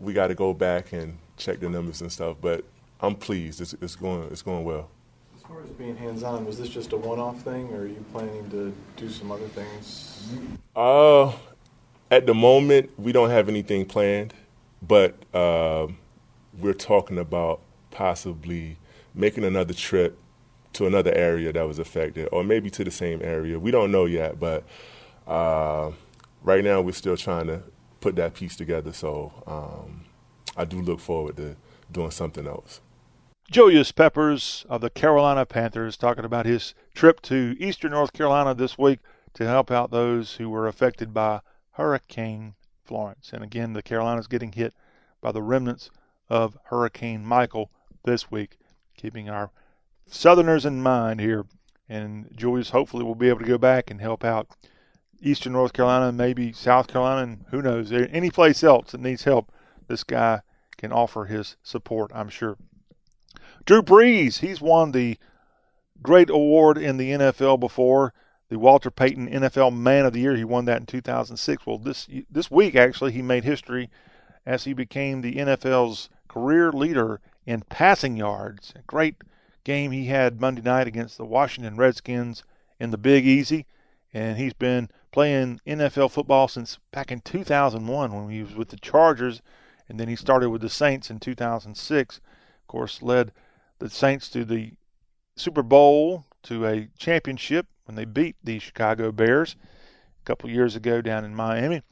[0.00, 2.64] We got to go back and check the numbers and stuff, but
[3.00, 3.60] I'm pleased.
[3.60, 4.88] It's, it's going it's going well.
[5.36, 8.48] As far as being hands-on, was this just a one-off thing, or are you planning
[8.50, 10.28] to do some other things?
[10.74, 11.32] Uh,
[12.10, 14.32] at the moment, we don't have anything planned,
[14.80, 15.88] but uh,
[16.58, 17.60] we're talking about
[17.90, 18.78] possibly
[19.16, 20.18] making another trip
[20.74, 23.58] to another area that was affected, or maybe to the same area.
[23.58, 24.64] We don't know yet, but
[25.26, 25.92] uh,
[26.42, 27.62] right now we're still trying to
[28.00, 28.92] put that piece together.
[28.92, 30.04] So um,
[30.56, 31.56] I do look forward to
[31.90, 32.80] doing something else.
[33.50, 38.76] Julius Peppers of the Carolina Panthers talking about his trip to eastern North Carolina this
[38.76, 38.98] week
[39.34, 41.40] to help out those who were affected by
[41.72, 43.30] Hurricane Florence.
[43.32, 44.74] And again, the Carolinas getting hit
[45.20, 45.90] by the remnants
[46.28, 47.70] of Hurricane Michael
[48.04, 48.58] this week,
[48.96, 49.50] keeping our
[50.06, 51.46] Southerners in mind here.
[51.88, 54.48] And Julius hopefully will be able to go back and help out
[55.20, 59.52] Eastern North Carolina, maybe South Carolina, and who knows, any place else that needs help.
[59.88, 60.40] This guy
[60.76, 62.58] can offer his support, I'm sure.
[63.64, 65.18] Drew Brees, he's won the
[66.02, 68.12] great award in the NFL before,
[68.48, 70.36] the Walter Payton NFL Man of the Year.
[70.36, 71.66] He won that in 2006.
[71.66, 73.90] Well, this this week actually he made history
[74.44, 78.72] as he became the NFL's career leader in passing yards.
[78.76, 79.16] A great
[79.64, 82.42] game he had Monday night against the Washington Redskins
[82.78, 83.66] in the Big Easy,
[84.12, 88.76] and he's been playing NFL football since back in 2001 when he was with the
[88.76, 89.40] Chargers,
[89.88, 92.16] and then he started with the Saints in 2006.
[92.16, 93.32] Of course, led
[93.78, 94.72] the Saints to the
[95.36, 99.56] Super Bowl to a championship when they beat the Chicago Bears
[100.20, 101.82] a couple years ago down in Miami.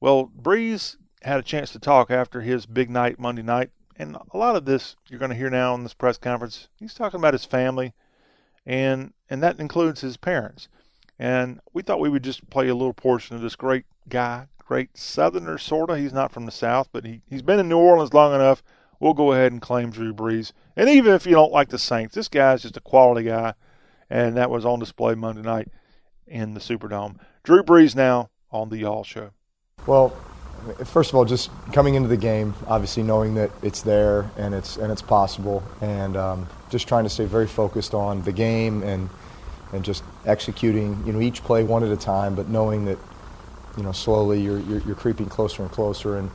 [0.00, 4.36] Well, Brees had a chance to talk after his big night Monday night and a
[4.38, 6.68] lot of this you're going to hear now in this press conference.
[6.76, 7.92] He's talking about his family,
[8.66, 10.68] and and that includes his parents.
[11.18, 14.96] And we thought we would just play a little portion of this great guy, great
[14.96, 15.98] Southerner sorta.
[15.98, 18.62] He's not from the South, but he he's been in New Orleans long enough.
[18.98, 20.52] We'll go ahead and claim Drew Brees.
[20.76, 23.54] And even if you don't like the Saints, this guy's just a quality guy,
[24.08, 25.68] and that was on display Monday night
[26.26, 27.16] in the Superdome.
[27.42, 29.30] Drew Brees now on the Y'all Show.
[29.86, 30.16] Well,
[30.84, 34.76] first of all, just coming into the game, obviously knowing that it's there and it's
[34.76, 39.08] and it's possible, and um, just trying to stay very focused on the game and
[39.72, 42.98] and just executing, you know, each play one at a time, but knowing that,
[43.76, 46.30] you know, slowly you're you're, you're creeping closer and closer, and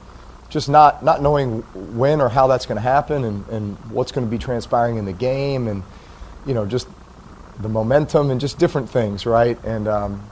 [0.50, 1.62] just not not knowing
[1.96, 5.06] when or how that's going to happen, and and what's going to be transpiring in
[5.06, 5.84] the game, and
[6.46, 6.88] you know, just
[7.60, 9.62] the momentum and just different things, right?
[9.64, 10.30] And um,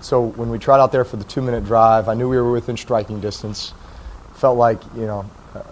[0.00, 2.52] so when we tried out there for the two minute drive, I knew we were
[2.52, 3.74] within striking distance.
[4.34, 5.62] Felt like, you know, uh,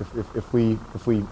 [0.00, 1.24] if, if, if, we, if we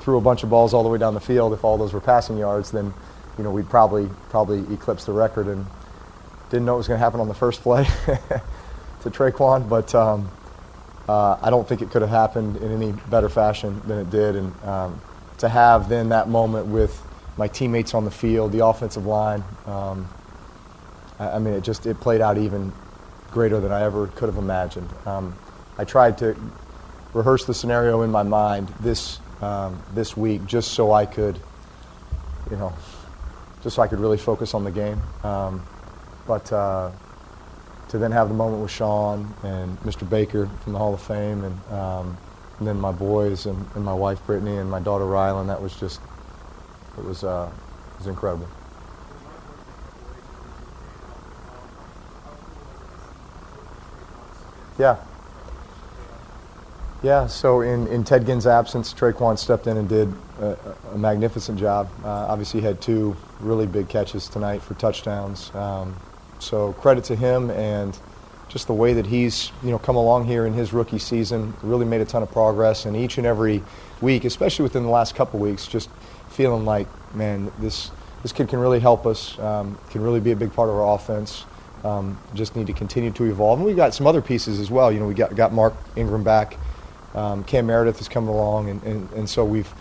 [0.00, 2.00] threw a bunch of balls all the way down the field, if all those were
[2.00, 2.92] passing yards, then
[3.38, 5.66] you know, we'd probably probably eclipse the record and
[6.50, 7.84] didn't know it was going to happen on the first play
[9.02, 10.30] to Tre'Quan, but um,
[11.08, 14.36] uh, I don't think it could have happened in any better fashion than it did.
[14.36, 15.00] And um,
[15.38, 17.02] to have then that moment with
[17.36, 20.08] my teammates on the field, the offensive line, um,
[21.18, 22.72] I, mean, it just it played out even
[23.30, 24.88] greater than I ever could have imagined.
[25.06, 25.36] Um,
[25.78, 26.36] I tried to
[27.12, 31.38] rehearse the scenario in my mind this um, this week just so I could,
[32.50, 32.72] you know,
[33.62, 35.00] just so I could really focus on the game.
[35.22, 35.66] Um,
[36.26, 36.90] but uh,
[37.88, 40.08] to then have the moment with Sean and Mr.
[40.08, 42.16] Baker from the Hall of Fame, and, um,
[42.58, 45.78] and then my boys and, and, my wife Brittany and my daughter Rylen, that was
[45.78, 46.00] just
[46.96, 47.50] it was uh,
[47.92, 48.48] it was incredible.
[54.78, 54.96] Yeah.
[57.02, 60.56] Yeah, so in, in Ted Ginn's absence, Tre'Quan stepped in and did a,
[60.92, 61.88] a magnificent job.
[62.02, 65.54] Uh, obviously, had two really big catches tonight for touchdowns.
[65.54, 65.94] Um,
[66.38, 67.98] so credit to him and
[68.48, 71.54] just the way that he's you know come along here in his rookie season.
[71.62, 73.62] Really made a ton of progress, and each and every
[74.00, 75.90] week, especially within the last couple weeks, just
[76.28, 77.90] feeling like man, this
[78.22, 79.38] this kid can really help us.
[79.38, 81.44] Um, can really be a big part of our offense.
[81.84, 84.90] Um, just need to continue to evolve, and we've got some other pieces as well.
[84.90, 86.56] You know, we got got Mark Ingram back.
[87.14, 89.72] Um, Cam Meredith is coming along, and, and, and so we've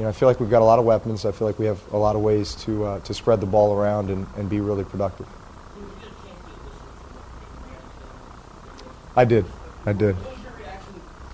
[0.00, 1.26] you know, I feel like we've got a lot of weapons.
[1.26, 3.76] I feel like we have a lot of ways to, uh, to spread the ball
[3.76, 5.26] around and, and be really productive.
[9.14, 9.44] I did.
[9.84, 10.16] I did.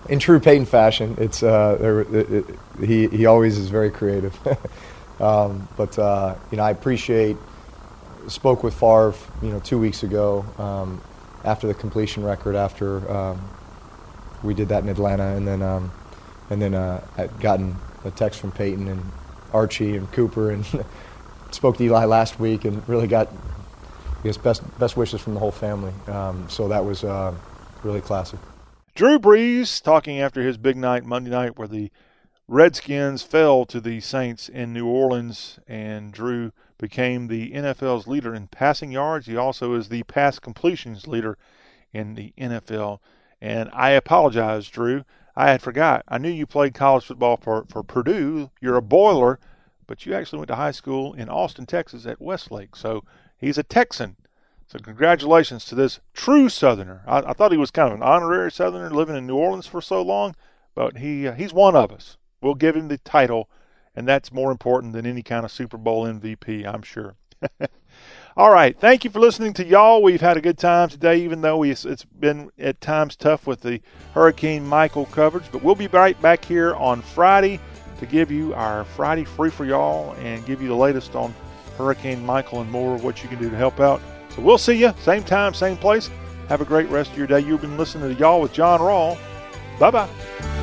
[0.08, 2.44] In true Peyton fashion, it's uh, it, it,
[2.84, 4.36] he he always is very creative.
[5.20, 7.36] um, but uh, you know, I appreciate.
[8.28, 11.00] Spoke with Favre, you know, two weeks ago um,
[11.44, 12.56] after the completion record.
[12.56, 13.48] After um,
[14.42, 15.92] we did that in Atlanta, and then um,
[16.50, 19.02] and then uh, I'd gotten a text from Peyton and
[19.52, 20.64] Archie and Cooper, and
[21.50, 23.28] spoke to Eli last week, and really got
[24.22, 25.92] guess best best wishes from the whole family.
[26.08, 27.34] Um, so that was uh,
[27.82, 28.40] really classic.
[28.94, 31.90] Drew Brees talking after his big night Monday night where the
[32.48, 38.48] Redskins fell to the Saints in New Orleans and Drew became the NFL's leader in
[38.48, 39.26] passing yards.
[39.26, 41.38] He also is the pass completions leader
[41.92, 43.00] in the NFL.
[43.40, 45.04] And I apologize, Drew.
[45.34, 46.04] I had forgot.
[46.08, 48.50] I knew you played college football for, for Purdue.
[48.60, 49.38] You're a boiler,
[49.86, 52.74] but you actually went to high school in Austin, Texas at Westlake.
[52.74, 53.04] So
[53.36, 54.16] he's a Texan.
[54.66, 57.02] So congratulations to this true Southerner.
[57.06, 59.80] I, I, thought he was kind of an honorary Southerner living in New Orleans for
[59.80, 60.34] so long,
[60.74, 62.16] but he uh, he's one of us.
[62.40, 63.48] We'll give him the title,
[63.96, 67.16] and that's more important than any kind of Super Bowl MVP, I'm sure.
[68.36, 70.02] All right, thank you for listening to y'all.
[70.02, 73.62] We've had a good time today, even though we, it's been at times tough with
[73.62, 73.80] the
[74.12, 75.46] Hurricane Michael coverage.
[75.50, 77.58] But we'll be right back here on Friday
[77.98, 81.34] to give you our Friday free for y'all and give you the latest on
[81.78, 84.02] Hurricane Michael and more, of what you can do to help out.
[84.34, 86.10] So we'll see you, same time, same place.
[86.48, 87.40] Have a great rest of your day.
[87.40, 89.18] You've been listening to Y'all with John Rawl.
[89.78, 90.55] Bye bye.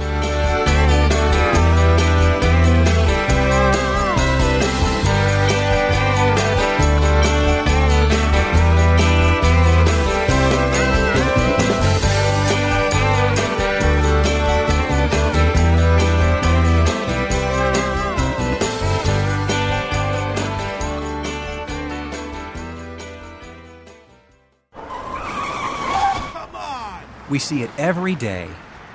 [27.33, 28.47] We see it every day.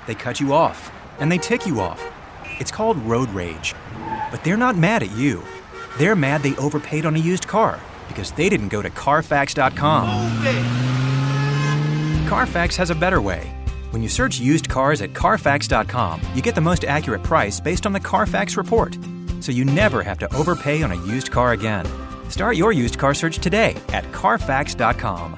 [0.07, 2.01] They cut you off, and they tick you off.
[2.57, 3.75] It's called road rage.
[4.31, 5.43] But they're not mad at you.
[5.97, 10.07] They're mad they overpaid on a used car because they didn't go to Carfax.com.
[12.29, 13.53] Carfax has a better way.
[13.89, 17.91] When you search used cars at Carfax.com, you get the most accurate price based on
[17.91, 18.97] the Carfax report.
[19.41, 21.85] So you never have to overpay on a used car again.
[22.29, 25.37] Start your used car search today at Carfax.com.